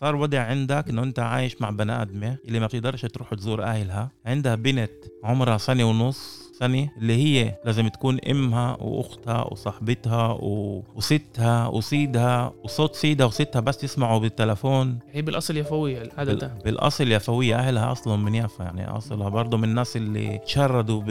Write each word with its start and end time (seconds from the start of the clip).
صار 0.00 0.16
وضع 0.16 0.40
عندك 0.40 0.84
إنه 0.88 1.02
أنت 1.02 1.18
عايش 1.18 1.60
مع 1.60 1.70
بني 1.70 2.02
آدمة 2.02 2.36
اللي 2.44 2.60
ما 2.60 2.66
بتقدرش 2.66 3.02
تروح 3.02 3.34
تزور 3.34 3.62
أهلها. 3.64 4.10
عندها 4.26 4.54
بنت 4.54 4.90
عمرها 5.24 5.58
سنة 5.58 5.84
ونص. 5.84 6.47
سنة 6.58 6.90
اللي 6.98 7.12
هي 7.12 7.54
لازم 7.64 7.88
تكون 7.88 8.18
إمها 8.30 8.76
وأختها 8.80 9.44
وصاحبتها 9.50 10.38
و... 10.40 10.82
وستها 10.96 11.68
وسيدها 11.68 12.52
وصوت 12.64 12.94
سيدها 12.94 13.26
وستها 13.26 13.60
بس 13.60 13.84
يسمعوا 13.84 14.18
بالتلفون. 14.18 14.98
هي 15.12 15.22
بالأصل 15.22 15.56
يفويه 15.56 15.98
عاده 16.18 16.32
بال... 16.32 16.50
بالأصل 16.64 17.12
يفويه 17.12 17.54
أهلها 17.56 17.92
أصلا 17.92 18.16
من 18.16 18.34
يافا 18.34 18.62
يعني 18.64 18.96
أصلها 18.96 19.28
برضه 19.28 19.56
من 19.56 19.64
الناس 19.64 19.96
اللي 19.96 20.38
تشردوا 20.38 21.00
ب... 21.06 21.10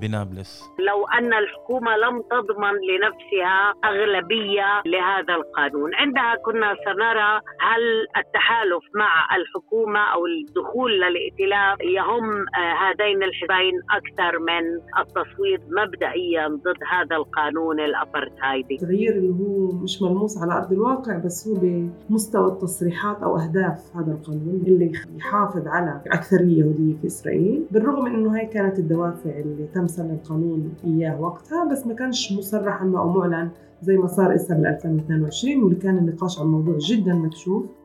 بنابلس. 0.00 0.62
لو 0.78 1.06
أن 1.18 1.34
الحكومة 1.34 1.96
لم 1.96 2.22
تضمن 2.30 2.74
لنفسها 2.90 3.74
أغلبية 3.84 4.82
لهذا 4.86 5.34
القانون. 5.34 5.94
عندها 5.94 6.34
كنا 6.44 6.76
سنرى 6.84 7.40
هل 7.60 7.82
التحالف 8.16 8.84
مع 8.94 9.36
الحكومة 9.36 10.00
أو 10.00 10.26
الدخول 10.26 10.92
للائتلاف 11.00 11.78
يهم 11.80 12.44
هذين 12.82 13.22
الحزبين 13.22 13.74
أكثر 13.90 14.38
من 14.38 14.69
التصويت 15.00 15.60
مبدئيا 15.70 16.48
ضد 16.48 16.80
هذا 16.92 17.16
القانون 17.16 17.80
الأبرتهايدي. 17.80 18.74
التغيير 18.74 19.12
اللي 19.16 19.34
هو 19.44 19.72
مش 19.72 20.02
ملموس 20.02 20.38
على 20.38 20.52
أرض 20.52 20.72
الواقع 20.72 21.18
بس 21.18 21.48
هو 21.48 21.54
بمستوى 21.62 22.52
التصريحات 22.52 23.22
أو 23.22 23.36
أهداف 23.38 23.96
هذا 23.96 24.12
القانون 24.12 24.62
اللي 24.66 24.92
يحافظ 25.16 25.66
على 25.66 26.00
اكثريه 26.06 26.58
يهوديه 26.64 26.96
في 27.00 27.06
إسرائيل. 27.06 27.64
بالرغم 27.70 28.06
إنه 28.06 28.36
هاي 28.36 28.46
كانت 28.46 28.78
الدوافع 28.78 29.30
اللي 29.30 29.66
تم 29.74 29.86
سن 29.86 30.10
القانون 30.10 30.74
إياه 30.84 31.20
وقتها 31.20 31.72
بس 31.72 31.86
ما 31.86 31.94
كانش 31.94 32.32
مصرح 32.32 32.82
عنه 32.82 32.98
أو 32.98 33.08
معلن 33.08 33.48
زي 33.82 33.96
ما 33.96 34.06
صار 34.06 34.34
هسه 34.34 34.54
بال 34.54 34.66
2022 34.66 35.62
واللي 35.62 35.78
كان 35.78 35.98
النقاش 35.98 36.38
عن 36.38 36.44
الموضوع 36.44 36.78
جدا 36.78 37.14
مكشوف. 37.14 37.79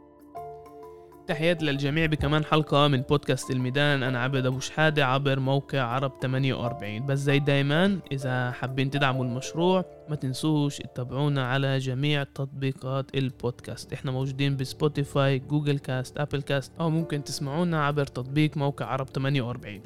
تحيات 1.27 1.63
للجميع 1.63 2.05
بكمان 2.05 2.45
حلقة 2.45 2.87
من 2.87 3.01
بودكاست 3.01 3.51
الميدان. 3.51 4.03
أنا 4.03 4.19
عبد 4.19 4.45
أبو 4.45 4.59
شحادة 4.59 5.05
عبر 5.05 5.39
موقع 5.39 5.81
عرب 5.81 6.11
48 6.21 7.05
بس 7.05 7.19
زي 7.19 7.39
دايما 7.39 7.99
إذا 8.11 8.51
حابين 8.51 8.89
تدعموا 8.89 9.25
المشروع 9.25 9.85
ما 10.09 10.15
تنسوش 10.15 10.77
تتابعونا 10.77 11.47
على 11.47 11.77
جميع 11.77 12.23
تطبيقات 12.23 13.15
البودكاست. 13.15 13.93
إحنا 13.93 14.11
موجودين 14.11 14.57
بسبوتيفاي 14.57 15.39
جوجل 15.39 15.79
كاست 15.79 16.17
أبل 16.17 16.41
كاست 16.41 16.71
أو 16.79 16.89
ممكن 16.89 17.23
تسمعونا 17.23 17.85
عبر 17.85 18.05
تطبيق 18.05 18.57
موقع 18.57 18.85
عرب 18.85 19.09
48 19.09 19.81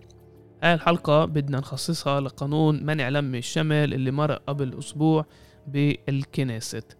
هاي 0.64 0.74
الحلقة 0.74 1.26
بدنا 1.26 1.58
نخصصها 1.58 2.22
لقانون 2.22 2.84
منع 2.86 3.10
لم 3.10 3.36
الشمل 3.36 3.94
اللي 3.94 4.12
مر 4.12 4.34
قبل 4.34 4.78
أسبوع 4.80 5.26
بالكنيست. 5.68 6.98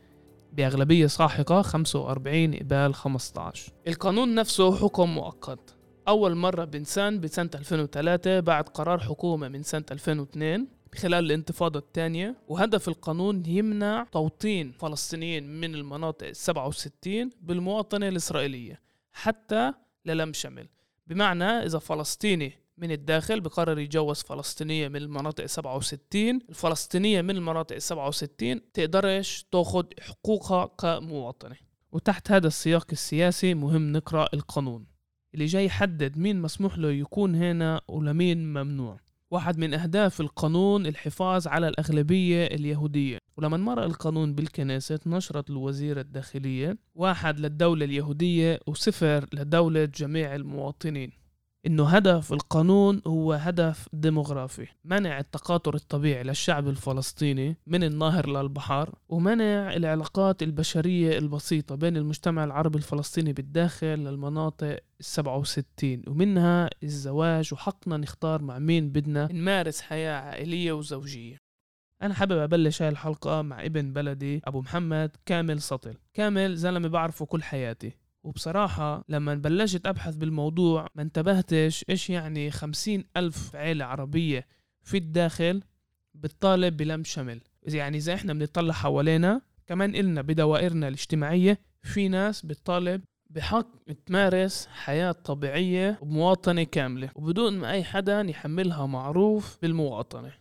بأغلبية 0.54 1.08
ساحقة 1.08 1.62
45 1.62 2.56
قبال 2.56 2.96
15 2.96 3.72
القانون 3.88 4.36
نفسه 4.36 4.76
حكم 4.76 5.10
مؤقت. 5.10 5.76
أول 6.08 6.36
مرة 6.36 6.66
بنسان 6.66 7.20
بسنة 7.20 7.50
2003 7.56 8.40
بعد 8.40 8.70
قرار 8.70 9.00
حكومة 9.00 9.48
من 9.48 9.64
سنة 9.64 9.86
2002 9.92 10.68
خلال 10.96 11.26
الانتفاضة 11.26 11.80
الثانية 11.80 12.36
وهدف 12.48 12.88
القانون 12.88 13.46
يمنع 13.46 14.04
توطين 14.12 14.72
فلسطينيين 14.72 15.60
من 15.62 15.76
المناطق 15.76 16.32
67 16.32 17.30
بالمواطنة 17.42 18.08
الإسرائيلية 18.08 18.82
حتى 19.14 19.74
للم 20.06 20.34
شمل. 20.34 20.68
بمعنى 21.08 21.44
إذا 21.44 21.80
فلسطيني 21.80 22.59
من 22.82 22.92
الداخل 22.92 23.42
بقرر 23.42 23.80
يتجوز 23.80 24.22
فلسطينية 24.22 24.88
من 24.88 24.96
المناطق 24.96 25.46
67 25.46 26.40
الفلسطينية 26.50 27.22
من 27.22 27.38
المناطق 27.38 27.78
67 27.78 28.72
تقدرش 28.74 29.46
تاخد 29.52 29.94
حقوقها 30.00 30.66
كمواطنة. 30.66 31.56
وتحت 31.92 32.32
هذا 32.32 32.48
السياق 32.48 32.88
السياسي 32.92 33.54
مهم 33.54 33.92
نقرأ 33.92 34.30
القانون 34.34 34.86
اللي 35.34 35.46
جاي 35.46 35.66
يحدد 35.66 36.18
مين 36.18 36.42
مسموح 36.42 36.78
له 36.78 36.92
يكون 36.92 37.36
هنا 37.36 37.82
ولمين 37.88 38.54
ممنوع. 38.54 39.00
واحد 39.32 39.58
من 39.58 39.74
أهداف 39.74 40.22
القانون 40.22 40.86
الحفاظ 40.86 41.48
على 41.48 41.68
الأغلبية 41.68 42.46
اليهودية. 42.46 43.18
ولما 43.38 43.58
مر 43.58 43.84
القانون 43.86 44.36
بالكنيسة 44.36 45.00
نشرت 45.06 45.50
الوزيرة 45.50 46.02
الداخلية 46.02 46.78
واحد 46.96 47.40
للدولة 47.40 47.86
اليهودية 47.86 48.60
وصفر 48.68 49.26
لدولة 49.34 49.86
جميع 49.86 50.36
المواطنين. 50.36 51.12
إنه 51.66 51.88
هدف 51.88 52.34
القانون 52.34 53.02
هو 53.08 53.34
هدف 53.34 53.90
ديموغرافي. 53.94 54.68
منع 54.86 55.20
التقاطر 55.20 55.76
الطبيعي 55.76 56.24
للشعب 56.24 56.68
الفلسطيني 56.68 57.58
من 57.68 57.84
النهر 57.84 58.30
للبحر 58.30 58.96
ومنع 59.10 59.74
العلاقات 59.74 60.44
البشرية 60.44 61.18
البسيطة 61.18 61.76
بين 61.76 61.98
المجتمع 61.98 62.44
العربي 62.44 62.78
الفلسطيني 62.78 63.34
بالداخل 63.34 63.88
للمناطق 63.88 64.80
السبعة 65.00 65.38
وستين. 65.38 66.04
ومنها 66.08 66.70
الزواج 66.84 67.54
وحقنا 67.54 67.98
نختار 67.98 68.42
مع 68.42 68.60
مين 68.60 68.90
بدنا 68.90 69.32
نمارس 69.32 69.82
حياة 69.82 70.22
عائلية 70.22 70.72
وزوجية. 70.72 71.38
أنا 72.02 72.14
حابب 72.14 72.38
أبلش 72.38 72.82
هاي 72.82 72.90
الحلقة 72.90 73.42
مع 73.42 73.66
ابن 73.66 73.94
بلدي 73.94 74.42
أبو 74.46 74.62
محمد 74.62 75.12
كامل 75.26 75.62
سطل. 75.62 75.98
كامل 76.14 76.56
زلمة 76.56 76.88
بعرفه 76.88 77.26
كل 77.26 77.44
حياتي. 77.44 77.92
وبصراحة 78.24 79.04
لما 79.10 79.36
بلشت 79.36 79.86
أبحث 79.86 80.16
بالموضوع 80.16 80.88
ما 80.96 81.02
انتبهتش 81.02 81.86
إيش 81.90 82.10
يعني 82.10 82.52
خمسين 82.52 83.06
ألف 83.18 83.56
عيلة 83.56 83.86
عربية 83.86 84.48
في 84.84 84.98
الداخل 84.98 85.64
بتطالب 86.14 86.78
بلم 86.78 87.04
شمل. 87.04 87.42
يعني 87.64 87.98
إذا 87.98 88.14
إحنا 88.14 88.34
بنطلع 88.34 88.74
حوالينا 88.74 89.42
كمان 89.68 89.96
إلنا 89.96 90.22
بدوائرنا 90.22 90.88
الاجتماعية 90.88 91.60
في 91.84 92.08
ناس 92.08 92.46
بتطالب 92.46 93.02
بحق 93.30 93.68
تمارس 94.06 94.68
حياة 94.68 95.12
طبيعية 95.12 96.00
ومواطنة 96.02 96.64
كاملة 96.64 97.10
وبدون 97.16 97.58
ما 97.58 97.72
أي 97.72 97.84
حدا 97.84 98.22
يحملها 98.22 98.86
معروف 98.86 99.58
بالمواطنة. 99.62 100.32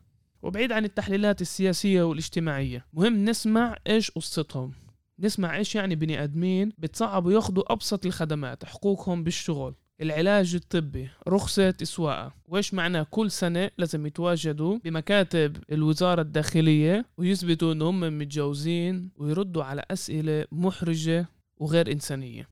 وبعيد 0.42 0.72
عن 0.72 0.84
التحليلات 0.84 1.40
السياسية 1.40 2.02
والاجتماعية 2.02 2.86
مهم 2.92 3.24
نسمع 3.24 3.76
إيش 3.86 4.10
قصتهم. 4.10 4.72
نسمع 5.20 5.56
إيش 5.56 5.74
يعني 5.74 5.94
بني 5.94 6.22
آدمين 6.24 6.72
بتصعبوا 6.78 7.32
ياخذوا 7.32 7.72
أبسط 7.72 8.06
الخدمات 8.06 8.64
حقوقهم 8.64 9.24
بالشغل 9.24 9.74
العلاج 10.02 10.54
الطبي 10.54 11.08
رخصة 11.28 11.74
سواقة 11.82 12.34
وإيش 12.48 12.74
معناه 12.74 13.06
كل 13.10 13.30
سنة 13.30 13.70
لازم 13.78 14.06
يتواجدوا 14.06 14.78
بمكاتب 14.84 15.56
الوزارة 15.72 16.20
الداخلية 16.20 17.06
ويثبتوا 17.18 17.72
إن 17.72 17.82
هم 17.82 18.18
متجوزين 18.18 19.10
ويردوا 19.16 19.64
على 19.64 19.82
أسئلة 19.90 20.44
محرجة 20.52 21.26
وغير 21.56 21.92
إنسانية؟ 21.92 22.48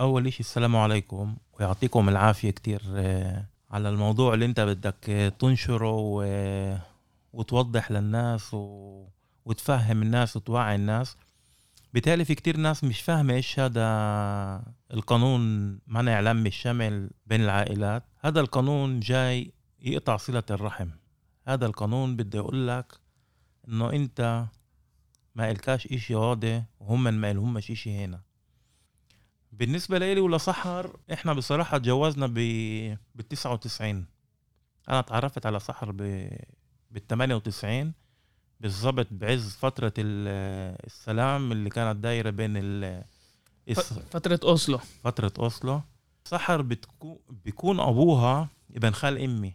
أول 0.00 0.26
إشي 0.26 0.40
السلام 0.40 0.76
عليكم 0.76 1.36
ويعطيكم 1.52 2.08
العافية 2.08 2.50
كتير 2.50 2.82
على 3.70 3.88
الموضوع 3.88 4.34
اللي 4.34 4.44
أنت 4.44 4.60
بدك 4.60 5.32
تنشره 5.38 5.92
و... 5.92 6.24
وتوضح 7.32 7.90
للناس 7.90 8.54
و... 8.54 9.04
وتفهم 9.44 10.02
الناس 10.02 10.36
وتوعي 10.36 10.74
الناس. 10.74 11.16
بالتالي 11.94 12.24
في 12.24 12.34
كتير 12.34 12.56
ناس 12.56 12.84
مش 12.84 13.00
فاهمة 13.00 13.34
إيش 13.34 13.60
هذا 13.60 14.62
القانون 14.92 15.40
منع 15.86 16.20
لم 16.20 16.46
الشمل 16.46 17.10
بين 17.26 17.40
العائلات. 17.40 18.02
هذا 18.20 18.40
القانون 18.40 19.00
جاي 19.00 19.52
يقطع 19.80 20.16
صلة 20.16 20.44
الرحم. 20.50 20.88
هذا 21.48 21.66
القانون 21.66 22.16
بده 22.16 22.38
يقول 22.38 22.68
لك 22.68 22.92
إنه 23.68 23.92
أنت 23.92 24.44
ما 25.34 25.50
إلكاش 25.50 25.86
إشي 25.86 26.14
هادي 26.14 26.62
وهم 26.80 27.02
ما 27.04 27.30
إلهمش 27.30 27.70
إشي 27.70 28.04
هنا. 28.04 28.20
بالنسبة 29.58 29.98
لي 29.98 30.20
ولسحر 30.20 30.96
إحنا 31.12 31.32
بصراحة 31.32 31.78
تجوزنا 31.78 32.26
ب 32.26 32.34
بال 33.14 33.28
99 33.28 34.06
أنا 34.88 35.00
تعرفت 35.00 35.46
على 35.46 35.60
سحر 35.60 35.90
ب 35.90 35.96
بال 36.90 37.06
98 37.08 37.92
بالضبط 38.60 39.06
بعز 39.10 39.56
فترة 39.56 39.92
السلام 39.98 41.52
اللي 41.52 41.70
كانت 41.70 41.96
دايرة 41.96 42.30
بين 42.30 42.52
ال 42.56 43.04
فترة 44.10 44.40
أوسلو. 44.44 44.78
فترة 45.04 45.32
أوسلو. 45.38 45.80
سحر 46.24 46.62
بتكون 46.62 47.18
بيكون 47.44 47.80
أبوها 47.80 48.48
ابن 48.76 48.90
خال 48.90 49.18
أمي. 49.22 49.54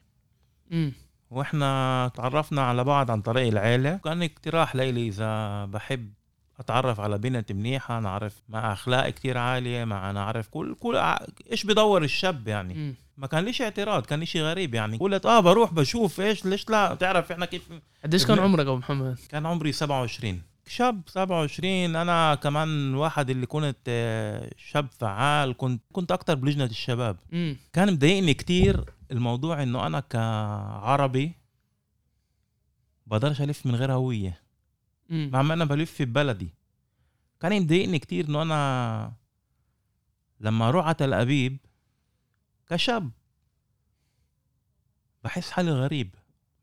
م. 0.71 0.91
وإحنا 1.29 2.11
تعرفنا 2.15 2.61
على 2.61 2.83
بعض 2.83 3.11
عن 3.11 3.21
طريق 3.21 3.47
العيلة. 3.47 3.97
كان 3.97 4.23
اقتراح 4.23 4.75
ليلي 4.75 5.07
إذا 5.07 5.65
بحب 5.65 6.13
أتعرف 6.61 6.99
على 6.99 7.17
بنت 7.17 7.51
منيحة 7.51 7.99
نعرف 7.99 8.41
مع 8.49 8.73
أخلاق 8.73 9.09
كتير 9.09 9.37
عالية 9.37 9.83
مع 9.85 10.11
نعرف 10.11 10.47
كل 10.47 10.75
كل 10.75 11.15
إيش 11.51 11.65
بدور 11.65 12.03
الشاب 12.03 12.47
يعني؟ 12.47 12.73
م. 12.73 12.95
ما 13.17 13.27
كان 13.27 13.45
ليش 13.45 13.61
اعتراض 13.61 14.05
كان 14.05 14.25
شيء 14.25 14.41
غريب 14.41 14.73
يعني. 14.73 14.97
قلت 14.97 15.25
آه 15.25 15.39
بروح 15.39 15.73
بشوف 15.73 16.21
إيش 16.21 16.45
ليش 16.45 16.69
لا؟ 16.69 16.95
تعرف 16.95 17.31
إحنا 17.31 17.45
كيف؟ 17.45 17.61
قديش 18.03 18.25
كان 18.25 18.39
عمرك 18.39 18.65
أبو 18.67 18.75
محمد؟ 18.77 19.17
كان 19.29 19.45
عمري 19.45 19.71
27 19.71 20.41
شاب 20.67 21.01
27 21.07 21.95
أنا 21.95 22.35
كمان 22.35 22.95
واحد 22.95 23.29
اللي 23.29 23.45
كنت 23.45 23.77
آه، 23.87 24.51
شاب 24.57 24.87
فعال 24.99 25.57
كنت 25.57 25.81
كنت 25.93 26.11
أكتر 26.11 26.35
بلجنة 26.35 26.65
الشباب. 26.65 27.17
امم 27.33 27.57
كان 27.73 27.93
مضايقني 27.93 28.33
كتير 28.33 28.83
الموضوع 29.11 29.63
إنه 29.63 29.87
أنا 29.87 29.99
كعربي 29.99 31.31
بقدرش 33.07 33.41
ألف 33.41 33.65
من 33.65 33.75
غير 33.75 33.93
هوية. 33.93 34.41
مع 35.11 35.41
ما 35.41 35.53
أنا 35.53 35.65
بلف 35.65 35.91
في 35.91 36.05
بلدي. 36.05 36.53
كان 37.39 37.61
مضايقني 37.61 37.99
كتير 37.99 38.29
إنه 38.29 38.41
أنا 38.41 39.13
لما 40.39 40.69
أروح 40.69 40.85
على 40.85 40.93
تل 40.93 41.13
أبيب 41.13 41.57
كشاب. 42.67 43.11
بحس 45.23 45.51
حالي 45.51 45.71
غريب 45.71 46.15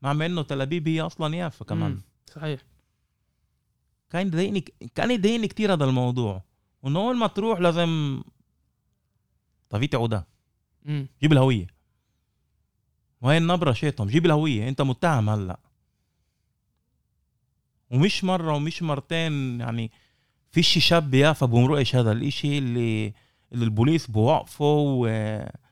مع 0.02 0.12
ما 0.12 0.26
إنه 0.26 0.42
تل 0.42 0.60
أبيب 0.60 0.88
هي 0.88 1.00
أصلا 1.00 1.36
يافا 1.36 1.64
كمان. 1.64 1.90
مم. 1.90 2.02
صحيح. 2.26 2.60
كان 4.10 4.26
يضايقني 4.26 4.60
كان 4.94 5.10
يضايقني 5.10 5.48
كتير 5.48 5.72
هذا 5.72 5.84
الموضوع. 5.84 6.42
وإنه 6.82 7.00
أول 7.00 7.16
ما 7.16 7.26
تروح 7.26 7.60
لازم 7.60 8.22
طفيتي 9.70 9.96
عوده 9.96 10.26
امم 10.86 11.08
جيب 11.22 11.32
الهوية. 11.32 11.66
وهي 13.20 13.38
النبرة 13.38 13.72
شيطهم 13.72 14.06
جيب 14.06 14.26
الهوية 14.26 14.68
أنت 14.68 14.82
متهم 14.82 15.28
هلأ. 15.28 15.60
ومش 17.90 18.24
مرة 18.24 18.54
ومش 18.54 18.82
مرتين 18.82 19.60
يعني 19.60 19.90
فيش 20.50 20.78
شاب 20.78 21.14
يافا 21.14 21.46
بمرقش 21.46 21.96
هذا 21.96 22.12
الإشي 22.12 22.58
اللي 22.58 23.12
اللي 23.52 23.64
البوليس 23.64 24.06
بوقفوا 24.06 25.06
و... 25.06 25.06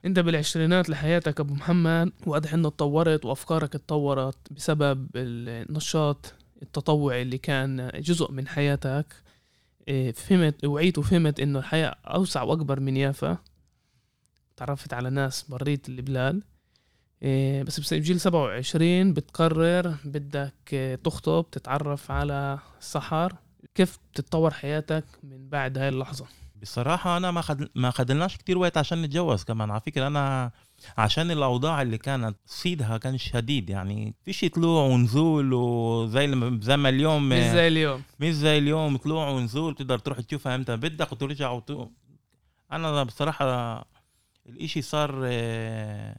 أنت 0.05 0.19
بالعشرينات 0.19 0.89
لحياتك 0.89 1.39
أبو 1.39 1.53
محمد 1.53 2.11
واضح 2.25 2.53
إنه 2.53 2.69
تطورت 2.69 3.25
وأفكارك 3.25 3.75
اتطورت 3.75 4.37
بسبب 4.51 5.07
النشاط 5.15 6.33
التطوعي 6.61 7.21
اللي 7.21 7.37
كان 7.37 7.91
جزء 7.95 8.31
من 8.31 8.47
حياتك. 8.47 9.05
إيه، 9.87 10.11
فهمت 10.11 10.65
وعيت 10.65 10.97
وفهمت 10.97 11.39
إنه 11.39 11.59
الحياة 11.59 11.95
أوسع 12.05 12.41
وأكبر 12.43 12.79
من 12.79 12.97
يافا. 12.97 13.37
تعرفت 14.57 14.93
على 14.93 15.09
ناس 15.09 15.43
بريت 15.49 15.89
البلاد. 15.89 16.43
بس 17.63 17.79
بس 17.79 17.93
بجيل 17.93 18.19
27 18.19 19.13
بتقرر 19.13 19.95
بدك 20.05 20.53
إيه، 20.73 20.95
تخطب 20.95 21.45
تتعرف 21.51 22.11
على 22.11 22.59
السحر 22.79 23.33
كيف 23.75 23.97
بتتطور 24.11 24.51
حياتك 24.51 25.05
من 25.23 25.49
بعد 25.49 25.77
هاي 25.77 25.89
اللحظة؟ 25.89 26.25
بصراحة 26.61 27.17
أنا 27.17 27.31
ما 27.31 27.41
خد... 27.41 27.69
ما 27.75 27.91
خدلناش 27.91 28.37
كتير 28.37 28.57
وقت 28.57 28.77
عشان 28.77 29.01
نتجوز 29.01 29.43
كمان. 29.43 29.71
على 29.71 29.81
فكرة 29.81 30.07
أنا 30.07 30.51
عشان 30.97 31.31
الأوضاع 31.31 31.81
اللي 31.81 31.97
كانت 31.97 32.37
صيدها 32.45 32.97
كان 32.97 33.17
شديد 33.17 33.69
يعني 33.69 34.15
فيش 34.23 34.45
طلوع 34.45 34.83
ونزول 34.83 35.53
وزي 35.53 36.27
زي 36.61 36.77
ما 36.77 36.89
اليوم 36.89 37.29
مش 37.29 37.43
زي 37.43 37.67
اليوم. 37.67 38.01
مش 38.19 38.33
زي 38.33 38.57
اليوم 38.57 38.97
طلوع 38.97 39.29
ونزول 39.29 39.75
تقدر 39.75 39.97
تروح 39.97 40.19
تشوفها 40.19 40.55
إمتى. 40.55 40.75
بدك 40.77 41.11
وترجع 41.11 41.51
وت... 41.51 41.89
أنا 42.71 43.03
بصراحة 43.03 43.45
الإشي 44.49 44.81
صار 44.81 45.21
آه، 45.25 46.17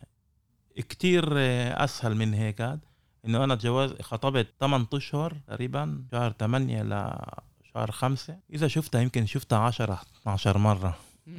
كتير 0.83 1.29
آه، 1.37 1.85
أسهل 1.85 2.15
من 2.17 2.35
هيك. 2.35 2.61
إنه 3.27 3.45
أنا 3.45 3.55
تجوز 3.55 3.93
خطبت 4.03 4.47
8 4.61 4.87
أشهر 4.95 5.35
تقريبا 5.47 6.05
شهر 6.13 6.33
8 6.33 6.83
لشهر 6.83 7.91
5 7.91 8.37
إذا 8.53 8.69
شفتها 8.69 9.01
يمكن 9.01 9.27
شفتها 9.27 9.59
10 9.59 10.01
12 10.23 10.59
مرة. 10.59 10.97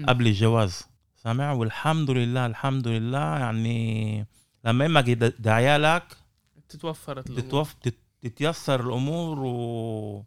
قبل 0.08 0.28
الجواز. 0.28 0.88
سامع؟ 1.16 1.52
والحمد 1.52 2.12
لله 2.12 2.46
الحمد 2.46 2.88
لله. 2.88 3.38
يعني 3.40 4.26
لما 4.66 4.86
أمك 4.86 5.08
يد- 5.08 5.34
دعيالك 5.42 6.04
تتوفرت. 6.70 7.32
تتوف 7.32 7.74
تت- 7.74 7.98
تتيسر 8.22 8.82
الأمور 8.82 9.40
و... 9.40 10.26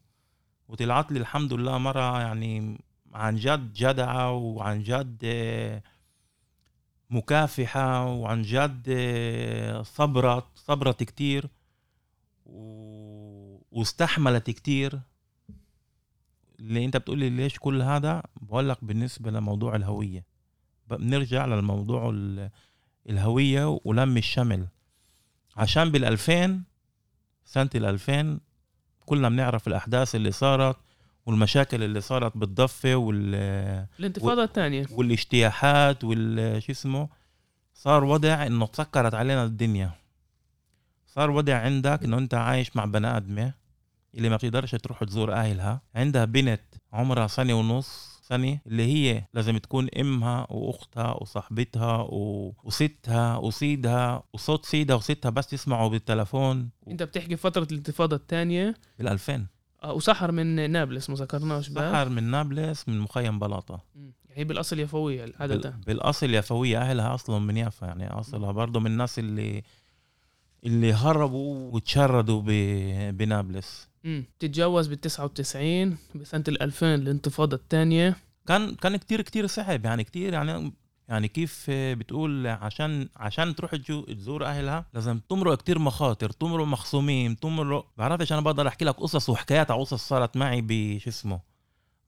وطلعت 0.69 1.13
لي 1.13 1.19
الحمد 1.19 1.53
لله 1.53 1.79
مرة 1.79 2.21
يعني 2.21 2.81
عن 3.15 3.37
جد 3.37 3.73
جدعة 3.73 4.33
وعن 4.33 4.83
جد 4.83 5.19
مكافحة 7.13 8.07
وعن 8.07 8.43
جد 8.43 8.83
آه، 8.89 9.83
صبرت 9.83 10.45
صبرت 10.55 11.03
كتير 11.03 11.47
و... 12.47 13.59
واستحملت 13.73 14.51
كتير. 14.51 15.01
اللي 16.61 16.85
انت 16.85 16.97
بتقولي 16.97 17.31
ليش 17.31 17.59
كل 17.59 17.83
هذا؟ 17.83 18.23
بقول 18.41 18.69
لك 18.69 18.85
بالنسبة 18.85 19.31
لموضوع 19.31 19.77
الهوية. 19.77 20.25
ب- 20.89 20.95
بنرجع 20.95 21.47
للموضوع 21.47 22.11
ال- 22.11 22.51
الهوية 23.09 23.79
ولم 23.85 24.17
الشمل. 24.17 24.67
عشان 25.57 25.93
بال2000 25.93 26.51
سنة 27.45 27.71
ال2000 27.77 28.41
كلنا 29.07 29.29
بنعرف 29.29 29.69
الأحداث 29.69 30.15
اللي 30.15 30.31
صارت. 30.33 30.77
والمشاكل 31.27 31.83
اللي 31.83 32.01
صارت 32.01 32.37
بالضفة 32.37 32.95
وال... 32.95 33.35
الانتفاضة 34.01 34.45
الثانية. 34.45 34.87
والاجتياحات 34.91 36.05
وال 36.05 36.63
شو 36.63 36.73
اسمه 36.73 37.09
صار 37.75 38.05
وضع 38.05 38.47
إنه 38.47 38.67
تسكرت 38.67 39.15
علينا 39.15 39.45
الدنيا. 39.45 39.91
صار 41.07 41.31
وضع 41.31 41.55
عندك 41.57 42.05
إنه 42.05 42.19
أنت 42.19 42.35
عايش 42.35 42.77
مع 42.77 42.85
بني 42.85 43.17
آدمة 43.17 43.55
اللي 44.15 44.29
ما 44.29 44.37
بتقدرش 44.37 44.71
تروح 44.75 45.05
تزور 45.05 45.33
أهلها. 45.33 45.81
عندها 45.95 46.25
بنت 46.25 46.61
عمرها 46.93 47.27
سنة 47.27 47.55
ونص 47.55 48.13
سنة 48.23 48.59
اللي 48.67 48.83
هي 48.87 49.25
لازم 49.35 49.59
تكون 49.59 49.89
أمها 50.01 50.47
وأختها 50.51 51.13
وصاحبتها 51.13 51.97
و... 51.97 52.53
وستها 52.65 53.37
وسيدها 53.37 54.23
وصوت 54.33 54.67
سيدها 54.67 54.97
وستها 54.97 55.31
بس 55.31 55.53
يسمعوا 55.53 55.89
بالتلفون. 55.89 56.71
أنت 56.89 57.03
بتحكي 57.03 57.37
فترة 57.37 57.67
الانتفاضة 57.71 58.17
الثانية؟ 58.17 58.75
بال2000 59.03 59.31
آه، 59.31 59.47
وسحر 59.85 60.33
من 60.33 60.71
نابلس 60.71 61.11
ما 61.11 61.17
ذكرناش 61.17 61.69
سحر 61.69 62.09
من 62.09 62.23
نابلس 62.25 62.89
من 62.89 62.99
مخيم 63.01 63.39
بلاطة. 63.39 63.81
مم. 63.95 64.13
يعني 64.29 64.41
هي 64.41 64.45
بالأصل 64.45 64.79
يفوية 64.81 65.33
عادة 65.41 65.57
بال- 65.71 65.75
بالأصل 65.87 66.31
يافوية 66.31 66.79
أهلها 66.83 67.15
أصلا 67.15 67.39
من 67.39 67.57
يافا 67.57 67.87
يعني 67.87 68.07
أصلها 68.11 68.53
برضه 68.53 68.81
من 68.81 68.87
الناس 68.87 69.19
اللي 69.19 69.63
اللي 70.65 70.93
هربوا 70.93 71.73
وتشردوا 71.75 72.43
بنابلس. 73.11 73.89
امم 74.05 74.25
تتجوز 74.39 74.87
بال 74.87 75.01
99 75.01 75.97
بسنة 76.15 76.45
ال 76.49 76.63
2000 76.63 76.95
الانتفاضة 76.95 77.57
الثانية. 77.57 78.17
كان 78.47 78.75
كان 78.75 78.97
كتير 78.97 79.21
كتير 79.23 79.47
صعب 79.47 79.85
يعني 79.85 80.05
كتير 80.05 80.33
يعني 80.33 80.73
يعني 81.13 81.29
كيف 81.29 81.67
بتقول 81.71 82.47
عشان 82.47 83.09
عشان 83.17 83.55
تروح 83.55 83.75
تزور 84.09 84.47
أهلها 84.47 84.87
لازم 84.95 85.19
تمرق 85.29 85.59
كتير 85.59 85.79
مخاطر 85.79 86.31
تمرق 86.31 86.65
مخصومين 86.65 87.41
تمرق. 87.41 87.87
بعرفش 87.97 88.33
أنا 88.33 88.41
بقدر 88.41 88.69
أحكي 88.69 88.85
لك 88.85 88.95
قصص 88.95 89.29
وحكايات 89.29 89.71
على 89.71 89.81
قصص 89.81 90.09
صارت 90.09 90.37
معي 90.37 90.61
بش 90.61 91.09
اسمه 91.09 91.41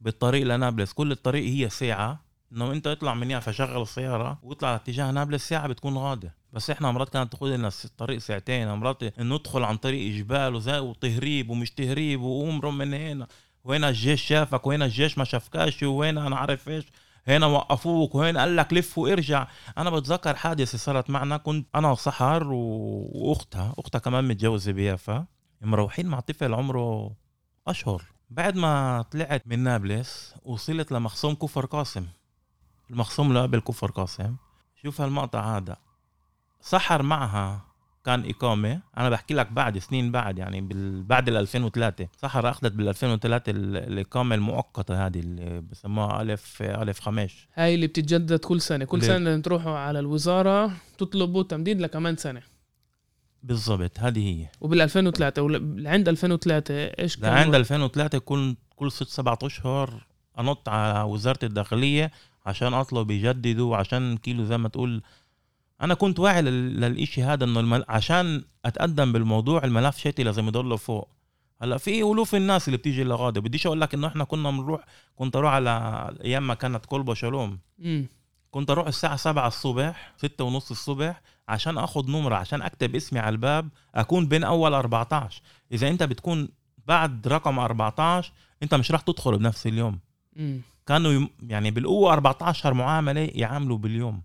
بالطريق 0.01 0.47
لنابلس. 0.47 0.93
كل 0.93 1.13
الطريق 1.13 1.45
هي 1.45 1.69
ساعة. 1.69 2.25
إنه 2.53 2.73
أنت 2.73 2.87
اطلع 2.87 3.15
من 3.15 3.31
يافا 3.31 3.53
شغل 3.53 3.83
السيارة 3.83 4.39
واطلع 4.43 4.75
اتجاه 4.75 5.11
نابلس 5.11 5.49
ساعة 5.49 5.67
بتكون 5.69 5.99
غادة. 5.99 6.35
بس 6.53 6.71
إحنا 6.71 6.93
مرات 6.93 7.09
كانت 7.09 7.33
تاخذ 7.33 7.47
لنا 7.47 7.71
الطريق 7.85 8.19
ساعتين. 8.19 8.69
مرات 8.75 9.21
ندخل 9.21 9.63
عن 9.65 9.77
طريق 9.77 10.13
جبال 10.15 10.55
وزي 10.55 10.79
وتهريب 10.79 11.51
ومش 11.51 11.71
تهريب 11.71 12.21
وامروا 12.21 12.73
من 12.73 12.95
هنا. 12.95 13.27
وين 13.65 13.85
الجيش 13.85 14.23
شافك؟ 14.23 14.67
وين 14.67 14.83
الجيش 14.83 15.19
ما 15.19 15.25
شافكاش؟ 15.25 15.83
وين 15.83 16.19
أنا 16.19 16.37
عارف 16.37 16.69
إيش؟ 16.69 16.85
هنا 17.29 17.47
وقفوك 17.47 18.15
وهنا 18.15 18.41
قال 18.41 18.57
لك 18.57 18.73
لف 18.73 18.99
وارجع. 18.99 19.47
أنا 19.79 19.91
بتذكر 19.91 20.37
حادثة 20.37 20.79
صارت 20.79 21.11
معنا 21.11 21.37
كنت 21.37 21.67
أنا 21.75 21.91
وسحر. 21.91 22.49
وأختها 22.53 23.75
أختها 23.79 23.99
كمان 23.99 24.29
متجوزة 24.29 24.73
بيافا 24.73 25.27
مروحين 25.61 26.07
مع 26.07 26.21
طفل 26.21 26.55
عمره 26.55 27.17
أشهر. 27.67 28.03
بعد 28.31 28.57
ما 28.57 29.03
طلعت 29.03 29.43
من 29.47 29.59
نابلس 29.59 30.35
وصلت 30.45 30.93
لمخصوم 30.93 31.35
كفر 31.35 31.67
قاسم. 31.67 32.07
المخصوم 32.91 33.29
اللي 33.29 33.43
قبل 33.43 33.61
كفر 33.61 33.91
قاسم. 33.91 34.37
شوف 34.83 35.01
هالمقطع 35.01 35.57
هذا. 35.57 35.77
سحر 36.61 37.03
معها 37.03 37.61
كان 38.05 38.29
إقامة. 38.31 38.81
أنا 38.99 39.11
بحكي 39.11 39.35
لك 39.35 39.53
بعد 39.53 39.79
سنين 39.79 40.13
بعد 40.13 40.39
يعني 40.39 40.61
بال... 40.61 41.03
بعد 41.03 41.29
ال 41.29 41.37
2003 41.37 42.09
سحر 42.23 42.49
أخذت 42.51 42.73
بال 42.73 42.89
2003 42.89 43.51
ال- 43.51 43.77
الإقامة 43.77 44.35
المؤقتة 44.35 45.07
هذه 45.07 45.21
اللي 45.21 45.61
بسموها 45.71 46.23
ألف 46.23 46.63
ألف 46.63 47.01
خمش 47.01 47.49
هاي 47.55 47.75
اللي 47.75 47.87
بتتجدد 47.87 48.39
كل 48.39 48.61
سنة. 48.61 48.85
كل؟ 48.85 49.03
سنة 49.03 49.39
تروحوا 49.41 49.79
على 49.79 49.99
الوزارة 49.99 50.71
تطلبوا 50.99 51.43
تمديد 51.43 51.81
لكمان 51.81 52.17
سنة. 52.17 52.43
بالضبط 53.43 54.01
هذه 54.01 54.29
هي. 54.41 54.47
وبال 54.61 54.81
2003 54.81 55.43
ولعند 55.43 56.09
2003 56.09 56.75
إيش 56.75 57.17
كان 57.17 57.31
لعند 57.35 57.55
2003 57.55 58.19
كل 58.19 58.57
كل 58.77 58.93
ست 58.93 59.09
سبعة 59.09 59.39
أشهر 59.43 60.07
أنط 60.39 60.69
على 60.69 61.03
وزارة 61.03 61.39
الداخلية 61.43 62.11
عشان 62.47 62.75
أطلب 62.75 63.11
يجددوا 63.11 63.77
عشان 63.77 64.17
كيلو 64.17 64.45
زي 64.45 64.59
ما 64.59 64.69
تقول 64.69 65.03
أنا 65.85 65.95
كنت 65.95 66.19
واعي 66.19 66.43
لل- 66.43 66.81
للإشي 66.81 67.23
هذا 67.23 67.45
إنه 67.45 67.61
المل... 67.61 67.85
عشان 67.89 68.45
أتقدم 68.65 69.13
بالموضوع 69.13 69.65
الملف 69.65 69.99
شتي 69.99 70.23
لازم 70.23 70.49
يضله 70.49 70.77
فوق. 70.77 71.09
هلأ 71.63 71.77
في 71.79 71.99
ألوف 72.03 72.35
الناس 72.35 72.69
اللي 72.69 72.77
بتيجي 72.77 73.05
لغادة 73.05 73.41
بديش 73.41 73.67
أقول 73.67 73.81
لك 73.81 73.95
إنه 73.95 74.07
إحنا 74.07 74.25
كنا 74.25 74.51
بنروح 74.51 74.85
كنت 75.17 75.37
أروح 75.37 75.53
على 75.53 75.71
أيام 76.25 76.47
ما 76.47 76.55
كانت 76.55 76.87
كلبة 76.87 77.15
شالوم. 77.15 77.59
مم. 77.79 78.07
كنت 78.51 78.71
أروح 78.71 78.87
الساعة 78.87 79.17
7 79.17 79.47
الصبح 79.47 80.13
ستة 80.17 80.45
ونص 80.45 80.71
الصبح 80.71 81.21
عشان 81.49 81.79
آخذ 81.79 82.11
نمرة 82.11 82.35
عشان 82.35 82.63
أكتب 82.63 82.95
اسمي 82.97 83.19
على 83.19 83.33
الباب 83.33 83.69
أكون 83.95 84.27
بين 84.29 84.45
أول 84.45 84.75
14 84.75 85.43
إذا 85.73 85.89
أنت 85.89 86.03
بتكون 86.03 86.49
بعد 86.87 87.29
رقم 87.29 87.59
14 87.59 88.33
أنت 88.63 88.75
مش 88.75 88.91
راح 88.93 89.01
تدخل 89.01 89.39
بنفس 89.39 89.67
اليوم. 89.67 89.99
مم. 90.37 90.61
كانوا 90.87 91.27
يعني 91.43 91.71
بالقوة 91.71 92.13
14 92.13 92.75
معاملة 92.75 93.31
يعاملوا 93.35 93.79
باليوم. 93.79 94.23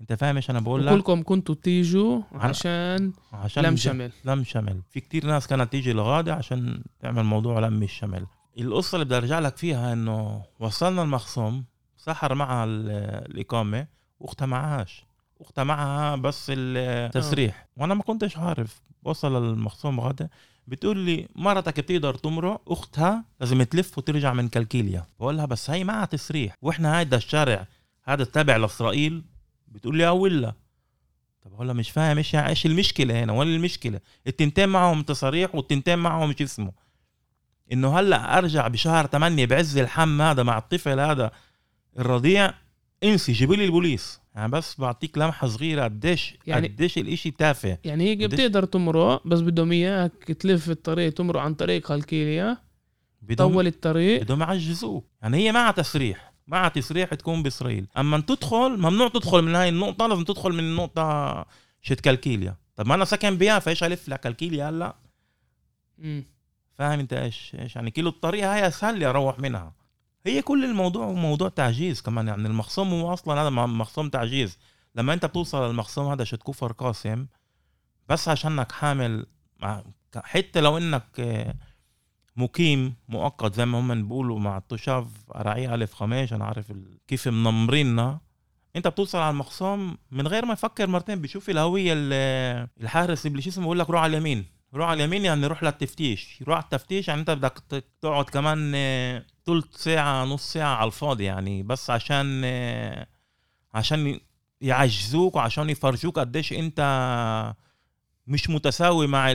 انت 0.00 0.12
فاهم 0.12 0.36
إيش 0.36 0.50
أنا 0.50 0.60
بقول 0.60 0.86
لك؟ 0.86 0.92
وكلكم 0.92 1.22
كنتوا 1.22 1.54
تيجوا 1.54 2.22
عشان 2.32 3.12
عشان 3.32 3.62
لم 3.64 3.76
شمل. 3.76 4.12
لم 4.24 4.44
شمل. 4.44 4.82
في 4.90 5.00
كتير 5.00 5.26
ناس 5.26 5.46
كانت 5.46 5.72
تيجي 5.72 5.92
لغادة 5.92 6.34
عشان 6.34 6.82
تعمل 7.00 7.22
موضوع 7.24 7.58
لم 7.58 7.82
الشمل. 7.82 8.26
القصة 8.58 8.96
اللي 8.96 9.04
بدي 9.04 9.16
أرجع 9.16 9.38
لك 9.38 9.56
فيها 9.56 9.92
إنه 9.92 10.42
وصلنا 10.60 11.02
المخصوم 11.02 11.64
سحر 11.96 12.34
معها 12.34 12.64
ال- 12.64 12.90
الإقامة 13.34 13.86
وأختها 14.20 14.46
معهاش. 14.46 15.04
أختها 15.40 15.64
معها 15.64 16.16
بس 16.16 16.46
التسريح. 16.54 17.68
وأنا 17.76 17.94
ما 17.94 18.02
كنتش 18.02 18.36
عارف. 18.36 18.80
وصل 19.04 19.44
المخصوم 19.44 20.00
غدا 20.00 20.28
بتقول 20.66 20.98
لي 20.98 21.28
مرتك 21.36 21.80
بتقدر 21.80 22.14
تمرق 22.14 22.72
أختها 22.72 23.24
لازم 23.40 23.62
تلف 23.62 23.98
وترجع 23.98 24.32
من 24.32 24.48
كالكيليا. 24.48 25.06
بقول 25.20 25.36
لها 25.36 25.46
بس 25.46 25.70
هي 25.70 25.84
معها 25.84 26.04
تسريح. 26.04 26.54
وإحنا 26.62 26.98
هيدا 26.98 27.16
الشارع 27.16 27.66
هذا 28.04 28.24
تابع 28.24 28.56
لإسرائيل 28.56 29.22
بتقول 29.72 29.98
لي 29.98 30.06
آه 30.06 30.12
ولا 30.12 30.52
طب 31.42 31.60
هلا 31.60 31.72
مش 31.72 31.90
فاهم 31.90 32.16
إيش 32.16 32.34
يعني 32.34 32.48
إيش 32.48 32.66
المشكلة 32.66 33.22
هنا؟ 33.24 33.32
وين 33.32 33.48
المشكلة؟ 33.48 34.00
التنتين 34.26 34.68
معهم 34.68 35.02
تصاريح 35.02 35.54
والتنتين 35.54 35.98
معهم 35.98 36.34
شو 36.38 36.44
اسمه؟ 36.44 36.72
إنه 37.72 37.98
هلأ 37.98 38.38
أرجع 38.38 38.68
بشهر 38.68 39.06
8 39.06 39.46
بعز 39.46 39.78
الحم 39.78 40.22
هذا 40.22 40.42
مع 40.42 40.58
الطفل 40.58 41.00
هذا 41.00 41.30
الرضيع 41.98 42.54
انسي 43.04 43.32
جيبي 43.32 43.56
لي 43.56 43.64
البوليس. 43.64 44.20
يعني 44.34 44.52
بس 44.52 44.80
بعطيك 44.80 45.18
لمحة 45.18 45.46
صغيرة 45.46 45.84
قديش 45.84 46.34
يعني- 46.46 46.68
قديش 46.68 46.98
الإشي 46.98 47.30
تافه. 47.30 47.78
يعني 47.84 48.04
هي 48.10 48.26
بتقدر 48.26 48.64
تمرق 48.64 49.26
بس 49.26 49.40
بدهم 49.40 49.72
إياك 49.72 50.12
تلف 50.24 50.70
الطريق 50.70 51.12
تمرق 51.12 51.40
عن 51.40 51.54
طريق 51.54 51.92
هالكيليا 51.92 52.56
بدهم 53.22 53.52
طول 53.52 53.66
الطريق. 53.66 54.22
بدهم 54.22 54.40
يعجزوك 54.40 55.06
يعني 55.22 55.36
هي 55.36 55.52
معها 55.52 55.72
تسريح 55.72 56.27
معها 56.48 56.68
تسريح 56.68 57.14
تكون 57.14 57.42
بإسرائيل. 57.42 57.86
أما 57.96 58.20
تدخل 58.20 58.76
ممنوع 58.78 59.08
تدخل 59.08 59.42
من 59.42 59.54
هاي 59.54 59.68
النقطة 59.68 60.06
لازم 60.06 60.24
تدخل 60.24 60.52
من 60.52 60.58
النقطه 60.58 61.46
شت 61.82 62.00
كالكيليا. 62.00 62.56
طب 62.76 62.86
ما 62.86 62.94
أنا 62.94 63.04
ساكن 63.04 63.38
بيافا 63.38 63.70
إيش 63.70 63.84
ألف 63.84 64.08
لك 64.08 64.20
كالكيليا 64.20 64.68
هلأ. 64.68 64.96
فاهم 66.74 66.98
أنت 67.00 67.12
إيش 67.12 67.56
إيش 67.58 67.76
يعني؟ 67.76 67.90
كيلو 67.90 68.08
الطريق 68.08 68.46
هاي 68.46 68.66
أسهل 68.66 68.98
لي 68.98 69.06
أروح 69.06 69.38
منها. 69.38 69.72
هي 70.26 70.42
كل 70.42 70.64
الموضوع 70.64 71.12
موضوع 71.12 71.48
تعجيز 71.48 72.00
كمان 72.00 72.28
يعني 72.28 72.48
المخصوم 72.48 72.92
هو 72.92 73.12
أصلا 73.12 73.42
هذا 73.42 73.50
مخصوم 73.50 74.08
تعجيز. 74.08 74.58
لما 74.94 75.12
أنت 75.12 75.26
بتوصل 75.26 75.66
للمخصوم 75.68 76.10
هذا 76.10 76.24
شت 76.24 76.42
كفر 76.42 76.72
قاسم 76.72 77.26
بس 78.08 78.28
عشانك 78.28 78.72
حامل 78.72 79.26
مع- 79.60 79.84
حتى 80.16 80.60
لو 80.60 80.78
إنك 80.78 81.04
مقيم 82.38 82.94
مؤقت 83.08 83.54
زي 83.54 83.66
ما 83.66 83.80
هم 83.80 84.02
بيقولوا 84.08 84.38
مع 84.38 84.56
التشاف 84.58 85.06
رعية 85.36 85.74
ألف 85.74 85.94
خميش 85.94 86.32
أنا 86.32 86.44
عارف 86.44 86.72
كيف 87.08 87.28
منمريننا. 87.28 88.20
أنت 88.76 88.88
بتوصل 88.88 89.18
على 89.18 89.30
المخصوم 89.30 89.98
من 90.10 90.26
غير 90.28 90.44
ما 90.46 90.52
يفكر 90.52 90.86
مرتين 90.86 91.20
بيشوف 91.20 91.50
الهوية 91.50 91.92
ال- 91.96 92.68
الحارس 92.80 93.26
اللي 93.26 93.42
شو 93.42 93.50
اسمه 93.50 93.62
بيقول 93.64 93.78
لك 93.78 93.90
روح 93.90 94.02
على 94.02 94.10
اليمين. 94.16 94.44
روح 94.74 94.88
على 94.88 95.04
اليمين 95.04 95.24
يعني 95.24 95.46
روح 95.46 95.62
للتفتيش. 95.62 96.42
روح 96.46 96.56
على 96.56 96.64
التفتيش 96.64 97.08
يعني 97.08 97.20
أنت 97.20 97.30
بدك 97.30 97.84
تقعد 98.00 98.24
كمان 98.24 98.72
آه، 98.74 99.24
تلت 99.44 99.74
ساعة 99.76 100.24
نص 100.24 100.52
ساعة 100.52 100.74
على 100.76 100.86
الفاضي 100.86 101.24
يعني. 101.24 101.62
بس 101.62 101.90
عشان 101.90 102.42
آه، 102.44 103.06
عشان 103.74 104.20
يعجزوك 104.60 105.36
وعشان 105.36 105.70
يفرجوك 105.70 106.18
قديش 106.18 106.52
أنت 106.52 106.80
مش 108.26 108.50
متساوي 108.50 109.06
مع 109.06 109.32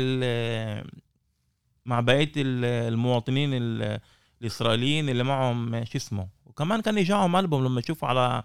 مع 1.86 2.00
بقية 2.00 2.32
ال- 2.38 2.66
المواطنين 2.94 3.50
ال- 3.54 4.00
الإسرائيليين 4.42 5.10
اللي 5.10 5.24
معهم 5.24 5.86
شو 5.86 5.98
اسمه 5.98 6.28
وكمان 6.46 6.82
كان 6.82 6.98
يجعهم 6.98 7.36
قلبهم 7.36 7.66
لما 7.66 7.80
يشوفوا 7.80 8.08
على 8.08 8.44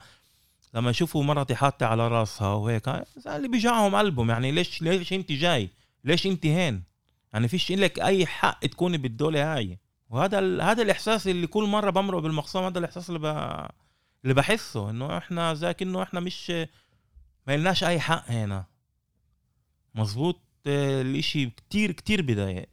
لما 0.74 0.90
يشوفوا 0.90 1.24
مرتي 1.24 1.54
حاطة 1.54 1.86
على 1.86 2.08
راسها 2.08 2.52
وهيك. 2.54 2.88
اللي 3.26 3.48
بيجعهم 3.48 3.94
قلبهم 3.94 4.30
يعني 4.30 4.52
ليش 4.52 4.82
ليش 4.82 5.12
أنت 5.12 5.32
جاي؟ 5.32 5.70
ليش 6.04 6.26
أنت 6.26 6.46
هين؟ 6.46 6.82
يعني 7.32 7.48
فيش 7.48 7.72
لك 7.72 8.00
أي 8.00 8.26
حق 8.26 8.60
تكوني 8.66 8.98
بالدولة 8.98 9.54
هاي. 9.56 9.78
وهذا 10.10 10.38
ال... 10.38 10.60
هذا 10.62 10.82
الإحساس 10.82 11.28
اللي 11.28 11.46
كل 11.46 11.64
مرة 11.64 11.90
بمرق 11.90 12.18
بالمخصوم 12.18 12.64
هذا 12.64 12.78
الإحساس 12.78 13.08
اللي 13.10 13.18
ب... 13.18 13.24
اللي 14.24 14.34
بحسه 14.34 14.90
إنه 14.90 15.18
إحنا 15.18 15.54
زي 15.54 15.74
كأنه 15.74 16.02
إحنا 16.02 16.20
مش 16.20 16.50
ما 17.46 17.56
لناش 17.56 17.84
أي 17.84 18.00
حق 18.00 18.30
هنا. 18.30 18.64
مزبوط 19.94 20.40
آه، 20.66 21.02
الإشي 21.02 21.46
كتير 21.46 21.92
كتير 21.92 22.22
بضايق 22.22 22.68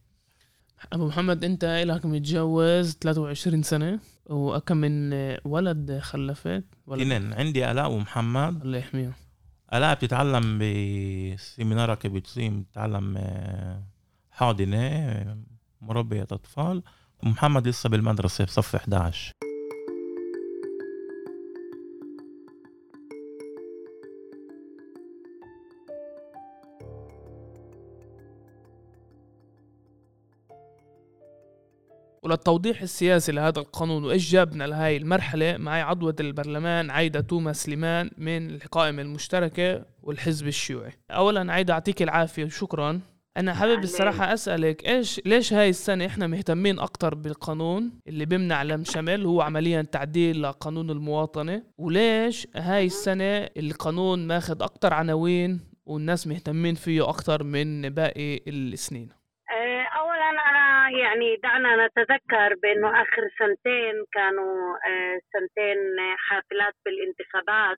أبو 0.94 1.08
محمد 1.08 1.44
أنت 1.44 1.64
الك 1.64 2.06
متجوز 2.06 2.98
23 3.02 3.64
سنة 3.64 4.00
وكم 4.30 4.78
من 4.78 5.14
ولد 5.46 6.00
خلفت 6.02 6.64
ولد. 6.88 7.02
اثنين. 7.02 7.34
عندي 7.34 7.72
آلاء 7.72 7.92
ومحمد 7.92 8.62
الله 8.62 8.78
يحميهم 8.78 9.14
آلاء 9.74 9.96
بتتعلم 9.96 10.60
بسيمينار 10.62 11.96
كبتسيم 11.96 12.62
بتتعلم 12.62 13.18
آه، 13.18 13.84
حاضنة 14.32 15.38
مربية 15.82 16.24
أطفال. 16.24 16.84
ومحمد 17.24 17.68
لسه 17.68 17.90
بالمدرسة 17.90 18.44
بصف 18.46 18.76
11 18.76 19.32
وللتوضيح 32.26 32.82
السياسي 32.82 33.32
لهذا 33.32 33.60
القانون 33.60 34.04
وإيش 34.04 34.32
جابنا 34.32 34.64
لهي 34.64 34.98
المرحلة 34.98 35.58
معي 35.58 35.82
عضوة 35.82 36.16
البرلمان 36.20 36.90
عايدة 36.90 37.22
توما 37.22 37.54
سليمان 37.54 38.10
من 38.18 38.52
القائمة 38.52 39.02
المشتركة 39.02 39.86
والحزب 40.04 40.48
الشيوعي. 40.48 40.92
اولا 41.12 41.54
عايدة 41.54 41.74
يعطيك 41.74 42.02
العافية 42.02 42.46
وشكرا. 42.46 43.02
أنا 43.38 43.54
حابب 43.54 43.72
أهلين. 43.72 43.84
الصراحة 43.84 44.34
أسألك 44.34 44.88
إيش 44.88 45.22
ليش 45.26 45.54
هاي 45.54 45.70
السنة 45.70 46.06
إحنا 46.06 46.28
مهتمين 46.28 46.80
أكتر 46.80 47.16
بالقانون 47.16 47.92
اللي 48.08 48.26
بيمنع 48.26 48.64
لم 48.64 48.84
شمل 48.84 49.26
هو 49.26 49.42
عمليا 49.42 49.82
تعديل 49.82 50.44
لقانون 50.44 50.90
المواطنة؟ 50.90 51.64
وليش 51.78 52.48
هاي 52.56 52.86
السنة 52.86 53.50
القانون 53.58 54.28
ماخذ 54.28 54.64
أكتر 54.64 54.94
عناوين 54.94 55.60
والناس 55.86 56.28
مهتمين 56.28 56.76
فيه 56.76 57.10
أكتر 57.10 57.44
من 57.44 57.90
باقي 57.90 58.42
السنين؟ 58.48 59.25
يعني 61.00 61.36
دعنا 61.36 61.86
نتذكر 61.88 62.56
بأنه 62.64 63.02
آخر 63.02 63.30
سنتين 63.40 64.06
كانوا 64.14 64.76
آه، 64.88 65.20
سنتين 65.34 65.78
حافلات 66.18 66.74
بالانتخابات 66.86 67.78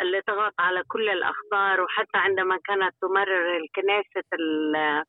اللي 0.00 0.20
طغت 0.22 0.52
على 0.58 0.82
كل 0.88 1.08
الأخبار 1.08 1.80
وحتى 1.80 2.18
عندما 2.18 2.58
كانت 2.64 2.94
تمرر 3.02 3.56
الكنيسة 3.56 4.28
ال- 4.32 5.04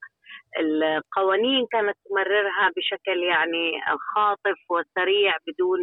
القوانين 0.59 1.65
كانت 1.71 1.97
تمررها 2.09 2.71
بشكل 2.77 3.23
يعني 3.23 3.71
خاطف 4.15 4.57
وسريع 4.69 5.37
بدون 5.47 5.81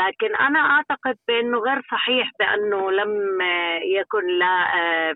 لكن 0.00 0.36
أنا 0.36 0.58
أعتقد 0.58 1.16
بأنه 1.28 1.58
غير 1.58 1.82
صحيح 1.90 2.30
بأنه 2.38 2.90
لم 2.90 3.38
يكن 3.82 4.26
لا 4.38 4.56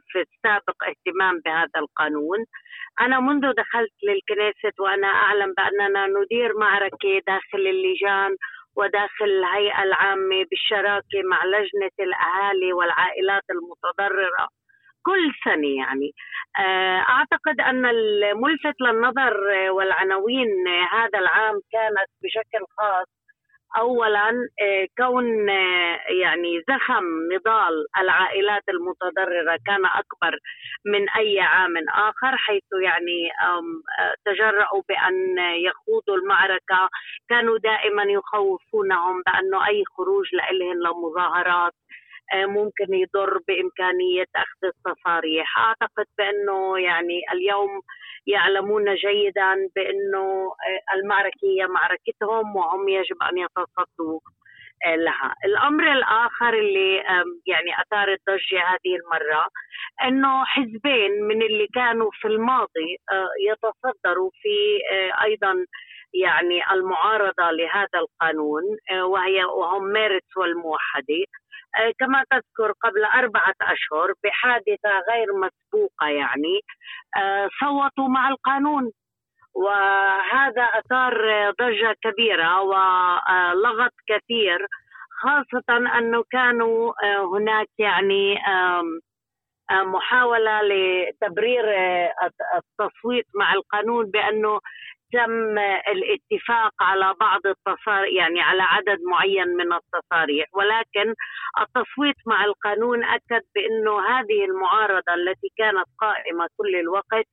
في 0.09 0.21
السابق 0.21 0.85
اهتمام 0.89 1.41
بهذا 1.45 1.79
القانون. 1.79 2.45
أنا 3.01 3.21
منذ 3.21 3.53
دخلت 3.53 3.93
للكنيسة 4.03 4.73
وأنا 4.79 5.07
أعلم 5.09 5.55
بأننا 5.57 6.07
ندير 6.07 6.59
معركة 6.59 7.23
داخل 7.27 7.67
اللجان 7.75 8.37
وداخل 8.77 9.25
الهيئة 9.25 9.83
العامة 9.83 10.45
بالشراكة 10.51 11.23
مع 11.31 11.45
لجنة 11.45 11.97
الأهالي 12.01 12.73
والعائلات 12.73 13.43
المتضررة 13.51 14.49
كل 15.03 15.33
سنة 15.45 15.69
يعني. 15.69 16.13
آه، 16.59 16.99
أعتقد 17.09 17.61
أن 17.61 17.87
الملفت 17.87 18.81
للنظر 18.81 19.35
والعناوين 19.71 20.69
هذا 20.93 21.19
العام 21.19 21.61
كانت 21.73 22.11
بشكل 22.23 22.65
خاص 22.79 23.18
اولا 23.77 24.49
آه، 24.63 24.87
كون 24.99 25.51
آه، 25.51 25.99
يعني 26.23 26.63
زخم 26.69 27.05
نضال 27.33 27.87
العائلات 27.99 28.63
المتضررة 28.69 29.59
كان 29.67 29.87
أكبر 29.87 30.39
من 30.87 31.11
أي 31.11 31.41
عام 31.41 31.75
آخر 31.89 32.37
حيث 32.37 32.65
يعني 32.83 33.31
آه، 33.43 34.15
تجرأوا 34.25 34.83
بأن 34.89 35.39
يخوضوا 35.39 36.17
المعركة. 36.17 36.89
كانوا 37.29 37.59
دائما 37.59 38.03
يخوفونهم 38.03 39.23
بانه 39.27 39.67
أي 39.67 39.85
خروج 39.97 40.27
لهم 40.35 40.79
لمظاهرات 40.87 41.73
ممكن 42.35 42.95
يضر 42.95 43.39
بإمكانية 43.49 44.27
أخذ 44.37 44.63
التصاريح، 44.65 45.59
أعتقد 45.59 46.07
بأنه 46.19 46.79
يعني 46.79 47.21
اليوم 47.33 47.71
يعلمون 48.29 48.95
جيدا 48.95 49.55
بأنه 49.77 50.53
آه، 50.69 50.95
المعركه 50.95 51.45
هي 51.45 51.67
معركتهم 51.67 52.57
وهم 52.57 52.89
يجب 52.89 53.17
أن 53.23 53.39
يتصدوا 53.39 54.21
لها. 54.87 55.35
الأمر 55.45 55.93
الآخر 55.93 56.55
اللي 56.55 56.97
يعني 57.47 57.71
أثار 57.83 58.09
الضجة 58.09 58.61
هذه 58.61 58.97
المرة 58.97 59.49
أنه 60.03 60.45
حزبين 60.45 61.23
من 61.23 61.43
اللي 61.43 61.67
كانوا 61.75 62.11
في 62.13 62.29
الماضي 62.29 62.97
يتصدروا 63.51 64.31
في 64.43 64.79
أيضا 65.25 65.55
يعني 66.15 66.73
المعارضة 66.73 67.51
لهذا 67.51 67.99
القانون 67.99 68.63
وهي 69.03 69.45
وهم 69.45 69.85
ميرتس 69.93 70.37
والموحدة. 70.37 71.25
كما 71.99 72.25
تذكر 72.31 72.73
قبل 72.85 73.05
أربعة 73.05 73.55
أشهر 73.63 74.13
بحادثة 74.25 74.91
غير 75.11 75.27
مسبوقة 75.35 76.07
يعني 76.09 76.61
صوتوا 77.61 78.09
مع 78.09 78.29
القانون. 78.29 78.93
وهذا 79.55 80.63
أثار 80.63 81.15
ضجة 81.61 81.97
كبيرة 82.03 82.61
ولغط 82.61 83.93
كثير 84.07 84.67
خاصة 85.23 85.99
أنه 85.99 86.25
كانوا 86.31 86.93
هناك 87.35 87.69
يعني 87.79 88.39
محاولة 89.71 90.61
لتبرير 90.63 91.65
التصويت 92.57 93.27
مع 93.35 93.53
القانون 93.53 94.11
بأنه 94.11 94.61
تم 95.12 95.59
الاتفاق 95.88 96.73
على 96.81 97.15
بعض 97.21 97.41
التصاريح 97.47 98.12
يعني 98.12 98.41
على 98.41 98.62
عدد 98.62 98.99
معين 99.03 99.49
من 99.49 99.73
التصاريح. 99.73 100.47
ولكن 100.53 101.15
التصويت 101.61 102.17
مع 102.27 102.45
القانون 102.45 103.05
أكد 103.05 103.43
بانه 103.55 104.00
هذه 104.09 104.45
المعارضة 104.45 105.15
التي 105.15 105.49
كانت 105.59 105.87
قائمة 106.00 106.49
كل 106.57 106.77
الوقت 106.77 107.27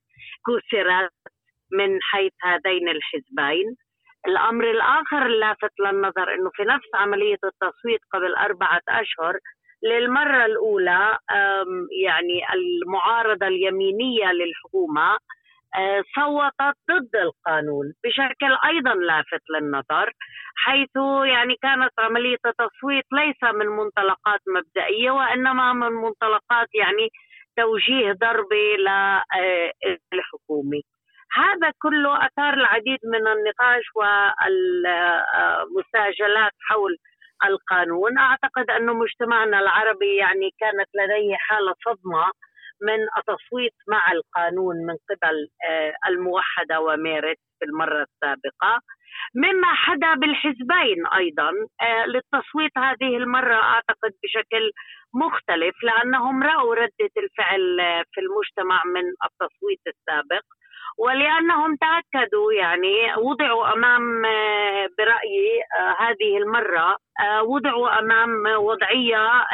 كسرت 0.47 1.11
من 1.71 2.01
حيث 2.01 2.33
هذين 2.43 2.89
الحزبين. 2.89 3.75
الأمر 4.27 4.71
الآخر 4.71 5.25
اللافت 5.25 5.79
للنظر 5.79 6.33
أنه 6.33 6.49
في 6.53 6.63
نفس 6.63 6.89
عملية 6.95 7.37
التصويت 7.43 8.01
قبل 8.13 8.35
أربعة 8.35 8.81
أشهر 8.89 9.39
للمرة 9.83 10.45
الأولى 10.45 11.17
يعني 12.03 12.39
المعارضة 12.53 13.47
اليمينية 13.47 14.31
للحكومة 14.31 15.11
أه، 15.13 15.19
صوتت 16.15 16.77
ضد 16.91 17.15
القانون. 17.15 17.93
بشكل 18.03 18.57
أيضا 18.65 18.93
لافت 18.93 19.41
للنظر 19.49 20.11
حيث 20.57 20.95
يعني 21.25 21.55
كانت 21.61 21.91
عملية 21.99 22.37
التصويت 22.45 23.05
ليس 23.11 23.43
من 23.53 23.65
منطلقات 23.67 24.39
مبدئية 24.55 25.11
وإنما 25.11 25.73
من 25.73 25.91
منطلقات 25.91 26.67
يعني 26.75 27.09
توجيه 27.57 28.11
ضربه 28.11 28.75
للحكومه 30.13 30.81
هذا 31.35 31.71
كله 31.81 32.25
أثار 32.25 32.53
العديد 32.53 32.99
من 33.03 33.27
النقاش 33.27 33.83
والمساجلات 35.75 36.51
حول 36.69 36.97
القانون. 37.45 38.17
أعتقد 38.17 38.69
انه 38.69 38.93
مجتمعنا 38.93 39.59
العربي 39.59 40.15
يعني 40.15 40.49
كانت 40.59 40.89
لديه 40.95 41.35
حالة 41.39 41.73
صدمة. 41.85 42.31
من 42.81 42.99
التصويت 43.17 43.73
مع 43.87 44.11
القانون 44.11 44.75
من 44.75 44.95
قبل 45.09 45.47
آه، 45.69 45.93
الموحدة 46.07 46.79
وميرت 46.81 47.37
في 47.59 47.65
المرة 47.65 48.05
السابقة. 48.07 48.81
مما 49.35 49.73
حدا 49.73 50.13
بالحزبين 50.15 51.07
أيضا 51.07 51.51
آه، 51.81 52.05
للتصويت 52.05 52.77
هذه 52.77 53.17
المرة 53.17 53.55
أعتقد 53.55 54.11
بشكل 54.23 54.71
مختلف 55.13 55.75
لأنهم 55.83 56.43
رأوا 56.43 56.75
ردة 56.75 57.13
الفعل 57.17 57.77
في 58.11 58.21
المجتمع 58.21 58.81
من 58.85 59.03
التصويت 59.25 59.81
السابق. 59.87 60.43
ولأنهم 60.97 61.75
تأكدوا 61.75 62.53
يعني 62.53 63.15
وضعوا 63.17 63.73
أمام 63.73 64.25
آه، 64.25 64.89
برأيي 64.97 65.61
آه، 65.79 65.95
هذه 65.99 66.37
المرة 66.37 66.97
آه، 67.19 67.43
وضعوا 67.43 67.99
أمام 67.99 68.43
وضعية 68.57 69.45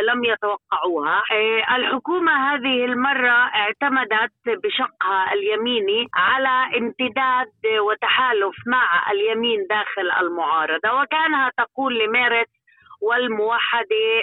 لم 0.00 0.24
يتوقعوها. 0.24 1.22
الحكومة 1.76 2.32
هذه 2.32 2.84
المرة 2.84 3.50
اعتمدت 3.54 4.32
بشقها 4.46 5.32
اليميني 5.32 6.06
على 6.14 6.78
امتداد 6.78 7.80
وتحالف 7.80 8.56
مع 8.66 9.10
اليمين 9.10 9.66
داخل 9.70 10.10
المعارضة. 10.20 11.02
وكانها 11.02 11.50
تقول 11.58 11.98
لميرت 11.98 12.48
والموحدة 13.02 14.22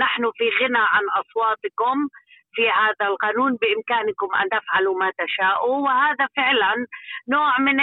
نحن 0.00 0.30
في 0.34 0.50
غنى 0.60 0.78
عن 0.78 1.02
أصواتكم. 1.20 2.08
في 2.54 2.70
هذا 2.70 3.10
القانون 3.10 3.56
بإمكانكم 3.56 4.28
أن 4.34 4.48
تفعلوا 4.48 4.98
ما 4.98 5.12
تشاءوا 5.18 5.76
وهذا 5.76 6.26
فعلا 6.36 6.86
نوع 7.28 7.58
من 7.58 7.76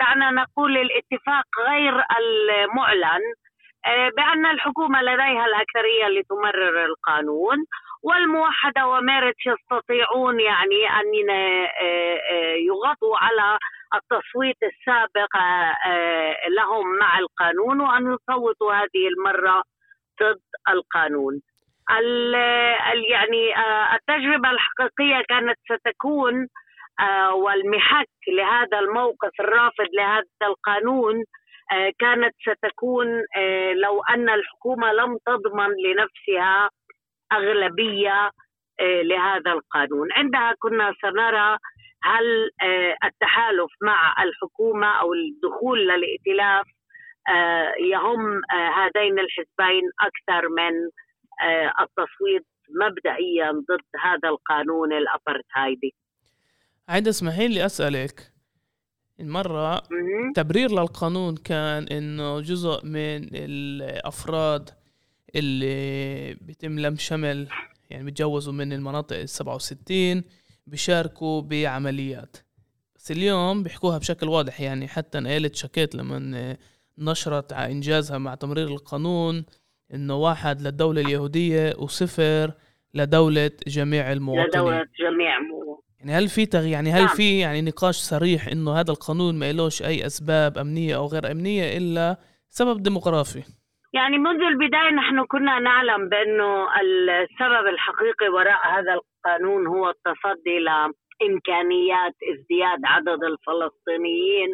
دعنا 0.00 0.30
نقول 0.30 0.76
الاتفاق 0.76 1.44
غير 1.68 2.04
المعلن 2.18 3.22
آه، 3.86 4.10
بأن 4.16 4.46
الحكومة 4.46 5.02
لديها 5.02 5.46
الأكثرية 5.46 6.08
لتمرر 6.08 6.84
القانون 6.84 7.66
والموحدة 8.02 8.86
وميرتس 8.86 9.46
يستطيعون 9.46 10.40
يعني 10.40 10.90
أن 10.90 11.30
آه، 11.30 11.66
آه، 11.82 12.54
يغطوا 12.54 13.16
على 13.16 13.58
التصويت 13.94 14.56
السابق 14.62 15.36
لهم 16.48 16.98
مع 16.98 17.18
القانون 17.18 17.80
وأن 17.80 18.02
يصوتوا 18.14 18.74
هذه 18.74 19.08
المرة 19.08 19.62
ضد 20.22 20.40
القانون. 20.68 21.34
ال 21.34 21.55
يعني 23.10 23.56
آه، 23.56 23.94
التجربة 23.94 24.50
الحقيقية 24.50 25.22
كانت 25.28 25.58
ستكون 25.72 26.48
آه، 27.00 27.34
والمحك 27.34 28.08
لهذا 28.28 28.78
الموقف 28.78 29.40
الرافض 29.40 29.86
لهذا 29.94 30.24
القانون 30.42 31.24
آه، 31.72 31.92
كانت 31.98 32.34
ستكون 32.40 33.06
لو 33.74 34.02
أن 34.02 34.28
الحكومة 34.28 34.92
لم 34.92 35.18
تضمن 35.26 35.70
لنفسها 35.84 36.70
أغلبية 37.32 38.30
لهذا 38.80 39.52
القانون. 39.52 40.12
عندها 40.12 40.54
كنا 40.58 40.94
سنرى 41.02 41.58
هل 42.02 42.50
التحالف 43.04 43.70
مع 43.82 44.22
الحكومة 44.22 45.00
أو 45.00 45.14
الدخول 45.14 45.88
للائتلاف 45.88 46.66
يهم 47.78 48.40
هذين 48.50 49.18
الحزبين 49.18 49.90
أكثر 50.00 50.48
من 50.48 50.90
التصويت 51.80 52.46
مبدئيا 52.80 53.52
ضد 53.52 53.86
هذا 54.04 54.28
القانون 54.28 54.92
الأبرتهايدي. 54.92 55.94
عايدة 56.88 57.10
اسمحي 57.10 57.48
لي 57.48 57.66
أسألك. 57.66 58.32
المرة 59.20 59.82
تبرير 60.34 60.70
للقانون 60.70 61.36
كان 61.36 61.82
إنه 61.82 62.40
جزء 62.40 62.84
من 62.86 63.28
الأفراد 63.34 64.70
اللي 65.34 66.34
بيتم 66.34 66.78
لم 66.78 66.96
شمل 66.96 67.48
يعني 67.90 68.04
بيتجوزوا 68.04 68.52
من 68.52 68.72
المناطق 68.72 69.16
السبعة 69.16 69.54
وستين 69.54 70.24
بيشاركوا 70.66 71.40
بعمليات. 71.40 72.36
بس 72.96 73.10
اليوم 73.10 73.62
بيحكوها 73.62 73.98
بشكل 73.98 74.28
واضح 74.28 74.60
يعني 74.60 74.88
حتى 74.88 75.20
نقلت 75.20 75.54
شكيت 75.54 75.94
لما 75.94 76.56
نشرت 76.98 77.52
على 77.52 77.72
إنجازها 77.72 78.18
مع 78.18 78.34
تمرير 78.34 78.68
القانون 78.68 79.44
إنه 79.94 80.16
واحد 80.16 80.60
للدولة 80.62 81.00
اليهودية 81.00 81.72
وصفر 81.78 82.52
لدولة 82.94 83.50
جميع 83.66 84.12
المواطنين 84.12 84.46
لدولة 84.46 84.86
جميع 85.00 85.38
المواطنين 85.38 85.86
يعني 86.00 86.12
هل 86.12 86.28
في 86.28 86.46
تغ... 86.46 86.66
يعني 86.66 86.90
هل 86.90 87.04
نعم. 87.04 87.16
في 87.16 87.38
يعني 87.38 87.62
نقاش 87.62 87.94
صريح 87.94 88.48
إنه 88.52 88.80
هذا 88.80 88.90
القانون 88.90 89.38
ما 89.38 89.52
لهش 89.52 89.82
أي 89.82 90.06
أسباب 90.06 90.58
أمنية 90.58 90.96
أو 90.96 91.06
غير 91.06 91.30
أمنية 91.30 91.76
إلا 91.78 92.16
سبب 92.48 92.82
ديموغرافي 92.82 93.42
يعني 93.94 94.18
منذ 94.18 94.42
البداية 94.42 94.90
نحن 94.90 95.24
كنا 95.24 95.58
نعلم 95.58 96.08
بأنه 96.08 96.80
السبب 96.80 97.66
الحقيقي 97.74 98.28
وراء 98.28 98.60
هذا 98.76 98.92
القانون 98.98 99.66
هو 99.66 99.90
التصدي 99.90 100.58
لإمكانيات 100.58 102.16
ازدياد 102.32 102.80
عدد 102.84 103.20
الفلسطينيين 103.30 104.50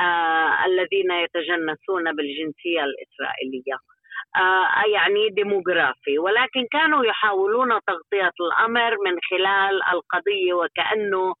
آه 0.00 0.66
الذين 0.66 1.10
يتجنسون 1.24 2.04
بالجنسية 2.16 2.82
الإسرائيلية. 2.88 3.76
آه، 4.36 4.82
يعني 4.92 5.28
ديموغرافي. 5.28 6.18
ولكن 6.18 6.66
كانوا 6.72 7.04
يحاولون 7.04 7.68
تغطية 7.68 8.32
الأمر 8.40 8.90
من 8.90 9.16
خلال 9.30 9.80
القضية 9.92 10.52
وكأنه 10.52 11.34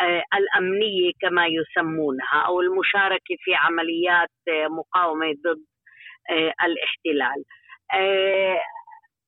آه، 0.00 0.22
الأمنية 0.34 1.12
كما 1.20 1.46
يسمونها 1.46 2.42
أو 2.46 2.60
المشاركة 2.60 3.36
في 3.38 3.54
عمليات 3.54 4.30
آه، 4.48 4.68
مقاومة 4.68 5.34
ضد 5.44 5.64
الاحتلال. 6.64 7.44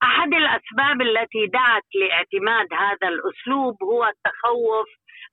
أحد 0.03 0.35
الأسباب 0.35 1.01
التي 1.03 1.47
دعت 1.47 1.83
لاعتماد 1.95 2.67
هذا 2.73 3.09
الأسلوب 3.09 3.83
هو 3.83 4.05
التخوف 4.05 4.89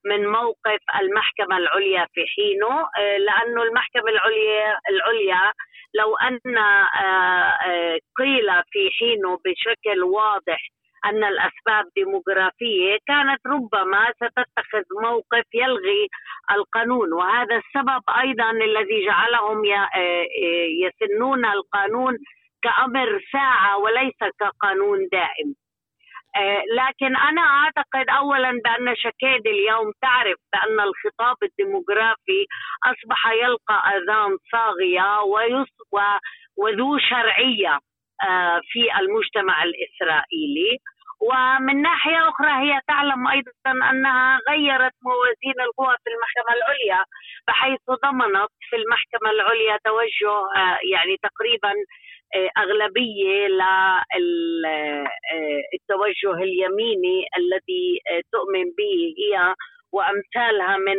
من 0.10 0.28
موقف 0.28 0.80
المحكمة 1.02 1.58
العليا 1.58 2.08
في 2.14 2.26
حينه 2.36 2.88
لأنه 2.98 3.64
المحكمة 3.64 4.10
العليا 4.10 4.80
العليا 4.90 5.54
لو 5.94 6.16
أن 6.16 6.58
آه، 6.58 6.90
آه، 7.68 8.00
قيل 8.18 8.64
في 8.72 8.90
حينه 9.00 9.38
بشكل 9.46 10.04
واضح 10.04 10.60
أن 11.06 11.24
الأسباب 11.24 11.86
ديموغرافية 11.96 12.98
كانت 13.08 13.48
ربما 13.48 14.12
ستتخذ 14.16 14.84
موقف 15.04 15.46
يلغي 15.54 16.08
القانون. 16.52 17.14
وهذا 17.14 17.56
السبب 17.56 18.02
أيضا 18.24 18.52
الذي 18.52 19.06
جعلهم 19.06 19.62
يسنون 20.84 21.46
القانون 21.46 22.18
كأمر 22.64 23.22
ساعة 23.32 23.78
وليس 23.78 24.20
كقانون 24.40 25.08
دائم. 25.12 25.50
آه، 25.50 25.67
لكن 26.74 27.16
أنا 27.16 27.42
أعتقد 27.42 28.10
أولا 28.10 28.52
بأن 28.52 28.96
شكيد 28.96 29.48
اليوم 29.48 29.92
تعرف 30.02 30.38
بأن 30.54 30.80
الخطاب 30.80 31.38
الديموغرافي 31.44 32.46
أصبح 32.86 33.28
يلقى 33.28 33.98
أذان 33.98 34.38
صاغية 34.52 35.22
وذو 36.58 36.98
شرعية 36.98 37.80
آه، 38.24 38.62
في 38.72 39.00
المجتمع 39.00 39.64
الإسرائيلي. 39.64 40.78
ومن 41.22 41.82
ناحية 41.82 42.30
أخرى 42.30 42.52
هي 42.64 42.82
تعلم 42.88 43.28
أيضا 43.28 43.52
أنها 43.90 44.40
غيرت 44.50 44.94
موازين 45.02 45.58
القوى 45.66 45.96
في 46.04 46.10
المحكمة 46.14 46.52
العليا 46.58 47.04
بحيث 47.48 47.80
ضمنت 48.06 48.52
في 48.70 48.76
المحكمة 48.76 49.30
العليا 49.32 49.78
توجه 49.86 50.36
آه، 50.58 50.80
يعني 50.94 51.18
تقريبا 51.24 51.72
آه، 51.72 52.17
أغلبية 52.58 53.48
للتوجه 55.74 56.32
آه، 56.32 56.44
اليميني 56.44 57.26
الذي 57.38 58.00
تؤمن 58.32 58.64
به 58.78 59.16
هي 59.18 59.54
وأمثالها 59.92 60.78
من 60.78 60.98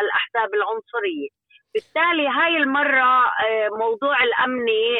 الأحزاب 0.00 0.54
العنصرية 0.54 1.28
بالتالي 1.74 2.28
هاي 2.28 2.56
المرة 2.56 3.32
موضوع 3.78 4.22
الأمني 4.24 4.98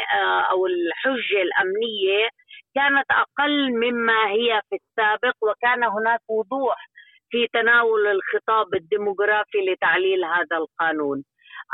أو 0.51 0.67
الحجة 0.67 1.43
الأمنية 1.43 2.29
كانت 2.75 3.07
أقل 3.11 3.71
مما 3.73 4.29
هي 4.31 4.61
في 4.71 4.77
السابق 4.77 5.35
وكان 5.43 5.85
هناك 5.85 6.21
وضوح 6.29 6.89
في 7.31 7.47
تناول 7.53 8.07
الخطاب 8.07 8.75
الديموغرافي 8.75 9.59
لتعليل 9.59 10.25
هذا 10.25 10.57
القانون. 10.57 11.25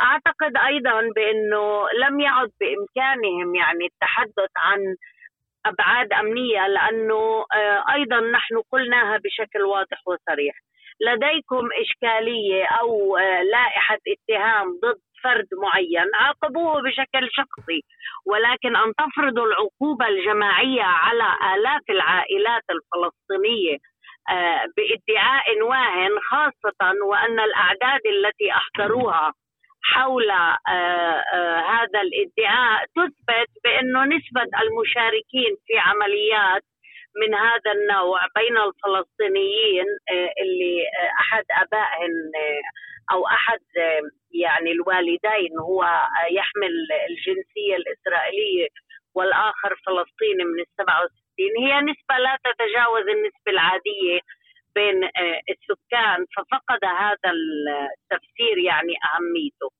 أعتقد 0.02 0.56
أيضا 0.66 1.00
بأنه 1.16 1.86
لم 1.98 2.20
يعد 2.20 2.50
بإمكانهم 2.60 3.54
يعني 3.54 3.84
التحدث 3.86 4.50
عن 4.56 4.96
أبعاد 5.66 6.12
أمنية 6.12 6.66
لأنه 6.66 7.44
آه، 7.54 7.84
أيضا 7.94 8.20
نحن 8.20 8.62
قلناها 8.72 9.18
بشكل 9.24 9.62
واضح 9.62 9.98
وصريح. 10.06 10.54
لديكم 11.00 11.68
إشكالية 11.80 12.64
أو 12.64 13.16
آه، 13.16 13.42
لائحة 13.42 13.98
اتهام 14.08 14.66
ضد 14.84 15.00
فرد 15.24 15.48
معين 15.62 16.10
عاقبوه 16.14 16.82
بشكل 16.82 17.28
شخصي 17.30 17.82
ولكن 18.26 18.76
أن 18.76 18.92
تفرضوا 18.94 19.46
العقوبة 19.46 20.08
الجماعية 20.08 20.82
على 20.82 21.24
آلاف 21.54 21.82
العائلات 21.90 22.62
الفلسطينية 22.70 23.76
آه، 24.30 24.64
بادعاء 24.76 25.62
واهن 25.62 26.10
خاصة 26.30 27.04
وأن 27.04 27.40
الأعداد 27.40 28.00
التي 28.06 28.52
أحضروها 28.52 29.32
حول 29.94 30.30
آه، 30.30 30.58
آه، 30.68 31.60
هذا 31.74 32.00
الادعاء 32.00 32.86
تثبت 32.96 33.50
بانه 33.64 34.04
نسبة 34.04 34.42
المشاركين 34.62 35.52
في 35.66 35.78
عمليات 35.78 36.62
من 37.20 37.34
هذا 37.34 37.72
النوع 37.76 38.20
بين 38.36 38.56
الفلسطينيين 38.56 39.86
اللي 40.42 40.76
أحد 41.20 41.44
ابائهم 41.62 42.14
أو 43.12 43.26
أحد 43.26 43.60
يعني 44.30 44.72
الوالدين 44.72 45.58
هو 45.58 45.84
يحمل 46.30 46.74
الجنسية 47.08 47.76
الإسرائيلية 47.76 48.68
والآخر 49.14 49.70
فلسطيني 49.86 50.44
من 50.44 50.60
ال 50.60 50.66
67 50.78 51.10
هي 51.64 51.80
نسبة 51.80 52.16
لا 52.18 52.38
تتجاوز 52.44 53.06
النسبة 53.08 53.48
العادية 53.48 54.20
بين 54.74 55.04
آه، 55.04 55.40
السكان 55.50 56.26
ففقد 56.36 56.84
هذا 56.84 57.30
التفسير 57.30 58.58
يعني 58.58 58.94
أهميته. 59.08 59.70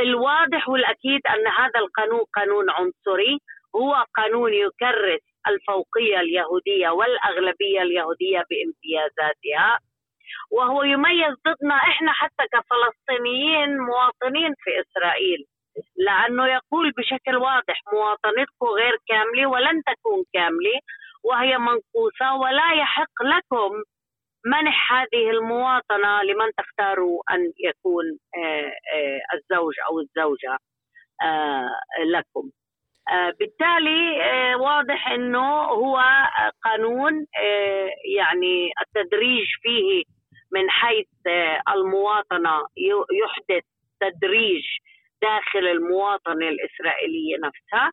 الواضح 0.00 0.68
والأكيد 0.68 1.20
أن 1.26 1.46
هذا 1.46 1.80
القانون 1.80 2.24
قانون 2.36 2.70
عنصري. 2.70 3.38
هو 3.76 4.04
قانون 4.16 4.54
يكرس 4.54 5.20
الفوقية 5.48 6.20
اليهودية 6.20 6.88
والأغلبية 6.88 7.82
اليهودية 7.82 8.44
بامتيازاتها 8.50 9.78
وهو 10.50 10.82
يميز 10.82 11.34
ضدنا 11.46 11.74
إحنا 11.74 12.12
حتى 12.12 12.44
كفلسطينيين 12.52 13.78
مواطنين 13.78 14.54
في 14.58 14.70
إسرائيل. 14.80 15.46
لأنه 15.96 16.46
يقول 16.46 16.92
بشكل 16.98 17.36
واضح 17.36 17.82
مواطنتكم 17.92 18.66
غير 18.66 18.96
كاملة 19.08 19.46
ولن 19.46 19.82
تكون 19.82 20.24
كاملة 20.32 20.80
وهي 21.24 21.58
منقوصة 21.58 22.34
ولا 22.34 22.72
يحق 22.72 23.22
لكم 23.22 23.82
منح 24.46 24.92
هذه 24.92 25.30
المواطنة 25.30 26.22
لمن 26.22 26.50
تختاروا 26.58 27.22
أن 27.30 27.52
يكون 27.58 28.04
آه، 28.36 28.72
آه، 28.94 29.20
الزوج 29.34 29.74
أو 29.88 30.00
الزوجة 30.00 30.58
آه، 31.22 32.04
لكم. 32.04 32.50
بالتالي 33.38 34.20
واضح 34.54 35.08
إنه 35.08 35.62
هو 35.62 36.02
قانون 36.64 37.26
يعني 38.18 38.70
التدريج 38.80 39.46
فيه 39.62 40.02
من 40.52 40.70
حيث 40.70 41.06
المواطنة 41.74 42.66
يحدث 43.22 43.64
تدريج 44.00 44.62
داخل 45.22 45.66
المواطنه 45.66 46.48
الاسرائيليه 46.48 47.36
نفسها 47.36 47.90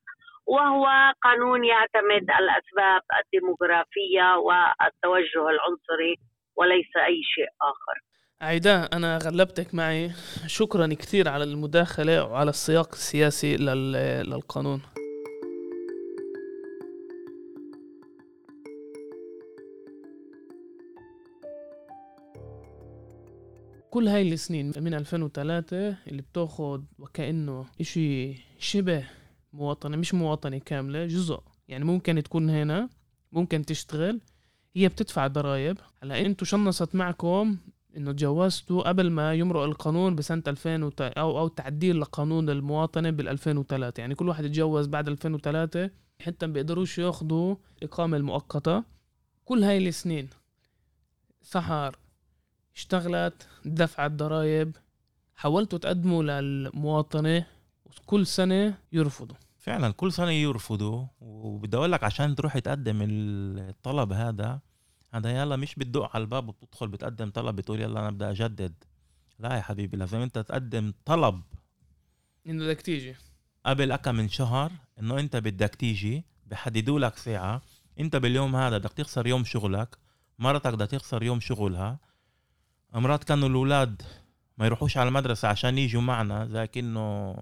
وهو 0.47 1.13
قانون 1.23 1.65
يعتمد 1.65 2.31
الأسباب 2.39 3.01
الديموغرافية 3.19 4.37
والتوجه 4.37 5.49
العنصري 5.49 6.15
وليس 6.57 6.91
أي 7.07 7.21
شيء 7.35 7.47
آخر. 7.61 8.03
عيداء 8.41 8.95
أنا 8.95 9.17
غلبتك 9.17 9.75
معي. 9.75 10.11
شكرا 10.47 10.87
كثير 10.87 11.29
على 11.29 11.43
المداخلة 11.43 12.23
وعلى 12.23 12.49
السياق 12.49 12.93
السياسي 12.93 13.57
للقانون. 13.57 14.81
كل 23.89 24.07
هاي 24.07 24.33
السنين 24.33 24.71
من 24.77 24.93
2003 24.93 25.97
اللي 26.07 26.21
بتاخد 26.21 26.85
وكأنه 26.99 27.65
إشي 27.81 28.33
شبه 28.59 29.03
مواطنة 29.53 29.97
مش 29.97 30.13
مواطنة 30.13 30.57
كاملة 30.57 31.05
جزء. 31.05 31.39
يعني 31.67 31.85
ممكن 31.85 32.23
تكون 32.23 32.49
هنا 32.49 32.89
ممكن 33.31 33.65
تشتغل 33.65 34.21
هي 34.77 34.87
بتدفع 34.87 35.27
ضرائب. 35.27 35.77
هلا 36.03 36.21
أنتوا 36.21 36.47
شنصت 36.47 36.95
معكم 36.95 37.57
انه 37.97 38.11
تجوزتوا 38.11 38.81
قبل 38.81 39.11
ما 39.11 39.33
يمرق 39.33 39.63
القانون 39.63 40.15
بسنة 40.15 40.43
2000 40.47 40.83
وت... 40.83 41.01
أو 41.01 41.39
أو 41.39 41.47
تعديل 41.47 42.01
لقانون 42.01 42.49
المواطنة 42.49 43.09
بال 43.09 43.27
2003 43.27 44.01
يعني 44.01 44.15
كل 44.15 44.27
واحد 44.27 44.45
يتجوز 44.45 44.87
بعد 44.87 45.07
2003 45.07 45.89
حتى 46.21 46.47
ما 46.47 46.53
بيقدروش 46.53 46.97
ياخذوا 46.99 47.55
الإقامة 47.77 48.17
المؤقتة. 48.17 48.83
كل 49.45 49.63
هاي 49.63 49.87
السنين 49.87 50.29
سحر 51.41 51.97
اشتغلت 52.75 53.47
دفعت 53.65 54.11
ضرائب 54.11 54.75
حاولتوا 55.35 55.79
تقدموا 55.79 56.23
للمواطنة 56.23 57.45
كل 58.05 58.27
سنة 58.27 58.77
يرفضوا. 58.91 59.35
فعلا 59.59 59.91
كل 59.91 60.11
سنة 60.11 60.31
يرفضوا. 60.31 61.05
وبدي 61.21 61.77
أقول 61.77 61.91
لك 61.91 62.03
عشان 62.03 62.35
تروح 62.35 62.59
تقدم 62.59 62.97
الطلب 63.01 64.13
هذا 64.13 64.59
هذا 65.13 65.41
يلا 65.41 65.55
مش 65.55 65.75
بتدق 65.75 66.15
على 66.15 66.21
الباب 66.21 66.49
وبتدخل 66.49 66.87
بتقدم 66.87 67.29
طلب 67.29 67.55
بتقول 67.55 67.81
يلا 67.81 67.99
أنا 67.99 68.11
بدي 68.11 68.25
أجدد. 68.25 68.73
لا 69.39 69.55
يا 69.55 69.61
حبيبي 69.61 69.97
لازم 69.97 70.17
أنت 70.17 70.39
تقدم 70.39 70.93
طلب. 71.05 71.41
إنه 72.47 72.65
بدك 72.65 72.81
تيجي. 72.81 73.15
قبل 73.65 73.91
أكم 73.91 74.15
من 74.15 74.29
شهر 74.29 74.71
إنه 74.99 75.19
أنت 75.19 75.35
بدك 75.35 75.75
تيجي 75.75 76.25
بحددوا 76.45 76.99
لك 76.99 77.17
ساعة. 77.17 77.61
أنت 77.99 78.15
باليوم 78.15 78.55
هذا 78.55 78.77
بدك 78.77 78.93
تخسر 78.93 79.27
يوم 79.27 79.43
شغلك 79.43 79.97
مرتك 80.39 80.73
بدها 80.73 80.87
تخسر 80.87 81.23
يوم 81.23 81.39
شغلها. 81.39 81.99
امرات 82.95 83.23
كانوا 83.23 83.49
الأولاد 83.49 84.01
ما 84.57 84.65
يروحوش 84.65 84.97
على 84.97 85.07
المدرسة 85.07 85.47
عشان 85.47 85.77
يجوا 85.77 86.01
معنا 86.01 86.45
زي 86.45 86.67
كأنه 86.67 87.35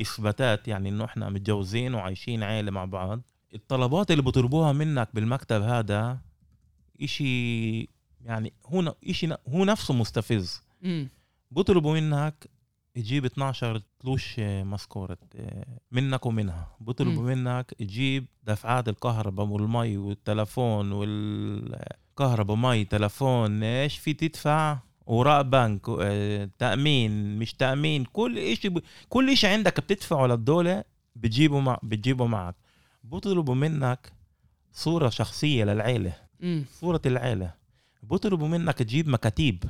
إثباتات 0.00 0.68
يعني 0.68 0.88
إنه 0.88 1.04
إحنا 1.04 1.28
متجوزين 1.28 1.94
وعايشين 1.94 2.42
عيلة 2.42 2.70
مع 2.70 2.84
بعض. 2.84 3.20
الطلبات 3.54 4.10
اللي 4.10 4.22
بطلبوها 4.22 4.72
منك 4.72 5.08
بالمكتب 5.14 5.62
هذا 5.62 6.18
إشي 7.02 7.80
يعني 8.24 8.52
هو 8.66 8.94
إشي 9.08 9.28
هو 9.48 9.64
نفسه 9.64 9.94
مستفز. 9.94 10.62
بطلبوا 11.50 12.00
منك 12.00 12.50
تجيب 12.94 13.24
12 13.24 13.82
تلوش 14.00 14.34
مسكورة 14.40 15.18
منك 15.90 16.26
ومنها. 16.26 16.76
بطلبوا 16.80 17.34
منك 17.34 17.74
تجيب 17.78 18.26
دفعات 18.44 18.88
الكهرباء 18.88 19.46
والمي 19.46 19.96
والتلفون 19.96 20.92
والكهرباء 20.92 22.56
مي 22.56 22.84
تلفون 22.84 23.62
إيش 23.62 23.98
في 23.98 24.12
تدفع؟ 24.14 24.78
وراء 25.06 25.42
بنك 25.42 25.86
تأمين 26.58 27.38
مش 27.38 27.54
تأمين. 27.54 28.04
كل 28.04 28.38
إشي 28.38 28.68
ب... 28.68 28.82
كل 29.08 29.30
إشي 29.30 29.46
عندك 29.46 29.80
بتدفعه 29.80 30.26
للدولة 30.26 30.84
بتجيبه 31.16 31.60
مع... 31.60 31.78
بتجيبه 31.82 32.26
معك. 32.26 32.54
بطلبوا 33.04 33.54
منك 33.54 34.12
صورة 34.72 35.08
شخصية 35.08 35.64
للعيلة. 35.64 36.27
مم. 36.40 36.64
صورة 36.80 37.00
العيلة. 37.06 37.54
بيطلبوا 38.02 38.48
منك 38.48 38.74
تجيب 38.78 39.08
مكاتيب. 39.08 39.64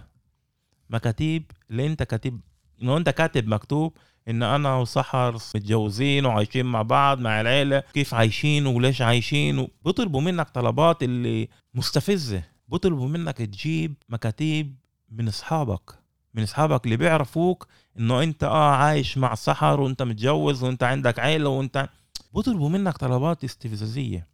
مكاتيب 0.91 1.51
اللي 1.71 1.87
انت 1.87 2.03
كاتب 2.03 2.41
انه 2.83 2.97
انت 2.97 3.09
كاتب 3.11 3.49
مكتوب 3.49 3.97
ان 4.29 4.43
أنا 4.43 4.77
وسحر 4.77 5.35
متجوزين 5.55 6.27
وعايشين 6.27 6.67
مع 6.67 6.83
بعض 6.83 7.19
مع 7.21 7.41
العيلة 7.41 7.81
كيف 7.81 8.15
عايشين 8.15 8.67
وليش 8.67 9.03
عايشين. 9.03 9.69
بيطلبوا 9.85 10.21
منك 10.21 10.51
طلبات 10.51 11.03
اللي 11.03 11.49
مستفزة. 11.75 12.43
بيطلبوا 12.69 13.09
منك 13.09 13.39
تجيب 13.39 13.95
مكاتيب 14.09 14.77
من 15.11 15.29
اصحابك. 15.29 15.99
من 16.35 16.43
اصحابك 16.43 16.85
اللي 16.85 16.97
بيعرفوك 16.97 17.67
انه 17.99 18.23
انت 18.23 18.45
آه 18.45 18.71
عايش 18.71 19.19
مع 19.19 19.35
سحر 19.35 19.81
وانت 19.81 20.03
متجوز 20.03 20.63
وانت 20.65 20.83
عندك 20.83 21.19
عيلة 21.19 21.49
وانت. 21.49 21.89
بيطلبوا 22.35 22.69
منك 22.69 22.97
طلبات 22.97 23.45
استفزازية. 23.45 24.27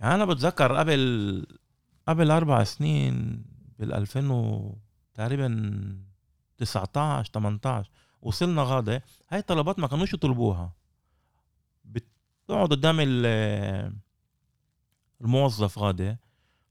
يعني 0.00 0.14
أنا 0.14 0.24
بتذكر 0.24 0.76
قبل 0.76 1.46
قبل 2.08 2.30
أربع 2.30 2.64
سنين 2.64 3.44
بال 3.78 3.92
2000 3.92 4.32
و 4.32 4.74
تقريبا 5.14 6.02
19 6.58 7.30
18 7.32 7.90
وصلنا 8.22 8.62
غاده 8.62 9.02
هاي 9.30 9.38
الطلبات 9.38 9.78
ما 9.78 9.86
كانوش 9.86 10.14
يطلبوها. 10.14 10.72
بتقعد 11.84 12.70
قدام 12.70 12.96
ال- 13.00 13.92
الموظف 15.20 15.78
غاده 15.78 16.20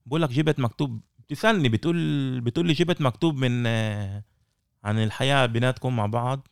بقول 0.06 0.22
لك 0.22 0.30
جبت 0.30 0.60
مكتوب 0.60 1.02
بتسألني 1.20 1.70
بتقول 1.70 2.42
بتقول 2.42 2.68
لي 2.68 2.74
جبت 2.74 3.02
مكتوب 3.02 3.36
من 3.36 3.68
عن 4.84 5.00
الحياة 5.04 5.46
بيناتكم 5.46 5.96
مع 5.96 6.06
بعض. 6.06 6.48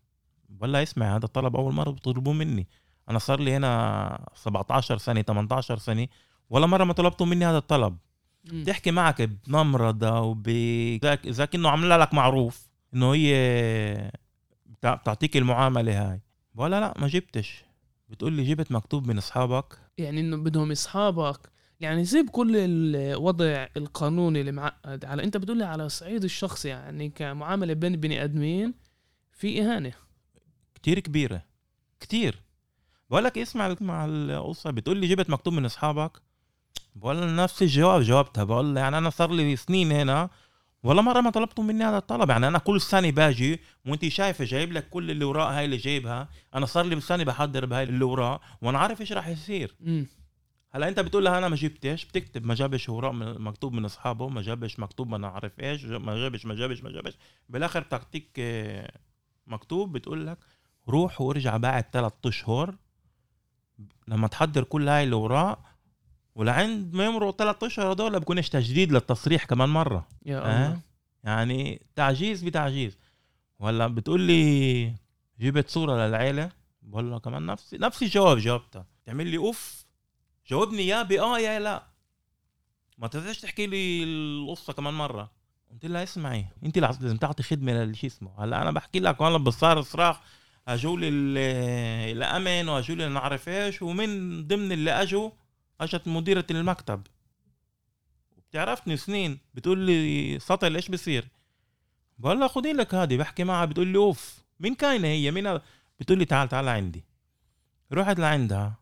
ولا 0.59 0.83
اسمع 0.83 1.15
هذا 1.15 1.25
الطلب 1.25 1.55
أول 1.55 1.73
مرة 1.73 1.91
بتطلبوه 1.91 2.33
مني. 2.33 2.67
أنا 3.09 3.19
صار 3.19 3.39
لي 3.39 3.55
هنا 3.55 4.29
17 4.35 4.97
سنة 4.97 5.21
18 5.21 5.77
سنة 5.77 6.07
ولا 6.49 6.65
مرة 6.65 6.83
ما 6.83 6.93
طلبتوا 6.93 7.25
مني 7.25 7.45
هذا 7.45 7.57
الطلب. 7.57 7.97
مم. 8.43 8.63
تحكي 8.63 8.91
معك 8.91 9.21
بنمرضة 9.21 10.21
وب 10.21 10.49
زي 11.27 11.47
كأنه 11.47 11.69
عاملة 11.69 11.97
لك 11.97 12.13
معروف 12.13 12.67
إنه 12.93 13.13
هي 13.13 14.11
بتع- 14.65 14.95
بتعطيك 14.95 15.37
المعاملة 15.37 16.11
هاي. 16.11 16.21
ولا 16.55 16.79
لا 16.79 16.93
ما 16.99 17.07
جبتش. 17.07 17.63
بتقول 18.09 18.33
لي 18.33 18.43
جبت 18.43 18.71
مكتوب 18.71 19.07
من 19.07 19.17
أصحابك. 19.17 19.77
يعني 19.97 20.19
إنه 20.21 20.37
بدهم 20.37 20.71
أصحابك. 20.71 21.49
يعني 21.79 22.05
سيب 22.05 22.29
كل 22.29 22.51
الوضع 22.57 23.67
القانوني 23.77 24.39
اللي 24.41 24.51
معقد. 24.51 25.05
على 25.05 25.23
أنت 25.23 25.37
بتقول 25.37 25.57
لي 25.57 25.65
على 25.65 25.85
الصعيد 25.85 26.23
الشخصي 26.23 26.69
يعني 26.69 27.09
كمعاملة 27.09 27.73
بين 27.73 27.95
بني 27.95 28.23
آدمين 28.23 28.73
في 29.31 29.61
إهانة. 29.61 29.91
كتير 30.75 30.99
كبيرة. 30.99 31.43
كتير. 31.99 32.41
بقول 33.09 33.23
لك 33.23 33.37
اسمع 33.37 33.75
مع 33.81 34.05
القصة. 34.05 34.71
بتقول 34.71 34.97
لي 34.97 35.07
جبت 35.07 35.29
مكتوب 35.29 35.53
من 35.53 35.65
أصحابك. 35.65 36.11
بقول 36.95 37.35
نفس 37.35 37.61
الجواب 37.61 38.01
جاوبتها 38.01 38.43
بقول 38.43 38.77
يعني 38.77 38.97
أنا 38.97 39.09
صار 39.09 39.31
لي 39.31 39.55
سنين 39.55 39.91
هنا 39.91 40.29
ولا 40.83 41.01
مرة 41.01 41.21
ما 41.21 41.29
طلبتوا 41.29 41.63
مني 41.63 41.83
هذا 41.83 41.97
الطلب. 41.97 42.29
يعني 42.29 42.47
أنا 42.47 42.57
كل 42.57 42.81
سنة 42.81 43.11
باجي 43.11 43.59
وانت 43.85 44.07
شايفة 44.07 44.45
جايب 44.45 44.71
لك 44.73 44.89
كل 44.89 45.11
الاوراق 45.11 45.47
هاي 45.47 45.65
اللي 45.65 45.77
جايبها. 45.77 46.29
أنا 46.55 46.65
صار 46.65 46.85
لي 46.85 47.01
سنة 47.01 47.23
بحضر 47.23 47.65
بهاي 47.65 47.83
الاوراق 47.83 48.41
وأنا 48.61 48.79
عارف 48.79 49.01
إيش 49.01 49.13
راح 49.13 49.27
يصير. 49.27 49.75
هلأ 50.71 50.87
أنت 50.87 50.99
بتقول 50.99 51.25
لها 51.25 51.37
أنا 51.37 51.49
ما 51.49 51.55
جبتش 51.55 52.05
بتكتب 52.05 52.45
ما 52.45 52.53
جابش 52.53 52.89
اوراق 52.89 53.11
من 53.11 53.41
مكتوب 53.41 53.73
من 53.73 53.85
أصحابه 53.85 54.29
ما 54.29 54.41
جابش 54.41 54.79
مكتوب 54.79 55.09
ما 55.09 55.15
أنا 55.17 55.27
عارف 55.27 55.59
إيش 55.59 55.85
ما 55.85 56.15
جابش 56.15 56.45
ما 56.45 56.55
جابش 56.55 56.83
ما 56.83 56.91
جابش. 56.91 57.13
بالآخر 57.49 57.79
بتعطيك 57.79 58.29
آه، 58.39 58.91
مكتوب 59.47 59.91
بتقول 59.91 60.27
لك 60.27 60.37
روح 60.87 61.21
وارجع 61.21 61.57
بعد 61.57 61.85
ثلاث 61.93 62.13
أشهر 62.25 62.75
لما 64.07 64.27
تحضر 64.27 64.63
كل 64.63 64.89
هاي 64.89 65.03
الاوراق 65.03 65.59
ولعند 66.39 66.93
ما 66.93 67.05
يمروا 67.05 67.31
ثلاث 67.31 67.63
أشهر 67.63 67.91
هدول 67.91 68.19
بكونش 68.19 68.49
تجديد 68.49 68.91
للتصريح 68.91 69.45
كمان 69.45 69.69
مرة. 69.69 70.07
يا. 70.25 70.37
الله. 70.39 70.79
يعني 71.23 71.81
تعجيز 71.95 72.43
بتعجيز. 72.43 72.97
ولا 73.59 73.87
بتقول 73.87 74.21
لي 74.21 74.93
جبت 75.39 75.69
صورة 75.69 76.07
للعيلة؟ 76.07 76.49
بقول 76.81 77.09
لها 77.09 77.19
كمان 77.19 77.45
نفس 77.45 77.73
نفس 77.73 78.03
الجواب 78.03 78.37
جاوبتها. 78.37 78.85
تعمل 79.05 79.27
لي 79.27 79.37
أوف. 79.37 79.85
جاوبني 80.49 80.87
يا 80.87 81.03
باه 81.03 81.39
يا 81.39 81.59
لا. 81.59 81.83
ما 82.97 83.07
تقدرش 83.07 83.39
تحكي 83.39 83.67
لي 83.67 84.03
القصة 84.03 84.73
كمان 84.73 84.93
مرة. 84.93 85.31
قلت 85.71 85.85
لها 85.85 86.03
اسمعي 86.03 86.45
أنت 86.65 86.77
لازم 86.77 87.17
تعطي 87.17 87.43
خدمة 87.43 87.71
للشي 87.71 88.07
اسمه. 88.07 88.43
هلا 88.43 88.61
أنا 88.61 88.71
بحكي 88.71 88.99
لك 88.99 89.21
وأنا 89.21 89.37
بصار 89.37 89.81
صراخ 89.81 90.17
اجوا 90.67 90.97
لي 90.97 91.07
ال- 91.09 92.17
الأمن 92.17 92.69
واجوا 92.69 92.95
لي 92.95 93.09
نعرف 93.09 93.49
إيش 93.49 93.81
ومن 93.81 94.47
ضمن 94.47 94.71
اللي 94.71 94.91
أجوا 94.91 95.29
اجت 95.81 96.07
مديرة 96.07 96.45
المكتب. 96.51 97.07
بتعرفني 98.49 98.97
سنين 98.97 99.39
بتقول 99.53 99.79
لي 99.79 100.39
سطل 100.39 100.75
إيش 100.75 100.89
بصير 100.89 101.27
بقول 102.19 102.39
لها 102.39 102.47
خدي 102.47 102.73
لك 102.73 102.95
هذه 102.95 103.17
بحكي 103.17 103.43
معها 103.43 103.65
بتقول 103.65 103.87
لي 103.87 103.97
أوف 103.97 104.43
مين 104.59 104.75
كاينة 104.75 105.07
هي؟ 105.07 105.31
مين؟ 105.31 105.59
بتقول 105.99 106.19
لي 106.19 106.25
تعال 106.25 106.49
تعال 106.49 106.67
عندي. 106.67 107.03
رحت 107.93 108.19
لعندها. 108.19 108.79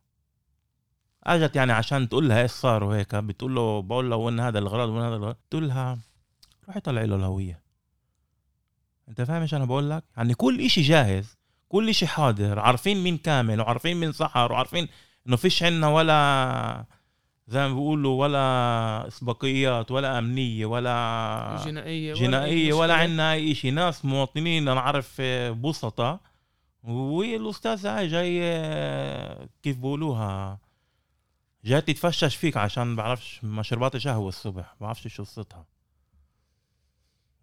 أجت 1.24 1.56
يعني 1.56 1.72
عشان 1.72 2.10
تقول 2.10 2.30
لها 2.30 2.42
إيش 2.42 2.52
صار 2.52 2.84
وهيك 2.84 3.16
بتقول 3.16 3.56
له 3.56 3.82
بقول 3.82 4.10
له 4.10 4.16
وين 4.16 4.40
هذا 4.40 4.60
الغرض 4.60 4.90
وين 4.90 5.04
هذا 5.04 5.16
الغرض 5.16 5.36
بتقول 5.48 5.68
لها 5.68 5.98
روحي 6.68 6.80
طلعي 6.80 7.06
له 7.06 7.16
الهوية. 7.16 7.62
أنت 9.10 9.22
فاهم 9.22 9.42
إيش 9.42 9.54
أنا 9.54 9.66
بقول 9.66 9.90
لك؟ 9.90 10.04
يعني 10.18 10.34
كل 10.34 10.62
إشي 10.62 10.82
جاهز 10.82 11.38
كل 11.70 11.90
إشي 11.90 12.08
حاضر 12.08 12.60
عارفين 12.60 13.04
مين 13.04 13.18
كامل 13.18 13.62
وعارفين 13.62 13.98
مين 13.98 14.12
سحر 14.12 14.52
وعارفين 14.52 14.88
إنه 15.28 15.36
فيش 15.36 15.64
عنا 15.64 15.88
ولا 15.88 16.86
زي 17.48 17.60
ما 17.60 17.68
بيقولوا 17.68 18.22
ولا 18.22 19.08
إسبقيات 19.08 19.92
ولا 19.92 20.20
أمنية 20.20 20.66
ولا 20.66 21.62
جنائية 21.66 22.14
ولا 22.14 22.22
جنائية 22.22 22.74
ولا 22.74 22.94
مشكلة. 22.94 23.04
عندنا 23.04 23.34
أي 23.34 23.56
شيء 23.56 23.74
ناس 23.74 24.06
مواطنين 24.06 24.68
أنا 24.68 24.82
عارف 24.82 25.22
بسطة 25.62 26.20
والأستاذ 26.84 27.88
هاي 27.88 28.08
جاي 28.08 28.40
كيف 29.64 29.78
بقولوها 29.78 30.60
جاي 31.66 31.82
تتفشش 31.82 32.36
فيك 32.36 32.58
عشان 32.58 32.96
بعرفش 32.96 33.44
مشروبات 33.44 33.98
شهوة 33.98 34.30
الصبح 34.30 34.76
بعرفش 34.82 35.08
شو 35.08 35.24
قصتها 35.24 35.66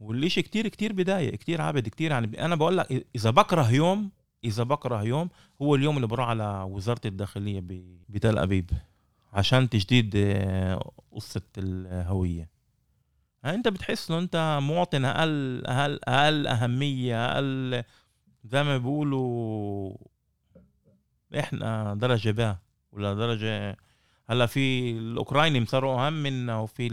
والإشي 0.00 0.42
كتير 0.42 0.68
كتير 0.68 0.92
بداية 0.92 1.36
كتير 1.36 1.60
عابد 1.60 1.88
كتير 1.88 2.10
يعني 2.10 2.44
أنا 2.44 2.54
بقول 2.54 2.76
لك 2.78 3.06
إذا 3.16 3.30
بكره 3.30 3.70
يوم 3.70 4.10
إذا 4.44 4.62
بكره 4.62 5.02
يوم 5.02 5.28
هو 5.62 5.74
اليوم 5.74 5.96
اللي 5.96 6.06
بروح 6.06 6.28
على 6.28 6.66
وزارة 6.70 7.00
الداخلية 7.04 7.60
ب- 7.60 7.98
بتل 8.08 8.38
أبيب 8.38 8.70
عشان 9.32 9.68
تجديد 9.68 10.12
آه، 10.16 10.90
قصة 11.12 11.42
الهوية. 11.58 12.48
يعني 13.44 13.56
أنت 13.56 13.68
بتحس 13.68 14.10
إنه 14.10 14.18
أنت 14.20 14.58
مواطن 14.62 15.04
أقل 15.04 15.62
أقل 15.66 15.98
أقل 16.04 16.46
أهمية 16.46 17.32
أقل 17.32 17.82
زي 18.44 18.62
ما 18.64 18.78
بيقولوا 18.78 19.96
إحنا 21.38 21.94
درجة 21.94 22.30
ب 22.30 22.56
ولا 22.92 23.14
درجة 23.14 23.76
هلا 24.30 24.46
في 24.46 24.90
الاوكرايني 24.90 25.66
صاروا 25.66 26.06
اهم 26.06 26.12
منا 26.12 26.58
وفي 26.58 26.86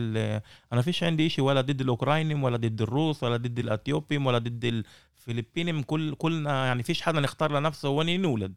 أنا 0.74 0.82
فيش 0.82 1.04
عندي 1.04 1.30
شيء 1.30 1.44
ولا 1.44 1.62
ضد 1.62 1.82
الاوكرايني 1.82 2.34
ولا 2.34 2.58
ضد 2.58 2.82
الروس 2.82 3.24
ولا 3.24 3.38
ضد 3.38 3.60
الاثيوبي 3.60 4.18
ولا 4.18 4.38
ضد 4.38 4.84
الفلبيني 5.28 5.84
كل 5.84 6.16
كلنا 6.16 6.66
يعني 6.66 6.84
فيش 6.84 7.02
حدا 7.02 7.20
نختار 7.20 7.60
لنفسه 7.60 7.90
وين 7.90 8.10
ينولد. 8.10 8.54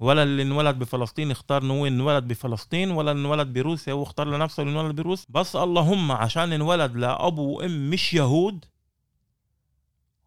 ولا 0.00 0.22
اللي 0.22 0.42
انولد 0.42 0.78
بفلسطين 0.78 1.30
اختار 1.30 1.62
إنه 1.62 1.86
انولد 1.86 2.28
بفلسطين 2.28 2.90
ولا 2.90 3.12
انولد 3.12 3.52
بروسيا 3.52 3.92
هو 3.92 4.02
اختار 4.02 4.26
لنفسه 4.36 4.62
إنه 4.62 4.70
انولد 4.70 4.96
بروسيا 4.96 5.26
بس 5.28 5.56
اللهم 5.56 6.12
عشان 6.12 6.52
انولد 6.52 6.96
لأبو 6.96 7.42
وأم 7.42 7.90
مش 7.90 8.14
يهود 8.14 8.64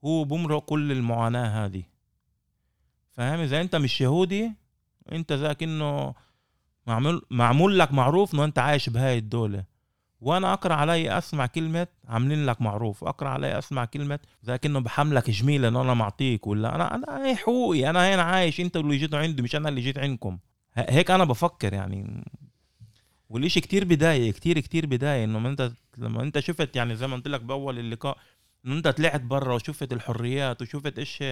هو 0.05 0.23
بمرق 0.23 0.65
كل 0.65 0.91
المعاناة 0.91 1.65
هذه. 1.65 1.83
فاهم؟ 3.11 3.39
إذا 3.39 3.61
أنت 3.61 3.75
مش 3.75 4.01
يهودي 4.01 4.51
أنت 5.11 5.33
زي 5.33 5.55
كأنه 5.55 6.13
معمول 6.87 7.25
معمول 7.29 7.79
لك 7.79 7.91
معروف 7.91 8.33
إنه 8.33 8.45
أنت 8.45 8.59
عايش 8.59 8.89
بهاي 8.89 9.17
الدولة. 9.17 9.63
وأنا 10.21 10.53
أقرأ 10.53 10.73
علي 10.73 11.17
أسمع 11.17 11.45
كلمة 11.45 11.87
عاملين 12.07 12.45
لك 12.45 12.61
معروف. 12.61 13.03
أقرأ 13.03 13.29
علي 13.29 13.57
أسمع 13.57 13.85
كلمة 13.85 14.19
زي 14.43 14.57
كأنه 14.57 14.79
بحملك 14.79 15.29
جميلة 15.29 15.67
إنه 15.67 15.81
أنا 15.81 15.93
معطيك 15.93 16.47
ولا 16.47 16.75
أنا 16.75 16.95
أنا 16.95 17.25
هي 17.25 17.35
حقوقي. 17.35 17.89
أنا 17.89 18.15
هنا 18.15 18.21
عايش. 18.21 18.59
أنت 18.59 18.77
اللي 18.77 18.97
جيتوا 18.97 19.19
عندي 19.19 19.41
مش 19.41 19.55
أنا 19.55 19.69
اللي 19.69 19.81
جيت 19.81 19.97
عندكم. 19.97 20.37
هيك 20.73 21.11
أنا 21.11 21.23
بفكر 21.23 21.73
يعني. 21.73 22.25
والإشي 23.29 23.61
كتير 23.61 23.85
بداية 23.85 24.31
كتير 24.31 24.59
كتير 24.59 24.85
بداية. 24.85 25.23
إنه 25.23 25.49
أنت 25.49 25.71
لما 25.97 26.23
أنت 26.23 26.39
شفت 26.39 26.75
يعني 26.75 26.95
زي 26.95 27.07
ما 27.07 27.15
قلت 27.15 27.27
لك 27.27 27.41
بأول 27.41 27.79
اللقاء 27.79 28.17
إنه 28.65 28.75
أنت 28.75 28.87
طلعت 28.87 29.21
برا 29.21 29.53
وشفت 29.55 29.93
الحريات 29.93 30.61
وشفت 30.61 30.99
إيش 30.99 31.23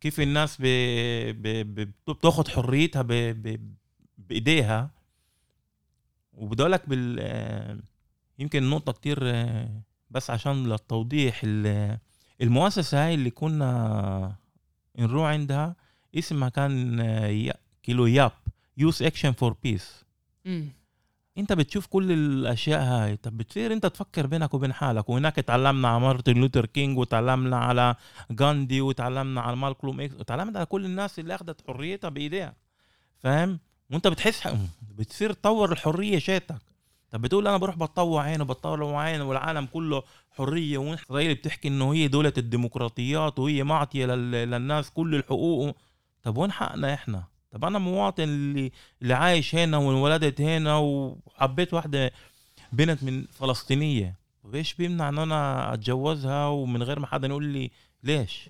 كيف 0.00 0.20
الناس 0.20 0.56
ب... 0.60 0.64
ب... 1.42 1.74
ب... 1.80 1.92
بتاخد 2.08 2.48
حريتها. 2.48 3.02
بإيديها. 4.18 4.90
وبدي 6.36 6.62
لك 6.62 6.88
بال 6.88 7.82
يمكن 8.38 8.70
نقطة 8.70 8.92
كتير 8.92 9.18
بس 10.10 10.30
عشان 10.30 10.66
للتوضيح 10.68 11.40
ال- 11.44 11.98
المؤسسة 12.42 13.06
هاي 13.06 13.14
اللي 13.14 13.30
كنا 13.30 14.36
نروح 14.98 15.26
عندها 15.28 15.76
اسمها 16.18 16.48
كان 16.48 17.00
كيلو 17.82 18.06
YAP 18.06 18.32
Youth 18.76 19.02
Action 19.02 19.32
for 19.32 19.56
Peace. 19.62 20.04
انت 21.38 21.52
بتشوف 21.52 21.86
كل 21.86 22.12
الأشياء 22.12 22.82
هاي. 22.82 23.16
طب 23.16 23.36
بتصير 23.36 23.72
انت 23.72 23.86
تفكر 23.86 24.26
بينك 24.26 24.54
وبين 24.54 24.72
حالك. 24.72 25.08
وهناك 25.08 25.34
تعلمنا 25.36 25.88
على 25.88 26.00
مارتن 26.00 26.32
لوثر 26.34 26.66
كينج 26.66 26.98
وتعلمنا 26.98 27.56
على 27.56 27.94
غاندي 28.40 28.80
وتعلمنا 28.80 29.40
على 29.40 29.56
مالكولوم 29.56 30.00
إكس 30.00 30.14
وتعلمنا 30.14 30.58
على 30.58 30.66
كل 30.66 30.84
الناس 30.84 31.18
اللي 31.18 31.34
أخذت 31.34 31.60
حريتها 31.66 32.08
بإيديها. 32.10 32.54
فاهم؟ 33.18 33.58
وانت 33.90 34.06
بتحس 34.08 34.48
بتصير 34.98 35.32
تدور 35.32 35.72
الحرية 35.72 36.18
تاعتك. 36.18 36.58
طب 37.10 37.20
بتقول 37.20 37.48
أنا 37.48 37.56
بروح 37.56 37.76
بتطوع 37.76 38.22
عين 38.22 38.40
وبتطوع 38.42 39.00
عين 39.02 39.20
والعالم 39.20 39.66
كله 39.66 40.02
حرية 40.30 40.78
واسرائيل 40.78 41.34
بتحكي 41.34 41.68
إنه 41.68 41.92
هي 41.94 42.08
دولة 42.08 42.32
الديمقراطيات 42.38 43.38
وهي 43.38 43.64
معطية 43.64 44.06
للناس 44.06 44.90
كل 44.90 45.14
الحقوق 45.14 45.76
طب 46.22 46.36
وين 46.36 46.52
حقنا 46.52 46.94
إحنا؟ 46.94 47.24
طب 47.50 47.64
أنا 47.64 47.78
مواطن 47.78 48.22
اللي 48.22 48.72
اللي 49.02 49.14
عايش 49.14 49.54
هنا 49.54 49.76
وانولدت 49.76 50.40
هنا 50.40 50.76
وحبيت 50.76 51.74
واحدة 51.74 52.12
بنت 52.72 53.02
من 53.02 53.24
فلسطينية. 53.26 54.14
وايش 54.44 54.74
بيمنع 54.74 55.08
إن 55.08 55.18
أنا 55.18 55.74
أتجوزها 55.74 56.46
ومن 56.46 56.82
غير 56.82 57.00
ما 57.00 57.06
حدا 57.06 57.28
يقول 57.28 57.44
لي 57.44 57.70
ليش؟ 58.02 58.48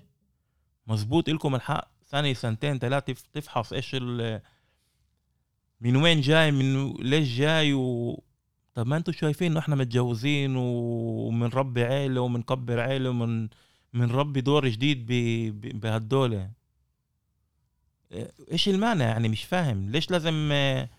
مزبوط 0.87 1.29
لكم 1.29 1.55
الحق 1.55 1.87
سنه 2.05 2.33
سنتين 2.33 2.79
ثلاثة 2.79 3.15
تفحص 3.33 3.73
إيش 3.73 3.95
من 5.81 5.95
وين 5.95 6.21
جاي؟ 6.21 6.51
من 6.51 6.93
ليش 6.93 7.37
جاي؟ 7.37 7.73
و... 7.73 8.23
طب 8.75 8.87
ما 8.87 8.97
أنتم 8.97 9.11
شايفين 9.11 9.51
إنه 9.51 9.59
إحنا 9.59 9.75
متجوزين 9.75 10.55
ومنربي 10.55 11.83
عيلة 11.83 12.21
ومنكبر 12.21 12.79
عيلة 12.79 13.09
ومن 13.09 13.49
ربي 14.11 14.41
دور 14.41 14.67
جديد 14.67 15.05
بهالدولة. 15.81 16.49
إيش 18.51 18.69
المانع؟ 18.69 19.05
يعني 19.05 19.29
مش 19.29 19.43
فاهم. 19.43 19.89
ليش 19.89 20.11
لازم 20.11 20.49
آه، 20.51 20.89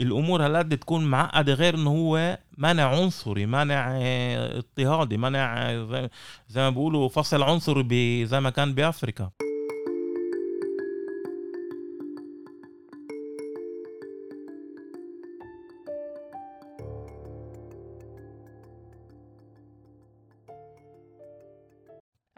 الأمور 0.00 0.46
هالقد 0.46 0.78
تكون 0.78 1.04
معقدة 1.04 1.54
غير 1.54 1.74
إنه 1.74 1.90
هو 1.90 2.38
مانع 2.58 2.84
عنصري 2.84 3.46
مانع 3.46 3.98
آه، 4.00 4.58
اضطهادي 4.58 5.16
مانع 5.16 5.70
آه، 5.70 6.10
زي 6.48 6.60
ما 6.60 6.70
بيقولوا 6.70 7.08
فصل 7.08 7.42
عنصري 7.42 8.26
زي 8.26 8.40
ما 8.40 8.50
كان 8.50 8.74
بافريكا 8.74 9.30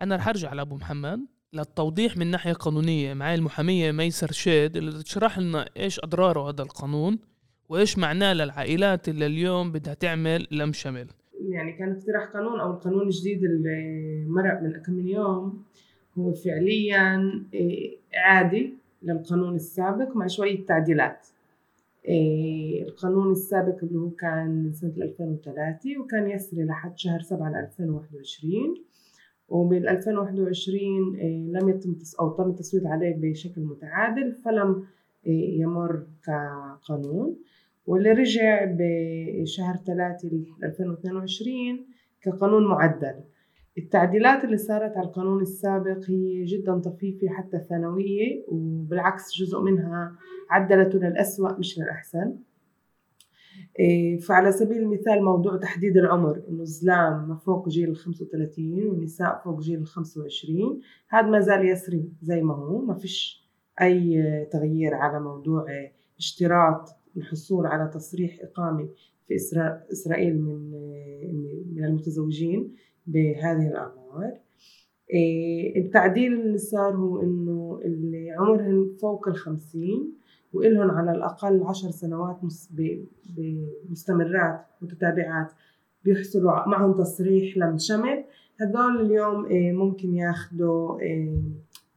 أنا 0.02 0.16
رح 0.16 0.28
أرجع 0.28 0.52
لأبو 0.52 0.76
محمد 0.76 1.20
للتوضيح 1.52 2.16
من 2.16 2.26
ناحية 2.30 2.52
قانونية. 2.52 3.14
معي 3.14 3.34
المحامية 3.34 3.92
ميسر 3.92 4.32
شيد 4.32 4.76
اللي 4.76 5.02
تشرح 5.02 5.38
لنا 5.38 5.68
إيش 5.76 6.00
أضراره 6.00 6.50
هذا 6.50 6.62
القانون 6.62 7.18
وإيش 7.68 7.98
معناه 7.98 8.32
للعائلات 8.32 9.08
اللي 9.08 9.26
اليوم 9.26 9.72
بدها 9.72 9.94
تعمل 9.94 10.46
لم 10.50 10.72
شمل. 10.72 11.06
يعني 11.48 11.72
كان 11.72 11.92
اقتراح 11.92 12.24
قانون 12.24 12.60
أو 12.60 12.70
القانون 12.70 13.02
الجديد 13.02 13.44
اللي 13.44 14.24
مرق 14.28 14.62
من 14.62 14.72
كم 14.72 14.92
من 14.92 15.08
يوم 15.08 15.64
هو 16.18 16.32
فعليا 16.32 17.32
إيه، 17.54 17.96
عادي 18.14 18.74
للقانون 19.02 19.54
السابق 19.54 20.16
مع 20.16 20.26
شوية 20.26 20.66
تعديلات. 20.66 21.26
إيه، 22.08 22.82
القانون 22.82 23.32
السابق 23.32 23.84
اللي 23.84 23.98
هو 23.98 24.10
كان 24.10 24.64
من 24.64 24.72
سنة 24.72 24.94
2003 24.96 25.98
وكان 25.98 26.30
يسري 26.30 26.64
لحد 26.64 26.98
شهر 26.98 27.20
7 27.20 27.60
2021 27.60 28.84
وبال 29.54 29.88
2021 29.88 31.16
آه، 31.16 31.60
لم 31.60 31.68
يتم 31.68 31.96
أو 32.20 32.30
تم 32.30 32.50
التصويت 32.50 32.86
عليه 32.86 33.16
بشكل 33.16 33.60
متعادل 33.60 34.32
فلم 34.32 34.84
آه، 35.26 35.30
يمر 35.30 36.06
كقانون. 36.24 37.36
واللي 37.86 38.12
رجع 38.12 38.64
بشهر 38.78 39.76
3 39.76 40.28
2022 40.64 41.86
كقانون 42.22 42.66
معدل. 42.66 43.14
التعديلات 43.78 44.44
اللي 44.44 44.56
صارت 44.56 44.96
على 44.96 45.06
القانون 45.06 45.42
السابق 45.42 46.10
هي 46.10 46.44
جدا 46.44 46.78
طفيفة 46.78 47.28
حتى 47.28 47.58
ثانوية 47.58 48.44
وبالعكس 48.48 49.34
جزء 49.34 49.60
منها 49.60 50.12
عدلته 50.50 50.98
للأسوأ 50.98 51.58
مش 51.58 51.78
للأحسن. 51.78 52.36
فعلى 54.28 54.52
سبيل 54.52 54.78
المثال 54.78 55.24
موضوع 55.24 55.56
تحديد 55.56 55.96
العمر 55.96 56.42
إنه 56.48 56.62
الزلام 56.62 57.36
فوق 57.36 57.68
جيل 57.68 57.88
ال 57.88 57.96
35 57.96 58.86
والنساء 58.88 59.40
فوق 59.44 59.60
جيل 59.60 59.78
ال 59.78 59.86
25 59.86 60.80
هذا 61.08 61.26
ما 61.26 61.40
زال 61.40 61.68
يسري 61.68 62.12
زي 62.22 62.42
ما 62.42 62.54
هو 62.54 62.80
ما 62.80 62.94
فيش 62.94 63.44
أي 63.80 64.46
تغيير 64.52 64.94
على 64.94 65.20
موضوع 65.20 65.66
اشتراط 66.18 66.88
الحصول 67.16 67.66
على 67.66 67.90
تصريح 67.94 68.38
إقامة 68.42 68.88
في 69.28 69.34
إسرائيل 69.92 70.42
من 70.42 70.70
من 71.74 71.84
المتزوجين 71.84 72.74
بهذه 73.06 73.68
الأعمار. 73.68 74.38
إيه، 75.10 75.80
التعديل 75.80 76.32
اللي 76.40 76.58
صار 76.58 76.96
هو 76.96 77.22
إنه 77.22 77.80
اللي 77.84 78.30
عمرهم 78.30 78.96
فوق 79.00 79.28
ال 79.28 79.36
50 79.36 80.14
وإلهم 80.54 80.90
على 80.90 81.10
الأقل 81.10 81.62
عشر 81.62 81.90
سنوات 81.90 82.36
مستمرات 83.90 84.66
متتابعات 84.82 85.52
بيحصلوا 86.04 86.68
معهم 86.68 86.92
تصريح 86.92 87.56
لم 87.56 87.78
شمل 87.78 88.24
هدول 88.60 89.00
اليوم 89.00 89.46
آه، 89.46 89.72
ممكن 89.72 90.14
ياخدوا 90.14 91.00
آه، 91.02 91.42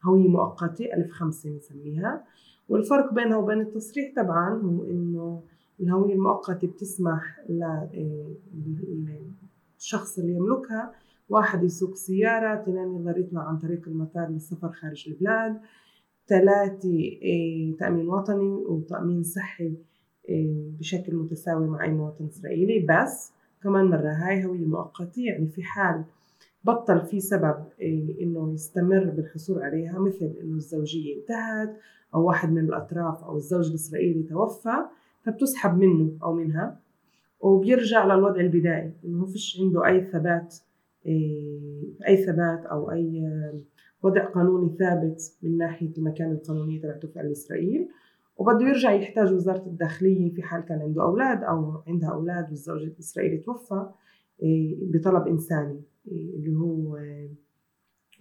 هوية 0.05 0.27
مؤقتة 0.27 0.85
ألف 0.93 1.11
خمسة 1.11 1.49
نسميها 1.49 2.23
والفرق 2.69 3.13
بينها 3.13 3.37
وبين 3.37 3.61
التصريح 3.61 4.13
طبعا 4.15 4.61
هو 4.61 4.83
إنه 4.83 5.41
الهوية 5.79 6.13
المؤقتة 6.13 6.67
بتسمح 6.67 7.39
للشخص 9.79 10.19
آه، 10.19 10.23
اللي 10.23 10.33
يملكها. 10.33 10.91
واحد 11.29 11.63
يسوق 11.63 11.95
سيارة 11.95 12.61
اثنين 12.61 12.95
يقدر 12.95 13.17
يطلع 13.17 13.41
عن 13.41 13.57
طريق 13.57 13.87
المطار 13.87 14.29
للسفر 14.29 14.71
خارج 14.71 15.05
البلاد. 15.07 15.59
ثلاثة 16.27 16.93
إيه، 16.93 17.77
تأمين 17.77 18.09
وطني 18.09 18.49
وتأمين 18.49 19.23
صحي 19.23 19.73
إيه، 20.29 20.71
بشكل 20.79 21.15
متساوي 21.15 21.67
مع 21.67 21.83
أي 21.83 21.91
مواطن 21.91 22.25
إسرائيلي. 22.25 22.87
بس 22.89 23.31
كمان 23.63 23.85
مرة 23.85 24.09
هاي 24.09 24.45
هوية 24.45 24.65
مؤقتة 24.65 25.21
يعني 25.21 25.47
في 25.47 25.63
حال 25.63 26.03
بطل 26.63 27.01
في 27.01 27.19
سبب 27.19 27.55
إيه، 27.81 28.23
إنه 28.23 28.53
يستمر 28.53 29.03
بالحصول 29.03 29.61
عليها 29.61 29.99
مثل 29.99 30.33
إنه 30.43 30.55
الزوجية 30.55 31.15
انتهت 31.15 31.77
أو 32.15 32.27
واحد 32.27 32.51
من 32.51 32.65
الأطراف 32.65 33.23
أو 33.23 33.37
الزوج 33.37 33.69
الإسرائيلي 33.69 34.23
توفى 34.23 34.75
فبتسحب 35.23 35.77
منه 35.77 36.11
أو 36.23 36.33
منها 36.33 36.79
وبيرجع 37.39 38.05
للوضع 38.05 38.39
البدائي. 38.39 38.91
إنه 39.05 39.25
فيش 39.25 39.61
عنده 39.61 39.85
أي 39.87 40.05
ثبات 40.05 40.55
أي 42.07 42.25
ثبات 42.25 42.65
أو 42.65 42.91
أي 42.91 43.31
وضع 44.03 44.25
قانوني 44.25 44.75
ثابت 44.79 45.37
من 45.43 45.57
ناحية 45.57 45.91
المكان 45.97 46.31
القانوني 46.31 46.79
تبعته 46.79 47.07
في 47.07 47.31
إسرائيل 47.31 47.87
وبده 48.37 48.67
يرجع 48.67 48.91
يحتاج 48.91 49.33
وزارة 49.33 49.65
الداخلية 49.67 50.33
في 50.33 50.41
حال 50.41 50.65
كان 50.65 50.81
عنده 50.81 51.03
أولاد 51.03 51.43
أو 51.43 51.81
عندها 51.87 52.09
أولاد 52.09 52.49
والزوج 52.49 52.83
الإسرائيلي 52.83 53.37
توفى 53.37 53.89
إيه، 54.43 54.77
بطلب 54.81 55.27
إنساني 55.27 55.81
إيه، 56.07 56.35
اللي 56.35 56.55
هو 56.55 56.97
إيه، 56.97 57.29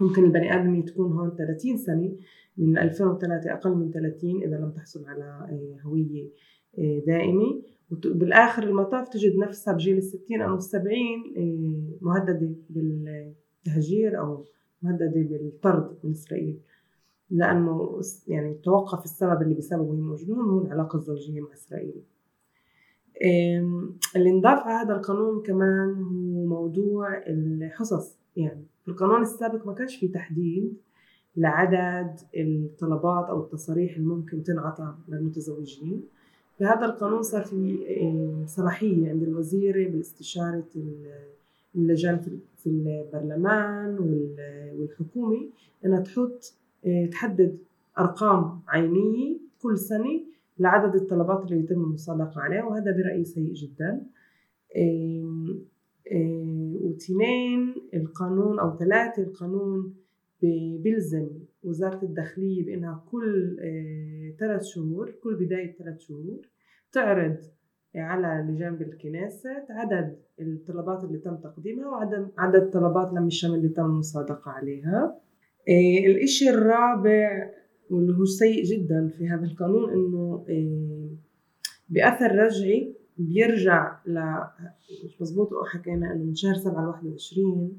ممكن 0.01 0.25
البني 0.25 0.55
آدم 0.55 0.83
تكون 0.83 1.13
هون 1.13 1.37
30 1.37 1.77
سنة 1.77 2.17
من 2.57 2.79
2003 2.79 3.53
أقل 3.53 3.71
من 3.71 3.91
30 3.91 4.43
إذا 4.43 4.57
لم 4.57 4.71
تحصل 4.71 5.05
على 5.07 5.49
هوية 5.85 6.29
دائمة. 7.07 7.63
وبالآخر 7.91 8.63
المطاف 8.63 9.09
تجد 9.09 9.37
نفسها 9.37 9.75
بجيل 9.75 9.97
الستين 9.97 10.43
أو 10.43 10.55
السبعين 10.55 11.23
مهددة 12.01 12.55
بالتهجير 12.71 14.19
أو 14.19 14.45
مهددة 14.83 15.39
بالطرد 15.39 15.97
من 16.05 16.11
إسرائيل 16.11 16.59
لأنه 17.31 18.01
يعني 18.29 18.55
توقف 18.55 19.05
السبب 19.05 19.43
اللي 19.43 19.55
بسببه 19.55 19.95
هي 19.95 20.01
موجودون 20.01 20.41
هو 20.41 20.63
العلاقة 20.63 20.97
الزوجية 20.97 21.41
مع 21.41 21.53
إسرائيل. 21.53 22.03
اللي 24.17 24.31
انضاف 24.31 24.59
على 24.59 24.85
هذا 24.85 24.97
القانون 24.97 25.43
كمان 25.43 26.03
هو 26.03 26.47
موضوع 26.47 27.23
الحصص. 27.27 28.19
يعني 28.37 28.65
في 28.83 28.89
القانون 28.89 29.23
السابق 29.23 29.67
ما 29.67 29.75
كانش 29.75 29.97
في 29.97 30.09
تحديد 30.09 30.77
لعدد 31.37 32.21
الطلبات 32.37 33.29
أو 33.29 33.41
التصاريح 33.41 33.97
اللي 33.97 34.07
ممكن 34.07 34.43
تنعطى 34.43 34.95
للمتزوجين. 35.09 36.03
في 36.59 36.65
هذا 36.65 36.87
القانون 36.87 37.23
صار 37.23 37.43
في 37.43 38.45
صلاحية 38.47 39.11
عند 39.11 39.23
الوزيرة 39.23 39.91
بالاستشارة 39.91 40.65
اللجان 41.77 42.41
في 42.57 42.67
البرلمان 42.67 43.99
والحكومة 44.79 45.51
إنها 45.85 46.01
تحط 46.01 46.55
آه، 46.87 47.07
تحدد 47.07 47.59
أرقام 47.99 48.61
عينية 48.69 49.39
كل 49.63 49.79
سنة 49.79 50.21
لعدد 50.59 50.95
الطلبات 50.95 51.45
اللي 51.45 51.65
يتم 51.65 51.81
المصادقة 51.81 52.41
عليها 52.41 52.65
وهذا 52.65 52.93
برأيي 52.93 53.25
سيء 53.25 53.53
جدا. 53.53 54.07
واثنين 56.81 57.75
القانون 57.95 58.59
أو 58.59 58.79
ثلاثة 58.79 59.23
القانون 59.23 59.95
بيلزم 60.83 61.29
وزارة 61.65 62.05
الداخلية 62.05 62.67
بأنها 62.67 63.05
كل 63.11 63.57
آه، 63.61 64.35
ثلاث 64.39 64.63
شهور 64.63 65.11
كل 65.11 65.35
بداية 65.35 65.73
ثلاث 65.73 65.99
شهور 65.99 66.49
تعرض 66.93 67.37
على 67.97 68.53
لجان 68.53 68.77
بالكنيسة 68.77 69.51
عدد 69.71 70.17
الطلبات 70.41 71.05
اللي 71.05 71.19
تم 71.19 71.37
تقديمها 71.37 71.89
وعدد 71.89 72.29
عدد 72.39 72.71
طلبات 72.71 73.13
لم 73.13 73.27
الشمل 73.27 73.55
اللي 73.55 73.69
تم 73.69 73.85
المصادقة 73.85 74.51
عليها. 74.51 75.21
إيه 75.69 76.07
الإشي 76.07 76.51
الرابع 76.51 77.51
واللي 77.91 78.19
هو 78.19 78.25
سيء 78.25 78.65
جدا 78.65 79.09
في 79.09 79.29
هذا 79.29 79.45
القانون 79.45 79.91
إنه 79.91 80.45
إيه 80.49 81.09
بأثر 81.89 82.35
رجعي 82.37 82.95
بيرجع 83.19 83.99
ل 84.07 84.19
مش 85.05 85.21
مزبوط 85.21 85.49
حكينا 85.73 86.13
إنه 86.13 86.25
من 86.25 86.35
شهر 86.35 86.55
سبعة 86.55 86.83
ل 86.85 86.89
21 86.89 87.79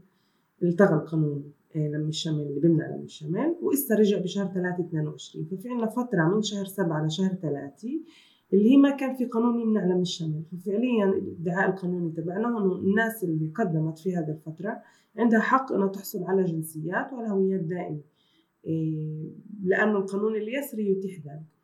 التغى 0.64 0.96
القانون 0.96 1.52
إيه 1.76 1.88
لم 1.88 2.08
الشمل 2.08 2.42
اللي 2.42 2.60
بمنع 2.60 2.88
لم 2.88 3.04
الشمل 3.04 3.56
وإسا 3.62 3.96
رجع 3.96 4.18
بشهر 4.22 4.54
3 4.54 4.84
22 4.88 5.46
ففي 5.46 5.70
عنا 5.70 5.88
فترة 5.88 6.36
من 6.36 6.42
شهر 6.42 6.66
سبعة 6.66 7.06
لشهر 7.06 7.34
3 7.34 7.88
اللي 8.54 8.72
هي 8.72 8.78
ما 8.78 8.96
كان 8.96 9.16
في 9.16 9.26
قانون 9.26 9.60
يمنع 9.60 9.86
لم 9.86 10.02
الشمل 10.02 10.44
ففعليا 10.52 11.06
الادعاء 11.06 11.70
القانوني 11.70 12.12
تبعنا 12.12 12.48
أنه 12.48 12.76
الناس 12.76 13.24
اللي 13.24 13.52
قدمت 13.56 14.00
في 14.00 14.16
هذه 14.16 14.32
الفترة 14.32 14.82
عندها 15.18 15.40
حق 15.40 15.74
أنها 15.74 15.88
تحصل 15.88 16.24
على 16.24 16.44
جنسيات 16.44 17.14
وعلى 17.14 17.30
هويات 17.30 17.62
دائمة. 17.62 18.02
إيه 18.66 19.32
لأنه 19.64 19.98
القانون 19.98 20.36
اليسري 20.36 20.92
يتيح 20.92 21.16
ذلك. 21.16 21.58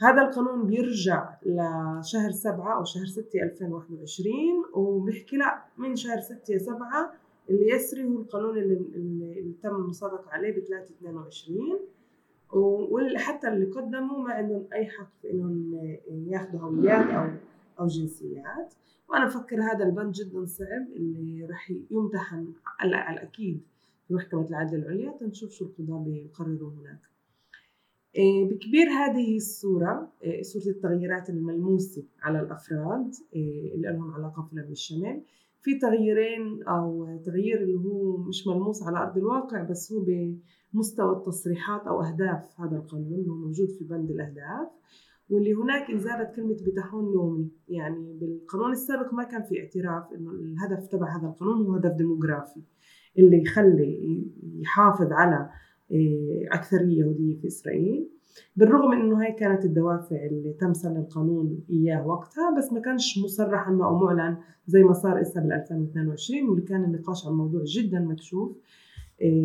هذا 0.00 0.22
القانون 0.22 0.66
بيرجع 0.66 1.36
لشهر 1.42 2.30
سبعة 2.30 2.78
أو 2.78 2.84
شهر 2.84 3.06
ستة 3.06 3.42
2021 3.42 4.32
وبيحكي 4.74 5.36
لا 5.36 5.64
من 5.78 5.96
شهر 5.96 6.20
ستة 6.20 6.58
سبعة 6.58 7.12
اللي 7.50 7.68
يسري 7.70 8.04
هو 8.04 8.18
القانون 8.18 8.58
اللي, 8.58 8.74
اللي 8.74 9.54
تم 9.62 9.74
المصادقة 9.74 10.30
عليه 10.30 10.50
ب 10.50 10.58
3 10.58 10.94
22 10.94 11.58
وحتى 12.52 13.48
اللي 13.48 13.66
قدموا 13.66 14.18
ما 14.18 14.32
عندهم 14.32 14.66
أي 14.72 14.86
حق 14.86 15.10
في 15.22 15.30
إنهم 15.30 15.74
ياخذوا 16.08 16.60
هويات 16.60 17.06
أو 17.10 17.28
أو 17.80 17.86
جنسيات. 17.86 18.74
وأنا 19.08 19.26
بفكر 19.26 19.62
هذا 19.62 19.84
البند 19.84 20.12
جدا 20.12 20.44
صعب 20.44 20.86
اللي 20.96 21.46
راح 21.46 21.72
يمتحن 21.90 22.52
على 22.80 23.12
الأكيد 23.12 23.60
في 24.08 24.14
محكمة 24.14 24.46
العدل 24.48 24.78
العليا. 24.78 25.10
تنشوف 25.20 25.50
شو 25.50 25.64
القضاة 25.64 26.04
بيقرروا 26.04 26.70
هناك. 26.70 27.00
بكبير 28.50 28.88
هذه 28.88 29.36
الصورة 29.36 30.12
صورة 30.40 30.66
التغييرات 30.66 31.30
الملموسة 31.30 32.04
على 32.22 32.40
الأفراد 32.40 33.14
اللي 33.34 33.88
لهم 33.88 34.14
علاقة 34.14 34.48
في 34.52 34.72
الشمال. 34.72 35.22
في 35.60 35.78
تغييرين 35.78 36.62
أو 36.62 37.18
تغيير 37.26 37.62
اللي 37.62 37.78
هو 37.78 38.16
مش 38.16 38.46
ملموس 38.46 38.82
على 38.82 38.98
أرض 38.98 39.18
الواقع 39.18 39.62
بس 39.62 39.92
هو 39.92 40.04
مستوى 40.74 41.16
التصريحات 41.16 41.86
أو 41.86 42.02
أهداف 42.02 42.60
هذا 42.60 42.76
القانون 42.76 43.28
هو 43.28 43.34
موجود 43.34 43.68
في 43.78 43.84
بند 43.84 44.10
الأهداف 44.10 44.68
واللي 45.30 45.54
هناك 45.54 45.90
انزالت 45.90 46.36
كلمة 46.36 46.56
بتحون 46.66 47.12
نومي 47.14 47.50
يعني 47.68 48.18
بالقانون 48.20 48.72
السابق 48.72 49.14
ما 49.14 49.24
كان 49.24 49.42
في 49.42 49.60
اعتراف 49.60 50.12
إنه 50.12 50.30
الهدف 50.30 50.86
تبع 50.86 51.16
هذا 51.18 51.26
القانون 51.26 51.66
هو 51.66 51.74
هدف 51.74 51.92
ديموغرافي 51.96 52.62
اللي 53.18 53.42
يخلي 53.42 54.24
يحافظ 54.42 55.12
على 55.12 55.50
أكثرية 56.52 57.00
يهودية 57.00 57.36
في 57.36 57.46
إسرائيل. 57.46 58.08
بالرغم 58.56 58.92
إنه 58.92 59.22
هاي 59.22 59.32
كانت 59.32 59.64
الدوافع 59.64 60.26
اللي 60.26 60.52
تم 60.52 60.72
سن 60.72 60.96
القانون 60.96 61.60
إياه 61.70 62.06
وقتها 62.06 62.58
بس 62.58 62.72
ما 62.72 62.80
كانش 62.80 63.18
مصرح 63.24 63.68
إنه 63.68 63.86
أو 63.86 63.98
معلن 63.98 64.36
زي 64.66 64.82
ما 64.82 64.92
صار 64.92 65.20
اسا 65.20 65.40
بال 65.40 65.52
2022 65.52 66.48
واللي 66.48 66.64
كان 66.64 66.84
النقاش 66.84 67.26
عن 67.26 67.32
الموضوع 67.32 67.62
جدا 67.64 68.00
مكشوف. 68.00 68.56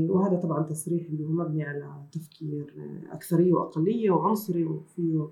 وهذا 0.09 0.35
طبعا 0.35 0.63
تصريح 0.63 1.09
اللي 1.09 1.23
هو 1.23 1.31
مبني 1.31 1.63
على 1.63 1.85
تفكير 2.11 2.73
أكثرية 3.11 3.53
وأقلية 3.53 4.11
وعنصري 4.11 4.63
وفيه 4.65 5.27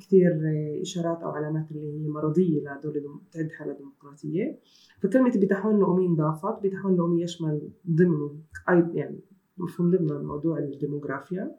كثير 0.00 0.40
إشارات 0.80 1.22
أو 1.22 1.30
علامات 1.30 1.70
اللي 1.70 2.04
هي 2.04 2.08
مرضية 2.08 2.60
لدولة 2.60 3.20
تعد 3.32 3.50
حالة 3.50 3.72
ديمقراطية. 3.72 4.58
فكلمة 5.00 5.32
بتحويل 5.36 5.76
لؤمي 5.76 6.06
انضافت 6.06 6.62
بتحويل 6.62 6.96
لؤمي 6.96 7.22
يشمل 7.22 7.68
ضمنه 7.90 8.34
يعني 8.68 9.20
مفهوم 9.58 9.90
ضمن 9.90 10.10
الموضوع 10.10 10.58
الديموغرافيا. 10.58 11.56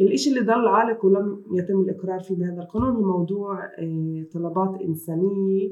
الإشي 0.00 0.30
اللي 0.30 0.40
ضل 0.40 0.68
عالق 0.68 1.04
ولم 1.04 1.42
يتم 1.52 1.80
الإقرار 1.80 2.20
فيه 2.20 2.34
بهذا 2.34 2.62
القانون 2.62 2.96
هو 2.96 3.18
موضوع 3.18 3.70
طلبات 4.32 4.80
إنسانية 4.80 5.70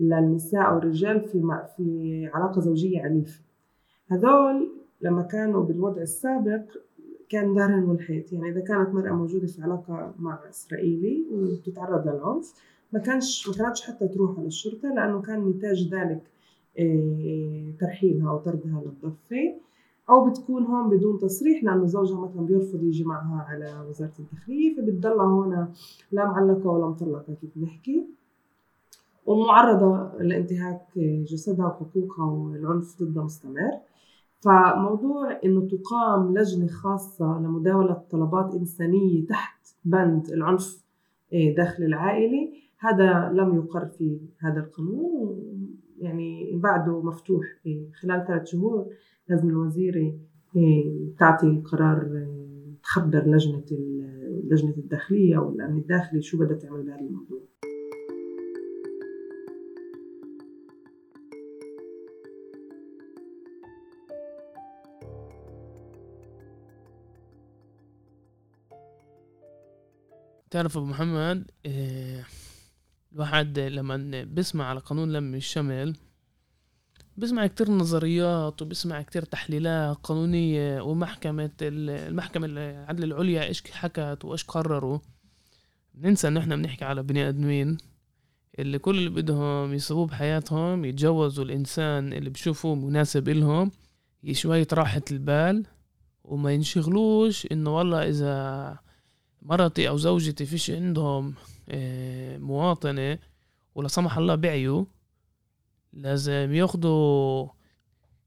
للنساء 0.00 0.70
أو 0.70 0.78
الرجال 0.78 1.20
في 1.20 1.60
في 1.76 2.30
علاقة 2.34 2.60
زوجية 2.60 3.02
عنيفة. 3.02 3.40
هذول 4.08 4.68
لما 5.00 5.22
كانوا 5.22 5.64
بالوضع 5.64 6.02
السابق 6.02 6.62
كان 7.28 7.54
دارهم 7.54 7.88
والحيط. 7.88 8.32
يعني 8.32 8.48
إذا 8.48 8.60
كانت 8.60 8.88
مرأة 8.88 9.12
موجودة 9.12 9.46
في 9.46 9.62
علاقة 9.62 10.14
مع 10.18 10.38
إسرائيلي 10.50 11.26
وتتعرض 11.32 12.08
للعنف 12.08 12.54
ما 12.92 12.98
كانش 12.98 13.48
ما 13.48 13.54
كانتش 13.54 13.82
حتى 13.82 14.08
تروح 14.08 14.38
على 14.38 14.46
الشرطة 14.46 14.88
لأنه 14.94 15.22
كان 15.22 15.48
نتاج 15.48 15.94
ذلك 15.94 16.22
ترحيلها 17.80 18.30
أو 18.30 18.38
طردها 18.38 18.82
للضفة. 18.84 19.54
أو 20.10 20.30
بتكون 20.30 20.66
هون 20.66 20.90
بدون 20.90 21.18
تصريح 21.18 21.64
لأنه 21.64 21.86
زوجها 21.86 22.20
مثلا 22.20 22.42
بيرفض 22.42 22.82
يجي 22.82 23.04
معها 23.04 23.46
على 23.48 23.86
وزارة 23.88 24.12
الداخلية 24.18 24.76
فبتضلها 24.76 25.26
هون 25.26 25.68
لا 26.12 26.24
معلقة 26.26 26.70
ولا 26.70 26.86
مطلقة 26.86 27.34
كيف 27.40 27.50
بنحكي. 27.56 28.06
ومعرضة 29.26 30.12
لانتهاك 30.18 30.86
جسدها 30.98 31.66
وحقوقها 31.66 32.24
والعنف 32.26 33.02
ضدها 33.02 33.24
مستمر. 33.24 33.70
فموضوع 34.40 35.40
إنه 35.44 35.68
تقام 35.68 36.34
لجنة 36.38 36.66
خاصة 36.66 37.38
لمداولة 37.38 38.02
طلبات 38.10 38.54
إنسانية 38.54 39.26
تحت 39.26 39.66
بند 39.84 40.28
العنف 40.28 40.81
داخل 41.56 41.84
العائلة. 41.84 42.52
هذا 42.78 43.30
لم 43.32 43.54
يقر 43.56 43.86
في 43.86 44.20
هذا 44.38 44.60
القانون 44.60 45.42
يعني 45.98 46.56
بعده 46.56 47.02
مفتوح 47.02 47.44
خلال 48.00 48.24
ثلاث 48.26 48.46
شهور 48.46 48.86
لازم 49.28 49.48
الوزيره 49.48 50.14
تعطي 51.18 51.62
قرار 51.64 52.26
تخبر 52.82 53.26
لجنة 53.26 53.64
لجنة 54.44 54.74
الداخلية 54.78 55.38
أو 55.38 55.50
الأمن 55.50 55.78
الداخلي 55.78 56.22
شو 56.22 56.38
بدها 56.38 56.56
تعمل 56.56 56.82
بهذا 56.82 57.00
الموضوع. 57.00 57.40
تعرف 70.52 70.76
أبو 70.76 70.86
محمد 70.86 71.50
إيه 71.66 72.26
الواحد 73.12 73.58
لما 73.58 74.22
بيسمع 74.24 74.64
على 74.64 74.80
قانون 74.80 75.12
لم 75.12 75.34
الشمل 75.34 75.96
بسمع 77.16 77.46
كتير 77.46 77.70
نظريات 77.70 78.62
وبسمع 78.62 79.02
كتير 79.02 79.22
تحليلات 79.24 79.96
قانونية 79.96 80.80
ومحكمة 80.80 81.50
المحكمة 81.62 82.46
العدل 82.46 83.04
العليا 83.04 83.44
إيش 83.44 83.70
حكت 83.70 84.24
وإيش 84.24 84.44
قرروا. 84.44 84.98
ننسى 85.94 86.28
إن 86.28 86.36
إحنا 86.36 86.56
بنحكي 86.56 86.84
على 86.84 87.02
بني 87.02 87.28
آدمين 87.28 87.76
اللي 88.58 88.78
كل 88.78 88.98
اللي 88.98 89.10
بدهم 89.10 89.74
يسووه 89.74 90.06
بحياتهم 90.06 90.84
يتجوزوا 90.84 91.44
الإنسان 91.44 92.12
اللي 92.12 92.30
بشوفوه 92.30 92.74
مناسب 92.74 93.28
إلهم 93.28 93.70
شوية 94.32 94.66
راحة 94.72 95.02
البال 95.10 95.66
وما 96.24 96.52
ينشغلوش 96.52 97.46
إنه 97.52 97.76
والله 97.76 98.08
إذا 98.08 98.78
مرتي 99.42 99.88
أو 99.88 99.96
زوجتي 99.96 100.46
فيش 100.46 100.70
عندهم 100.70 101.34
مواطنة 102.38 103.18
ولا 103.74 103.88
سمح 103.88 104.18
الله 104.18 104.34
بعيوا 104.34 104.84
لازم 105.92 106.54
ياخدوا 106.54 107.48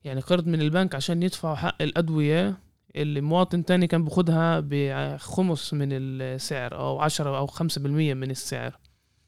يعني 0.03 0.22
قرض 0.22 0.47
من 0.47 0.61
البنك 0.61 0.95
عشان 0.95 1.24
يدفعوا 1.24 1.55
حق 1.55 1.82
الأدوية 1.82 2.57
اللي 2.95 3.22
مواطن 3.22 3.66
تاني 3.66 3.88
كان 3.88 4.05
بخدها 4.05 4.59
بخمس 4.59 5.74
من 5.74 5.89
السعر 5.91 6.76
أو 6.76 6.99
عشرة 6.99 7.38
أو 7.38 7.47
خمسة 7.47 7.82
بالمية 7.82 8.13
من 8.13 8.32
السعر. 8.32 8.80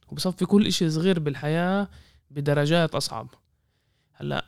وبصفي 0.07 0.45
كل 0.45 0.67
إشي 0.67 0.89
صغير 0.89 1.19
بالحياة 1.19 1.87
بدرجات 2.31 2.95
أصعب. 2.95 3.27
هلأ 4.13 4.45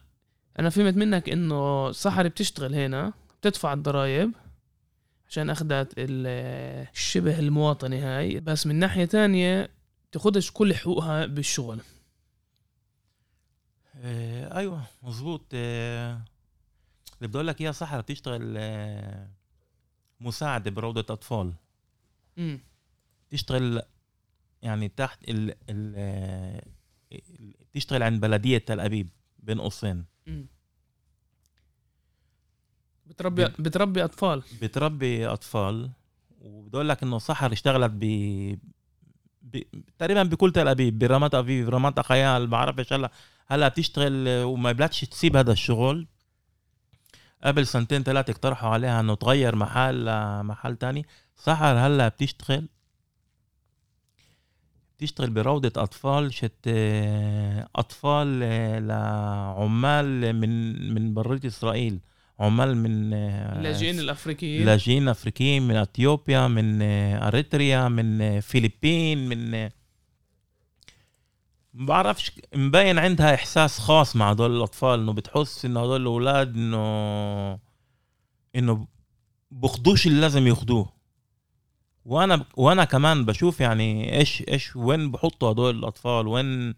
أنا 0.60 0.70
فهمت 0.70 0.98
منك 0.98 1.30
إنه 1.30 1.92
صحري 1.92 2.30
بتشتغل 2.30 2.76
هنا 2.76 3.14
بتدفع 3.42 3.74
الضرايب 3.74 4.32
عشان 5.30 5.50
أخدت 5.50 5.94
الشبه 5.98 7.40
المواطنة 7.40 7.98
هاي. 7.98 8.40
بس 8.40 8.68
من 8.68 8.76
ناحية 8.76 9.06
تانية 9.06 9.70
تاخدش 10.12 10.52
كل 10.52 10.76
حقوقها 10.76 11.26
بالشغل. 11.26 11.80
آه 13.96 14.58
أيوه 14.58 14.84
مظبوط. 15.04 15.46
آه 15.54 16.22
اللي 17.18 17.28
بدي 17.28 17.38
أقول 17.38 17.48
لك 17.48 17.62
إياها 17.62 17.72
صح 17.72 17.98
بتشتغل 18.00 18.56
آه 18.58 19.30
مساعدة 20.20 20.72
بروضه 20.72 21.14
أطفال. 21.14 21.54
امم 22.38 22.60
تشتغل 23.30 23.82
يعني 24.62 24.88
تحت 24.90 25.30
ال 25.30 25.56
ال 25.70 26.62
تشتغل 27.74 28.04
عند 28.04 28.22
بلدية 28.22 28.58
تل 28.58 28.80
أبيب 28.80 29.10
بين 29.40 29.62
قوسين. 29.62 30.06
بتربي 33.10 33.46
بتربي 33.60 34.04
أطفال. 34.04 34.44
بتربي 34.62 35.28
أطفال 35.28 35.90
وبدي 36.42 36.78
أقول 36.78 36.90
لك 36.90 37.04
إنه 37.04 37.18
صحر 37.18 37.52
اشتغلت 37.52 37.92
ب 37.96 38.04
ب... 39.42 39.62
تقريبا 39.98 40.24
بكل 40.24 40.52
تل 40.52 40.68
أبيب 40.68 41.00
برمات 41.00 41.36
أبيب 41.36 41.66
برمات 41.66 42.00
خيال 42.00 42.48
بعرفش 42.48 42.94
هلأ 42.94 43.12
هلأ 43.48 43.68
بتشتغل 43.68 44.44
وما 44.44 44.72
بدكش 44.72 45.02
تسيب 45.02 45.36
هذا 45.36 45.52
الشغل. 45.52 46.08
قبل 47.44 47.68
سنتين 47.68 48.04
ثلاثة 48.04 48.32
اقترحوا 48.32 48.70
عليها 48.70 49.00
إنه 49.00 49.16
تغير 49.16 49.56
محل 49.56 50.06
لمحل 50.06 50.76
تاني. 50.76 51.06
سحر 51.36 51.78
هلأ 51.78 52.08
بتشتغل 52.08 52.68
بتشتغل 54.98 55.30
بروضة 55.30 55.84
أطفال 55.84 56.34
شت 56.34 56.68
أطفال 57.76 58.40
لعمال 58.88 60.34
من 60.34 60.94
من 60.94 61.14
برية 61.14 61.42
إسرائيل. 61.46 62.00
عمال 62.40 62.78
من 62.78 63.14
اللاجئين 63.14 64.00
الأفريقيين. 64.00 64.66
لاجئين 64.66 65.08
افريقيين 65.08 65.68
من 65.68 65.76
إثيوبيا 65.76 66.48
من 66.48 66.82
أريتريا 67.22 67.88
من 67.88 68.40
فلبين 68.40 69.30
من 69.30 69.70
ما 71.74 71.86
بعرفش 71.86 72.32
مبين 72.56 73.00
عندها 73.00 73.36
إحساس 73.36 73.80
خاص 73.80 74.16
مع 74.16 74.32
هدول 74.32 74.58
الأطفال 74.58 75.00
إنه 75.00 75.14
بتحس 75.14 75.66
إنه 75.66 75.84
هدول 75.84 76.02
الأولاد 76.02 76.56
إنه 76.56 77.60
إنه 78.56 78.88
بخدوش 79.52 80.08
اللي 80.08 80.22
لازم 80.22 80.48
يأخدوه. 80.48 80.94
وأنا 82.06 82.46
وأنا 82.58 82.86
كمان 82.86 83.26
بشوف 83.26 83.60
يعني 83.60 84.18
إيش 84.20 84.44
إيش 84.48 84.76
وين 84.76 85.12
بحطوا 85.12 85.52
هدول 85.52 85.80
الأطفال 85.80 86.28
وين 86.28 86.76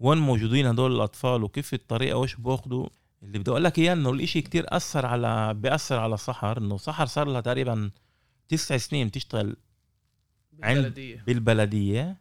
وين 0.00 0.18
موجودين 0.18 0.66
هدول 0.66 0.96
الأطفال 0.96 1.44
وكيف 1.44 1.74
الطريقة 1.74 2.16
وإيش 2.16 2.34
بأخدوا. 2.34 2.88
اللي 3.22 3.38
بدي 3.38 3.50
أقول 3.50 3.64
لك 3.64 3.78
إياه 3.78 3.92
إنه 3.92 4.10
الإشي 4.10 4.40
كتير 4.42 4.64
أثر 4.68 5.06
على 5.06 5.54
بيأثر 5.54 5.98
على 5.98 6.16
سحر 6.16 6.58
إنه 6.58 6.76
سحر 6.76 7.06
صار 7.06 7.26
لها 7.28 7.40
تقريبا 7.40 7.90
تسع 8.48 8.76
سنين 8.76 9.10
تشتغل 9.10 9.56
عند- 10.62 10.76
بالبلدية 10.78 11.22
بالبلدية 11.26 12.16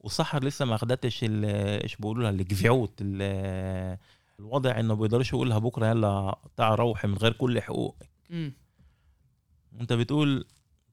وسحر 0.00 0.44
لسه 0.44 0.64
ما 0.64 0.74
أخدتش 0.74 1.20
ال- 1.24 1.44
إيش 1.82 1.96
بيقولوا 1.96 2.22
لها 2.22 2.30
الجفعوت 2.30 2.92
ال- 3.00 3.98
الوضع 4.40 4.80
إنه 4.80 4.94
بيقدرش 4.94 5.32
يقول 5.32 5.48
لها 5.50 5.58
بكرة 5.58 5.86
يلا 5.86 6.38
تعال 6.56 6.78
روحي 6.80 7.08
من 7.08 7.14
غير 7.14 7.32
كل 7.32 7.60
حقوق 7.60 7.96
مم. 8.30 8.52
وأنت 9.72 9.92
بتقول 9.92 10.44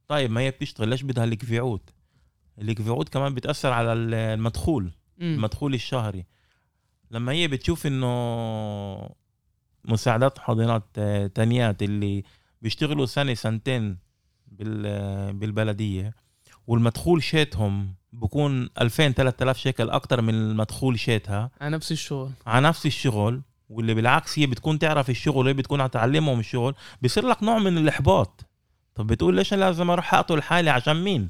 طيب 0.07 0.32
ما 0.32 0.41
هي 0.41 0.51
بتشتغل 0.51 0.89
ليش 0.89 1.01
بدها 1.03 1.24
الجفعوت 1.24 1.89
الجفعوت 2.60 3.10
كمان 3.10 3.34
بتأثر 3.34 3.72
على 3.72 3.93
ال- 3.93 4.14
المدخول 4.14 4.84
مم. 5.18 5.34
المدخول 5.34 5.74
الشهري 5.74 6.26
لما 7.12 7.32
هي 7.32 7.47
بتشوف 7.47 7.88
إنه 7.88 8.10
مساعدات 9.86 10.39
حاضنات 10.39 10.84
آه، 10.97 11.27
تانيات 11.27 11.84
اللي 11.84 12.23
بيشتغلوا 12.61 13.05
سنة 13.05 13.34
سنتين 13.34 13.97
بال- 14.47 15.34
بالبلدية. 15.34 16.13
والمدخول 16.67 17.23
شيتهم 17.23 17.95
بكون 18.13 18.69
2000 18.82 19.11
3000 19.13 19.57
شيكل 19.57 19.89
أكتر 19.89 20.21
من 20.21 20.34
المدخول 20.34 20.99
شيتها. 20.99 21.51
على 21.61 21.75
نفس 21.75 21.91
الشغل. 21.91 22.32
على 22.45 22.67
نفس 22.67 22.86
الشغل. 22.86 23.41
واللي 23.69 23.93
بالعكس 23.93 24.39
هي 24.39 24.45
بتكون 24.47 24.80
تعرف 24.80 25.09
الشغل 25.09 25.45
وهي 25.45 25.53
بتكون 25.53 25.82
هتعلمهم 25.82 26.39
الشغل. 26.39 26.75
بيصير 27.01 27.25
لك 27.27 27.43
نوع 27.43 27.57
من 27.59 27.77
الإحباط. 27.77 28.45
طب 28.95 29.07
بتقول 29.07 29.36
ليش 29.36 29.53
أنا 29.53 29.59
لازم 29.61 29.89
أروح 29.89 30.13
أقتل 30.13 30.41
حالي 30.41 30.69
عشان 30.69 31.03
مين؟ 31.03 31.30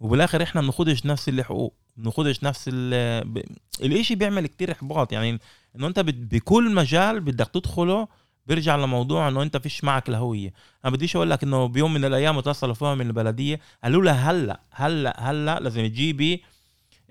وبالآخر 0.00 0.42
إحنا 0.42 0.60
بناخدش 0.60 1.06
نفس 1.06 1.28
الحقوق 1.28 1.74
بناخدش 1.98 2.42
نفس 2.42 2.64
ال. 2.72 3.44
الإشي 3.82 4.14
بيعمل 4.14 4.46
كتير 4.46 4.72
إحباط 4.72 5.12
يعني 5.12 5.40
إنه 5.76 5.86
أنت. 5.86 6.00
بكل 6.00 6.74
مجال 6.74 7.20
بدك 7.20 7.48
تدخله 7.48 8.08
بيرجع 8.46 8.76
لموضوع 8.76 9.28
إنه 9.28 9.42
أنت 9.42 9.56
فيش 9.56 9.84
معك 9.84 10.08
الهويه 10.08 10.52
أنا 10.84 10.92
بديش 10.92 11.16
أقول 11.16 11.30
لك 11.30 11.42
إنه 11.42 11.66
بيوم 11.66 11.94
من 11.94 12.04
الأيام 12.04 12.38
اتصلوا 12.38 12.74
فيها 12.74 12.94
من 12.94 13.06
البلدية 13.06 13.60
قالوا 13.84 14.02
لها 14.04 14.30
هلأ 14.30 14.60
هلأ 14.70 15.30
هلأ 15.30 15.60
لازم 15.60 15.86
تجيبي 15.86 16.42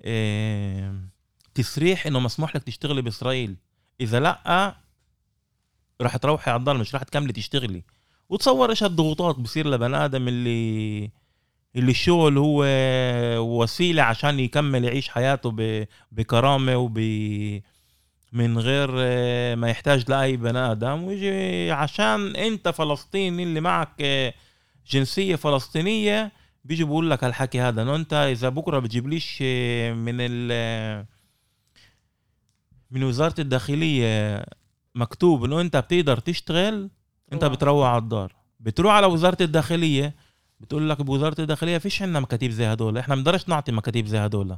إيه... 0.03 0.93
تصريح 1.55 2.07
إنه 2.07 2.19
مسموح 2.19 2.55
لك 2.55 2.63
تشتغلي 2.63 3.01
بإسرائيل 3.01 3.55
إذا 4.01 4.19
لأ 4.19 4.75
راح 6.01 6.17
تروحي 6.17 6.51
على 6.51 6.59
الضل 6.59 6.77
مش 6.77 6.93
راح 6.95 7.03
تكملي 7.03 7.33
تشتغلي 7.33 7.83
وتصور 8.29 8.69
إيش 8.69 8.83
الضغوطات 8.83 9.35
بصير 9.35 9.69
لبني 9.69 10.05
آدم 10.05 10.27
اللي 10.27 11.11
اللي 11.77 11.91
الشغل 11.91 12.37
هو 12.37 12.65
وسيلة 13.39 14.03
عشان 14.03 14.39
يكمل 14.39 14.83
يعيش 14.83 15.09
حياته 15.09 15.51
ب... 15.51 15.87
بكرامة 16.11 16.77
وب 16.77 16.99
من 18.33 18.59
غير 18.59 18.89
آه، 18.97 19.55
ما 19.55 19.69
يحتاج 19.69 20.09
لأي 20.11 20.37
بني 20.37 20.59
آدم. 20.59 21.03
ويجي 21.03 21.71
عشان 21.71 22.35
أنت 22.35 22.67
فلسطيني 22.69 23.43
اللي 23.43 23.61
معك 23.61 23.89
آه، 24.01 24.33
جنسية 24.89 25.35
فلسطينية 25.35 26.31
بيجي 26.65 26.83
بيقول 26.83 27.09
لك 27.09 27.23
الحكي 27.23 27.61
هذا. 27.61 27.81
إنه 27.81 27.95
أنت 27.95 28.13
إذا 28.13 28.49
بكرة 28.49 28.79
بتجيبليش 28.79 29.39
آه، 29.41 29.93
من 29.93 30.15
ال 30.19 31.05
من 32.91 33.03
وزارة 33.03 33.35
الداخلية 33.41 34.45
مكتوب 34.95 35.43
إنه 35.43 35.61
أنت 35.61 35.77
بتقدر 35.77 36.19
تشتغل 36.19 36.89
أنت 37.33 37.43
روح. 37.43 37.53
بتروح 37.53 37.87
على 37.87 37.97
الدار. 38.01 38.35
بتروح 38.59 38.93
على 38.93 39.07
وزارة 39.07 39.37
الداخلية 39.41 40.15
بتقول 40.59 40.89
لك 40.89 41.01
بوزاره 41.01 41.41
الداخلية 41.41 41.77
فيش 41.77 42.01
عندنا 42.01 42.19
مكاتيب 42.19 42.51
زي 42.51 42.65
هدول. 42.65 42.97
إحنا 42.97 43.15
بنقدرش 43.15 43.49
نعطي 43.49 43.71
مكاتيب 43.71 44.05
زي 44.05 44.17
هدول. 44.17 44.57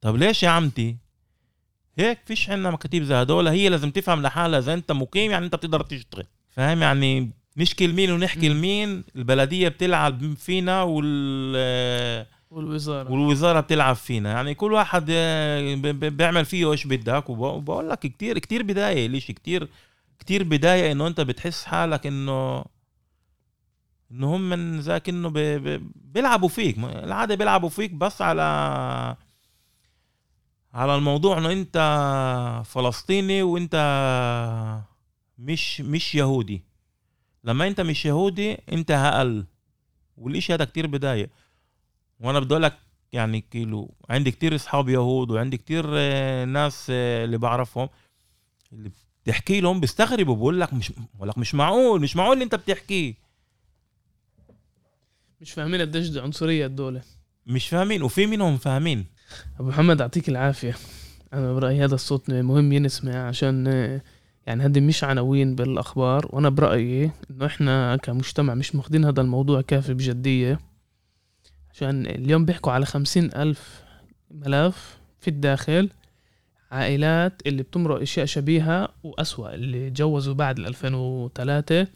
طب 0.00 0.16
ليش 0.16 0.42
يا 0.42 0.48
عمتي؟ 0.48 0.96
هيك 1.98 2.18
فيش 2.26 2.50
عندنا 2.50 2.70
مكاتيب 2.70 3.02
زي 3.02 3.14
هدول. 3.14 3.48
هي 3.48 3.68
لازم 3.68 3.90
تفهم 3.90 4.22
لحالها 4.22 4.58
إذا 4.58 4.74
أنت 4.74 4.92
مقيم 4.92 5.30
يعني 5.30 5.44
أنت 5.44 5.54
بتقدر 5.54 5.80
تشتغل. 5.82 6.24
فاهم؟ 6.50 6.82
يعني 6.82 7.30
نشكي 7.56 7.86
لمين 7.86 8.10
ونحكي. 8.10 8.48
لمين. 8.48 9.04
البلدية 9.16 9.68
بتلعب 9.68 10.34
فينا 10.34 10.82
وال 10.82 12.26
والوزارة. 12.50 13.10
والوزارة 13.12 13.60
بتلعب 13.60 13.96
فينا. 13.96 14.30
يعني 14.32 14.54
كل 14.54 14.72
واحد 14.72 15.06
آه، 15.10 15.74
بيعمل 15.92 16.44
فيه 16.44 16.72
إيش 16.72 16.86
بدك. 16.86 17.30
وب- 17.30 17.38
وبقول 17.38 17.88
لك 17.90 17.98
كتير 17.98 18.38
كتير 18.38 18.62
بداية. 18.62 19.06
ليش 19.08 19.26
كتير 19.26 19.68
كتير 20.18 20.42
بداية 20.42 20.92
إنه 20.92 21.06
أنت 21.06 21.20
بتحس 21.20 21.64
حالك 21.64 22.06
إنه 22.06 22.64
إنه 24.12 24.36
هم 24.36 24.40
من 24.50 24.80
ذاك 24.80 25.08
انه 25.08 25.28
ب- 25.28 25.38
ب- 25.38 25.90
بيلعبوا 25.94 26.48
فيك. 26.48 26.78
العادة 26.78 27.34
بيلعبوا 27.34 27.68
فيك 27.68 27.90
بس 27.94 28.22
على 28.22 28.42
على 30.74 30.94
الموضوع 30.96 31.38
إنه 31.38 31.52
أنت 31.52 31.76
فلسطيني 32.66 33.42
وأنت 33.42 33.74
مش 35.38 35.80
مش 35.80 36.14
يهودي. 36.14 36.62
لما 37.44 37.66
أنت 37.68 37.80
مش 37.80 38.06
يهودي 38.06 38.58
أنت 38.72 38.90
أقل. 38.90 39.46
والإشي 40.16 40.54
هذا 40.54 40.64
كتير 40.64 40.86
بدايه 40.86 41.30
وأنا 42.20 42.40
بدي 42.40 42.54
لك 42.54 42.78
يعني 43.12 43.40
كيلو 43.40 43.94
عندي 44.10 44.30
كتير 44.30 44.54
أصحاب 44.54 44.88
يهود 44.88 45.30
وعندي 45.30 45.56
كتير 45.56 45.84
آه، 45.94 46.44
ناس 46.44 46.86
آه، 46.90 47.24
اللي 47.24 47.38
بعرفهم. 47.38 47.88
اللي 48.72 48.90
بتحكي 49.24 49.60
لهم 49.60 49.80
بيستغربوا 49.80 50.36
بقول 50.36 50.60
لك 50.60 50.72
مش 50.74 50.92
بقول 51.14 51.28
لك 51.28 51.38
مش 51.38 51.54
معقول 51.54 52.00
مش 52.00 52.16
معقول 52.16 52.32
اللي 52.32 52.44
أنت 52.44 52.54
بتحكيه. 52.54 53.14
مش 55.42 55.52
فاهمين 55.52 55.80
قديش 55.80 56.08
دي 56.08 56.20
عنصرية 56.20 56.66
الدولة. 56.66 57.02
مش 57.46 57.68
فاهمين 57.68 58.02
وفي 58.02 58.26
منهم 58.26 58.56
فاهمين. 58.56 59.06
أبو 59.60 59.68
محمد 59.68 60.00
يعطيك 60.00 60.28
العافية. 60.28 60.74
أنا 61.32 61.52
برأيي 61.52 61.84
هذا 61.84 61.94
الصوت 61.94 62.30
مهم 62.30 62.72
ينسمع 62.72 63.28
عشان 63.28 63.66
يعني 64.46 64.62
هذه 64.62 64.80
مش 64.80 65.04
عناوين 65.04 65.54
بالأخبار 65.54 66.28
وأنا 66.30 66.48
برأيي 66.48 67.10
إنه 67.30 67.46
إحنا 67.46 67.96
كمجتمع 67.96 68.54
مش 68.54 68.74
ماخدين 68.74 69.04
هذا 69.04 69.20
الموضوع 69.20 69.60
كافي 69.60 69.94
بجدية. 69.94 70.60
عشان 71.70 72.06
اليوم 72.06 72.44
بيحكوا 72.44 72.72
على 72.72 72.86
خمسين 72.86 73.24
ألف 73.34 73.82
ملف 74.30 74.98
في 75.20 75.28
الداخل 75.28 75.90
عائلات 76.70 77.42
اللي 77.46 77.62
بتمرق 77.62 78.00
أشياء 78.00 78.26
شبيهة 78.26 78.88
وأسوأ 79.02 79.54
اللي 79.54 79.90
تجوزوا 79.90 80.34
بعد 80.34 80.58
ال 80.58 80.66
2003 80.66 81.86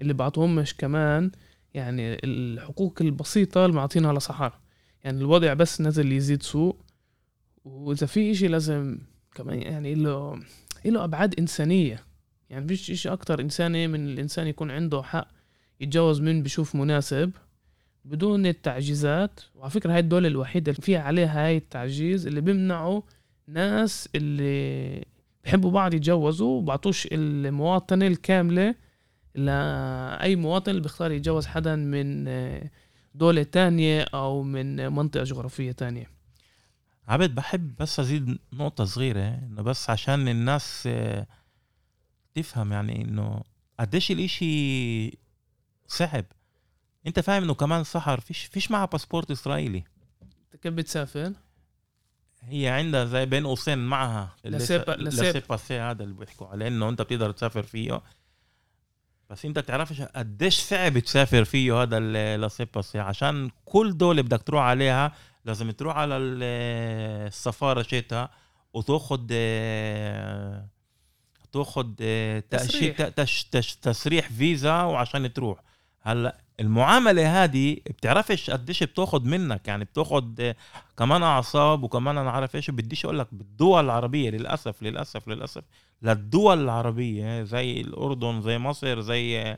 اللي 0.00 0.12
بعطوهمش 0.14 0.74
كمان 0.74 1.30
يعني 1.74 2.16
الحقوق 2.24 2.98
البسيطة 3.00 3.64
اللي 3.64 3.76
معطينها 3.76 4.12
لصحار 4.12 4.58
يعني 5.04 5.18
الوضع 5.18 5.54
بس 5.54 5.80
نزل 5.80 6.12
يزيد 6.12 6.42
سوء 6.42 6.76
وإذا 7.64 8.06
في 8.06 8.30
إشي 8.30 8.48
لازم 8.48 8.98
كمان 9.34 9.62
يعني 9.62 9.94
له 9.94 10.40
له 10.84 11.04
أبعاد 11.04 11.38
إنسانية. 11.38 12.04
يعني 12.50 12.68
فيش 12.68 12.90
إشي 12.90 13.08
أكتر 13.08 13.40
إنساني 13.40 13.88
من 13.88 14.08
الإنسان 14.08 14.46
يكون 14.46 14.70
عنده 14.70 15.02
حق 15.02 15.28
يتجوز 15.80 16.20
من 16.20 16.42
بشوف 16.42 16.74
مناسب 16.74 17.32
بدون 18.04 18.46
التعجيزات. 18.46 19.40
وعلى 19.54 19.70
فكرة 19.70 19.92
هاي 19.92 19.98
الدولة 19.98 20.28
الوحيدة 20.28 20.72
اللي 20.72 20.82
فيها 20.82 21.00
عليها 21.00 21.46
هاي 21.46 21.56
التعجيز 21.56 22.26
اللي 22.26 22.40
بيمنعوا 22.40 23.02
ناس 23.46 24.08
اللي 24.14 25.04
بحبوا 25.44 25.70
بعض 25.70 25.94
يتجوزوا 25.94 26.58
وبعطوش 26.58 27.08
المواطنة 27.12 28.06
الكاملة 28.06 28.74
لأي 29.34 30.36
مواطن 30.36 30.70
اللي 30.70 30.82
بيختار 30.82 31.12
يتجوز 31.12 31.46
حدا 31.46 31.76
من 31.76 32.24
دولة 33.14 33.42
تانية 33.42 34.02
أو 34.14 34.42
من 34.42 34.92
منطقة 34.92 35.24
جغرافية 35.24 35.72
تانية 35.72 36.10
عبد 37.08 37.34
بحب 37.34 37.76
بس 37.80 38.00
أزيد 38.00 38.38
نقطة 38.52 38.84
صغيرة 38.84 39.20
إنه 39.28 39.62
بس 39.62 39.90
عشان 39.90 40.28
الناس 40.28 40.82
آه، 40.86 41.26
تفهم 42.34 42.72
يعني 42.72 43.02
إنه 43.04 43.42
قديش 43.80 44.10
الإشي 44.10 45.18
صعب 45.86 46.24
أنت 47.06 47.20
فاهم 47.20 47.42
إنه 47.42 47.54
كمان 47.54 47.84
سحر 47.84 48.20
فيش 48.20 48.44
فيش 48.44 48.70
معها 48.70 48.84
باسبورت 48.86 49.30
إسرائيلي 49.30 49.84
كيف 50.62 50.72
بتسافر؟ 50.74 51.32
هي 52.42 52.68
عندها 52.68 53.04
زي 53.04 53.26
بين 53.26 53.46
قوسين 53.46 53.78
معها 53.78 54.36
لسيبا- 54.44 54.90
لسيب. 54.90 55.24
لسيباسي 55.36 55.78
هذا 55.80 56.04
اللي 56.04 56.14
بيحكوا 56.14 56.46
عليه 56.46 56.66
إنه 56.68 56.88
أنت 56.88 57.02
بتقدر 57.02 57.30
تسافر 57.32 57.62
فيه 57.62 58.00
بس 59.30 59.44
انت 59.44 59.58
بتعرفش 59.58 60.02
قديش 60.02 60.58
صعب 60.58 60.98
تسافر 60.98 61.44
فيه 61.44 61.82
هذا 61.82 61.98
اللاسيباسي 61.98 62.98
عشان 62.98 63.50
كل 63.64 63.96
دولة 63.98 64.22
بدك 64.22 64.42
تروح 64.42 64.62
عليها 64.62 65.12
لازم 65.44 65.70
تروح 65.70 65.96
على 65.96 66.16
ال- 66.16 66.42
السفارة 67.26 67.82
شيتها 67.82 68.30
وتاخد 68.74 69.28
آه، 69.32 70.66
تاخد 71.52 71.96
آه، 72.02 72.40
تسريح. 72.50 73.08
تسريح 73.82 74.28
فيزا 74.32 74.82
وعشان 74.82 75.32
تروح 75.32 75.58
هلأ 76.02 76.36
المعاملة 76.60 77.44
هذه 77.44 77.76
بتعرفش 77.86 78.50
قديش 78.50 78.82
بتاخد 78.82 79.26
منك 79.26 79.68
يعني 79.68 79.84
بتاخد 79.84 80.54
كمان 80.96 81.22
أعصاب 81.22 81.82
وكمان 81.82 82.18
أنا 82.18 82.30
عارف 82.30 82.56
إيش 82.56 82.70
بديش 82.70 83.04
أقول 83.04 83.18
لك 83.18 83.28
بالدول 83.32 83.84
العربية 83.84 84.30
للأسف 84.30 84.82
للأسف 84.82 85.28
للأسف 85.28 85.62
للدول 86.02 86.64
العربية 86.64 87.42
زي 87.42 87.80
الأردن 87.80 88.40
زي 88.42 88.58
مصر 88.58 89.00
زي 89.00 89.56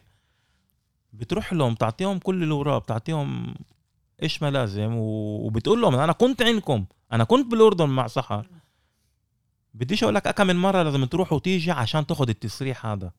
بتروح 1.12 1.52
لهم 1.52 1.74
تعطيهم 1.74 2.18
كل 2.18 2.42
اللي 2.42 2.80
بتعطيهم 2.80 3.54
إيش 4.22 4.42
ما 4.42 4.50
لازم 4.50 4.94
وبتقول 4.96 5.82
لهم 5.82 5.94
أنا 5.94 6.12
كنت 6.12 6.42
عندكم 6.42 6.84
أنا 7.12 7.24
كنت 7.24 7.50
بالأردن 7.50 7.88
مع 7.88 8.06
سحر. 8.06 8.46
بديش 9.74 10.02
أقول 10.02 10.14
لك 10.14 10.28
كم 10.28 10.46
من 10.46 10.56
مرة 10.56 10.82
لازم 10.82 11.04
تروح 11.04 11.32
وتيجي 11.32 11.70
عشان 11.70 12.06
تاخد 12.06 12.28
التسريح 12.28 12.86
هذا. 12.86 13.12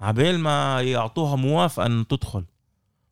عبال 0.00 0.38
ما 0.38 0.82
يعطوها 0.82 1.36
موافقة 1.36 1.86
إن 1.86 2.06
تدخل. 2.06 2.44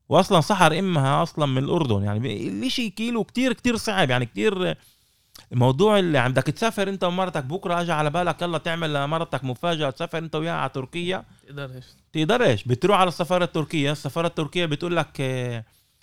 واصلا 0.09 0.41
سحر 0.41 0.79
إمها 0.79 1.23
أصلا 1.23 1.47
من 1.47 1.65
الأردن 1.65 2.03
يعني 2.03 2.49
الاشي 2.49 2.91
كيلو 2.91 3.25
كتير 3.25 3.53
كتير 3.53 3.77
صعب 3.77 4.11
يعني 4.11 4.27
كتير 4.27 4.77
الموضوع 5.53 5.99
اللي 5.99 6.19
عندك 6.19 6.43
تسافر 6.43 6.89
أنت 6.89 7.05
ومرتك 7.05 7.45
بكرة 7.45 7.81
اجى 7.81 7.93
على 7.93 8.11
بالك 8.11 8.43
يلا 8.43 8.59
تعمل 8.59 8.95
لمرتك 8.95 9.45
مفاجأة 9.45 9.91
تسافر 9.91 10.19
أنت 10.19 10.35
وياها 10.35 10.55
على 10.55 10.69
تركيا. 10.71 11.25
تقدرش. 11.49 11.85
تقدرش 12.13 12.65
بتروح 12.65 12.99
على 13.01 13.09
السفارة 13.09 13.45
التركية. 13.45 13.93
السفارة 13.93 14.27
التركية 14.27 14.67
بتقول 14.67 14.97
لك 14.97 15.21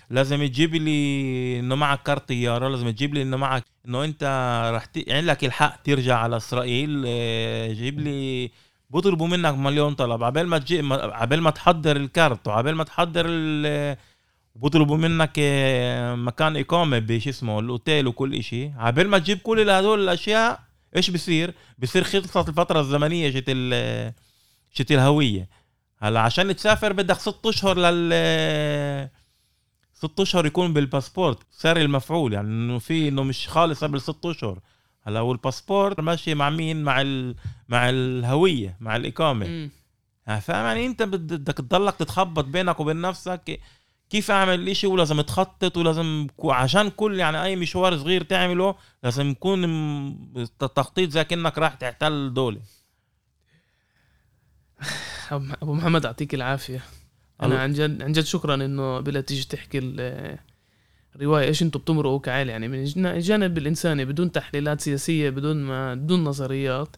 لازم 0.10 0.46
تجيب 0.46 0.76
لي 0.76 1.60
إنه 1.60 1.76
معك 1.76 2.04
كارت 2.04 2.28
طيارة 2.28 2.68
لازم 2.68 2.90
تجيب 2.90 3.14
لي 3.14 3.22
إنه 3.22 3.38
معك 3.38 3.64
إنه 3.86 4.04
أنت 4.04 4.24
رح 4.76 4.86
ت... 4.86 5.10
عندك 5.10 5.46
الحق 5.46 5.82
ترجع 5.84 6.18
على 6.18 6.38
إسرائيل 6.38 7.04
آه، 7.08 7.74
جيب 7.74 8.00
لي 8.00 8.52
بيطلبوا 8.94 9.28
منك 9.28 9.54
مليون 9.54 9.94
طلب. 9.94 10.24
عبال 10.24 10.48
ما 10.48 10.58
تجي 10.58 10.82
عبال 10.94 11.42
ما 11.42 11.50
تحضر 11.50 11.96
الكارت 11.96 12.48
وعبال 12.48 12.76
ما 12.76 12.84
تحضر 12.84 13.26
ال... 13.28 13.98
بيطلبوا 14.56 14.98
منك 14.98 15.34
آه، 15.40 16.16
مكان 16.16 16.58
إقامة 16.58 17.00
بش 17.00 17.28
اسمه 17.28 17.60
الأوتيل 17.60 18.08
وكل 18.08 18.34
إشي. 18.34 18.72
عبال 18.78 19.08
ما 19.08 19.18
تجيب 19.18 19.38
كل 19.38 19.70
هدول 19.70 20.04
الأشياء 20.04 20.60
إيش 20.96 21.10
بصير 21.10 21.54
بصير 21.80 22.04
خلصت 22.04 22.50
الفترة 22.50 22.80
الزمنية 22.80 23.32
شت 23.32 23.44
ال... 23.48 24.14
شت 24.74 24.92
الهوية. 24.92 25.50
هلا 25.98 26.20
عشان 26.20 26.56
تسافر 26.56 26.94
بدك 26.94 27.20
ست 27.20 27.46
أشهر 27.46 27.78
لل 27.78 29.10
ست 29.94 30.20
أشهر 30.20 30.46
يكون 30.46 30.74
بالباسبورت 30.74 31.40
سعر 31.52 31.78
المفعول. 31.78 32.34
يعني 32.34 32.48
إنه 32.48 32.80
في 32.80 33.08
إنه 33.08 33.24
مش 33.24 33.48
خالص 33.48 33.84
قبل 33.84 34.02
ست 34.02 34.26
أشهر. 34.26 34.60
هلا 35.04 35.20
والباسبورت 35.22 36.00
ماشي 36.00 36.36
مع 36.36 36.50
مين؟ 36.50 36.84
مع 36.84 37.02
ال... 37.02 37.36
مع 37.70 37.90
الهوية 37.90 38.78
مع 38.80 38.96
الإقامة. 38.96 39.70
فاهم 40.26 40.66
يعني 40.66 40.86
انت 40.86 41.04
بد- 41.04 41.34
بدك 41.34 41.58
تضلك 41.58 41.96
تتخبط 41.96 42.46
بينك 42.46 42.80
وبين 42.80 43.02
نفسك. 43.02 43.60
كيف 44.10 44.32
اعمل 44.32 44.70
إشي؟ 44.70 44.88
ولازم 44.88 45.22
تخطط 45.22 45.78
ولازم 45.78 46.28
عشان 46.44 46.90
كل 46.90 47.20
يعني 47.20 47.44
أي 47.44 47.56
مشوار 47.56 47.98
صغير 47.98 48.24
تعمله 48.24 48.76
لازم 49.04 49.30
يكون 49.30 49.68
م- 49.68 50.46
تخطيط 50.76 51.10
زي 51.10 51.24
كأنك 51.24 51.58
راح 51.58 51.74
تحتل 51.74 52.34
دولة. 52.34 52.62
ابو 55.32 55.46
أبو 55.62 55.74
محمد 55.74 56.04
يعطيك 56.06 56.34
العافية. 56.34 56.84
أنا 57.42 57.62
عن 57.62 57.74
جد 57.74 58.02
عن 58.04 58.12
جد 58.12 58.24
شكرا 58.24 58.56
إنه 58.56 59.00
بلا 59.00 59.22
تيجي 59.22 59.44
تحكي 59.48 59.80
الروايه 61.16 61.48
إيش 61.48 61.64
أنتم 61.64 61.80
بتمرقوا 61.80 62.20
كعائله 62.20 62.52
يعني 62.52 62.68
من 62.68 63.06
الجانب 63.06 63.58
الإنساني 63.58 64.06
بدون 64.06 64.32
تحليلات 64.32 64.82
سياسية 64.82 65.30
بدون 65.30 65.64
ما 65.64 65.96
بدون 65.96 66.24
نظريات. 66.24 66.96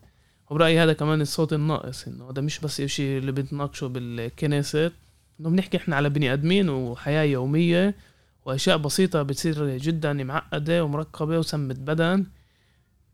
وبرأيي 0.49 0.79
هذا 0.79 0.93
كمان 0.93 1.21
الصوت 1.21 1.53
الناقص 1.53 2.07
إنه 2.07 2.29
هذا 2.29 2.41
مش 2.41 2.59
بس 2.59 2.81
شيء 2.81 3.17
اللي 3.17 3.31
بنتناقشه 3.31 3.87
بالكنيست 3.87 4.91
إنه 5.39 5.49
بنحكي 5.49 5.77
إحنا 5.77 5.95
على 5.95 6.09
بني 6.09 6.33
آدمين 6.33 6.69
وحياة 6.69 7.23
يومية 7.23 7.95
وأشياء 8.45 8.77
بسيطة 8.77 9.23
بتصير 9.23 9.77
جدا 9.77 10.13
معقدة 10.13 10.83
ومركبة 10.83 11.39
وسمة 11.39 11.73
بدن. 11.73 12.25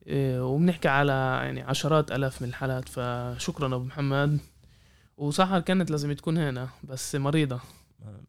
إيه، 0.07 0.45
وبنحكي 0.45 0.87
على 0.87 1.39
يعني 1.43 1.61
عشرات 1.61 2.11
آلاف 2.11 2.41
من 2.41 2.47
الحالات. 2.47 2.89
فشكرا 2.89 3.75
أبو 3.75 3.83
محمد. 3.83 4.39
وسحر 5.17 5.59
كانت 5.59 5.91
لازم 5.91 6.13
تكون 6.13 6.37
هنا 6.37 6.69
بس 6.83 7.15
مريضة. 7.15 7.59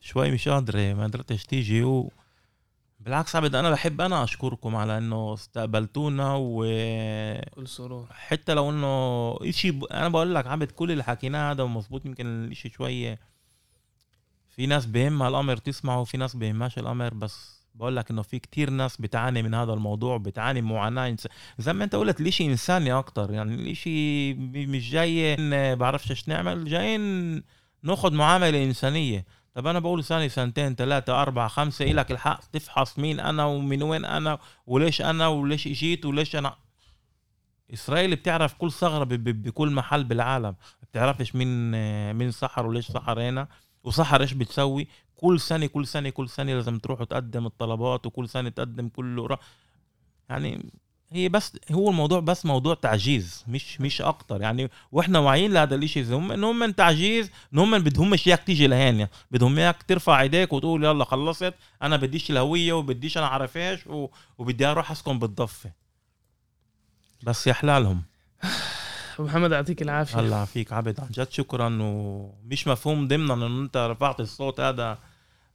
شوي 0.01 0.31
مش 0.31 0.49
قادرة 0.49 0.95
ما 0.95 1.05
قدرتش 1.05 1.45
تيجي. 1.45 1.83
و... 1.83 2.11
بالعكس 3.05 3.37
عبد 3.37 3.55
أنا 3.55 3.71
بحب 3.71 4.01
أنا 4.01 4.25
أشكركم 4.25 4.77
على 4.77 4.99
إنه 4.99 5.35
استقبلتونا 5.35 6.35
وحتى 6.37 7.51
كل 7.51 7.69
سرور. 7.69 8.09
لو 8.49 8.71
إنه 8.71 9.37
إشي 9.49 9.71
ب... 9.71 9.85
أنا 9.85 10.09
بقول 10.09 10.35
لك 10.35 10.47
عبد 10.47 10.71
كل 10.71 10.93
اللي 10.93 11.05
حكيناه 11.05 11.51
هذا 11.51 11.65
مظبوط 11.65 12.07
يمكن 12.07 12.27
الإشي 12.27 12.69
شوية 12.69 13.19
في 14.49 14.67
ناس 14.67 14.87
بهمها 14.87 15.29
الأمر 15.29 15.57
تسمعه 15.57 16.01
وفي 16.01 16.17
ناس 16.17 16.37
بهمهاش 16.37 16.79
الأمر 16.79 17.15
بس 17.15 17.63
بقول 17.75 17.97
لك 17.97 18.11
إنه 18.11 18.23
في 18.23 18.39
كتير 18.39 18.71
ناس 18.71 18.97
بتعاني 18.97 19.43
من 19.43 19.55
هذا 19.55 19.73
الموضوع 19.73 20.17
بتعاني 20.17 20.63
معاناة 20.63 21.09
إنس... 21.09 21.29
زي 21.59 21.73
ما 21.73 21.85
أنت 21.85 21.95
قلت 21.95 22.21
الإشي 22.21 22.47
إنساني 22.47 22.93
أكتر 22.93 23.33
يعني 23.33 23.55
الإشي 23.55 24.35
مش 24.35 24.91
جاي 24.91 25.37
بعرفش 25.75 26.11
إيش 26.11 26.29
نعمل 26.29 26.65
جايين 26.65 27.43
ناخد 27.83 28.13
معاملة 28.13 28.65
إنسانية. 28.65 29.25
طب 29.55 29.67
أنا 29.67 29.79
بقول 29.79 30.05
سنه 30.05 30.29
سنتين 30.29 30.75
ثلاثة 30.75 31.23
أربعة 31.23 31.49
خمسة 31.49 31.85
إلك 31.85 32.11
الحق؟ 32.13 32.41
تفحص 32.53 32.99
مين 32.99 33.21
أنا 33.21 33.45
ومن 33.45 33.83
وين 33.83 34.05
أنا 34.05 34.39
وليش 34.67 35.03
أنا 35.03 35.29
وليش 35.29 35.67
إجيت 35.67 36.05
وليش 36.07 36.37
أنا؟ 36.37 36.55
إسرائيل 37.73 38.17
بتعرف 38.17 38.55
كل 38.55 38.71
ب- 39.05 39.43
بكل 39.43 39.71
محل 39.71 40.05
بالعالم. 40.05 40.55
بتعرفش 40.83 41.35
مين 41.35 41.71
مين 42.15 42.31
سحر 42.31 42.67
وليش 42.67 42.87
سحر 42.87 43.21
هنا 43.29 43.49
وسحر 43.85 44.21
إيش 44.21 44.33
بتسوي. 44.33 44.89
كل 45.17 45.41
سنة 45.41 45.67
كل 45.67 45.87
سنة 45.87 46.11
كل 46.11 46.29
سنة 46.29 46.55
لازم 46.55 46.79
تروح 46.79 47.01
وتقدم 47.01 47.47
الطلبات 47.47 48.07
وكل 48.07 48.29
سنة 48.29 48.49
تقدم 48.49 48.89
كل 48.89 49.37
يعني 50.29 50.73
هي 51.13 51.29
بس 51.29 51.53
هو 51.73 51.91
الموضوع 51.91 52.21
بس 52.21 52.47
موضوع 52.47 52.75
تعجيز 52.75 53.45
مش 53.49 53.81
مش 53.81 54.03
أكتر. 54.03 54.41
يعني 54.43 54.71
وإحنا 54.93 55.19
واعيين 55.19 55.53
لهذا 55.53 55.75
الإشي 55.75 56.05
زي 56.05 56.15
هم 56.15 56.33
ان 56.33 56.45
هم 56.45 56.59
من 56.59 56.75
تعجيز 56.75 57.31
ان 57.55 57.59
هم 57.59 57.79
بدهمش 57.79 58.27
اياك 58.29 58.45
تيجي 58.45 58.67
لهين 58.67 59.07
بدهم 59.31 59.59
إياك 59.59 59.83
ترفع 59.83 60.21
إيديك 60.21 60.53
وتقول 60.53 60.85
يلا 60.85 61.05
خلصت 61.05 61.55
أنا 61.83 61.97
بديش 61.97 62.31
الهوية 62.31 62.73
وبديش 62.73 63.19
أنا 63.19 63.27
عارف 63.27 63.57
إيش 63.57 63.87
و- 63.87 64.09
وبدي 64.39 64.67
أروح 64.67 64.91
أسكن 64.91 65.19
بالضفة. 65.19 65.71
بس 67.23 67.47
يا 67.47 67.53
حلالهم. 67.53 68.03
أبو 69.19 69.25
محمد 69.29 69.53
يعطيك 69.53 69.83
العافية. 69.83 70.21
هلا 70.21 70.45
فيك 70.45 70.73
عبد 70.73 71.01
عن 71.01 71.07
جد 71.11 71.31
شكرا. 71.31 71.79
ومش 71.83 72.67
مفهوم 72.69 73.09
ضمنا 73.09 73.35
انه 73.35 73.47
أنت 73.47 73.77
رفعت 73.77 74.21
الصوت 74.21 74.61
هذا 74.61 74.99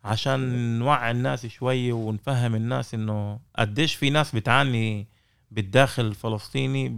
عشان 0.04 0.80
نوعي 0.80 1.12
الناس 1.12 1.46
شوي 1.46 1.92
ونفهم 1.92 2.56
الناس 2.56 2.94
إنه 2.94 3.40
قديش 3.60 3.96
في 3.96 4.10
ناس 4.10 4.36
بتعاني 4.36 5.08
بالداخل 5.52 6.06
الفلسطيني 6.06 6.90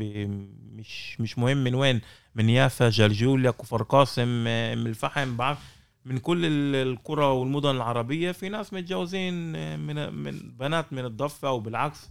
مش 0.75 1.21
مش 1.21 1.37
مهم 1.37 1.57
من 1.57 1.75
وين 1.75 2.01
من 2.35 2.49
يافا 2.49 2.89
جلجوليا 2.89 3.51
كفر 3.51 3.83
قاسم 3.83 4.45
آه، 4.47 4.75
من 4.75 4.87
الفحم 4.87 5.37
بعرف 5.37 5.59
من 6.05 6.17
كل 6.17 6.45
ال- 6.45 6.75
القرى 6.87 7.25
والمدن 7.25 7.69
العربية 7.69 8.31
في 8.31 8.49
ناس 8.49 8.73
متجوزين 8.73 9.55
آه، 9.55 9.75
من 9.77 10.13
من 10.13 10.39
بنات 10.57 10.93
من 10.93 11.05
الضفة 11.05 11.51
وبالعكس 11.51 12.09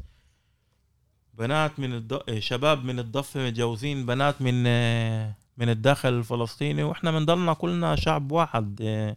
بنات 1.35 1.81
من 1.81 1.93
الض... 1.95 2.39
شباب 2.39 2.85
من 2.85 2.99
الضفة 2.99 3.47
متجوزين 3.47 4.07
بنات 4.07 4.43
من 4.43 4.65
آه، 4.67 5.35
من 5.57 5.69
الداخل 5.69 6.09
الفلسطيني. 6.09 6.83
وإحنا 6.83 7.11
بنضلنا 7.11 7.53
كلنا 7.53 7.97
شعب 7.97 8.33
واحد 8.33 8.79
آه، 8.83 9.17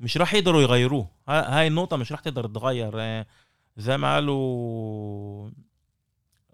مش 0.00 0.16
راح 0.18 0.34
يقدروا 0.34 0.62
يغيروه. 0.62 1.08
ها- 1.28 1.58
هاي 1.58 1.66
النقطة 1.66 1.96
مش 1.96 2.12
راح 2.12 2.20
تقدر 2.20 2.46
تتغير 2.46 2.92
آه، 2.96 3.26
زي 3.76 3.96
ما 3.96 4.14
قالوا 4.14 5.50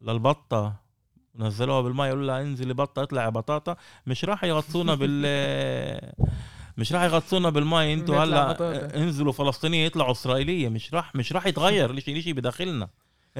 للبطة. 0.03 0.89
نزلوها 1.35 1.81
بالماء 1.81 2.07
يقولوا 2.07 2.27
لها 2.27 2.43
انزلي 2.43 2.75
بطة 2.75 3.03
اطلعي 3.03 3.25
يا 3.25 3.31
بطاطا. 3.31 3.77
مش 4.07 4.25
راح 4.25 4.45
يغطسونا 4.45 4.95
بال 4.95 6.13
مش 6.79 6.93
راح 6.93 7.03
يغطسونا 7.03 7.51
بالماء. 7.51 7.93
أنتوا 7.93 8.17
هلا. 8.17 8.97
انزلوا 8.97 9.33
فلسطينية 9.33 9.87
يطلعوا 9.87 10.13
إسرائيلية. 10.13 10.69
مش 10.69 10.95
راح 10.95 11.15
مش 11.15 11.33
راح 11.33 11.47
يتغير. 11.47 11.91
الاشي 11.91 12.13
الاشي 12.13 12.33
بداخلنا؟ 12.33 12.89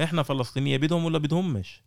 إحنا 0.03 0.23
فلسطينية 0.23 0.77
بدهم 0.77 1.05
ولا 1.05 1.17
بدهمش؟ 1.17 1.83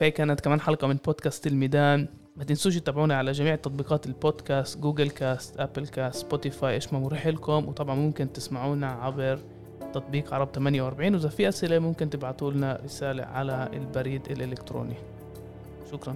هي 0.00 0.10
كانت 0.10 0.40
كمان 0.40 0.60
حلقة 0.60 0.86
من 0.86 0.96
بودكاست 0.96 1.46
الميدان. 1.46 2.08
ما 2.36 2.44
تنسوش 2.44 2.76
تتابعونا 2.76 3.16
على 3.16 3.32
جميع 3.32 3.54
تطبيقات 3.54 4.06
البودكاست 4.06 4.78
جوجل 4.78 5.10
كاست 5.10 5.60
أبل 5.60 5.86
كاست 5.86 6.20
سبوتيفاي 6.26 6.74
إيش 6.74 6.92
ما 6.92 6.98
مريح 6.98 7.26
لكم. 7.26 7.68
وطبعا 7.68 7.94
ممكن 7.94 8.32
تسمعونا 8.32 8.92
عبر 8.92 9.40
تطبيق 9.94 10.34
عرب 10.34 10.48
48 10.54 11.14
وإذا 11.14 11.28
في 11.28 11.48
أسئلة 11.48 11.78
ممكن 11.78 12.10
تبعتوا 12.10 12.50
لنا 12.50 12.80
رسالة 12.84 13.24
على 13.24 13.68
البريد 13.72 14.30
الإلكتروني. 14.30 14.94
شكرا. 15.92 16.14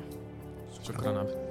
شكرا. 0.83 1.19
عبد 1.19 1.44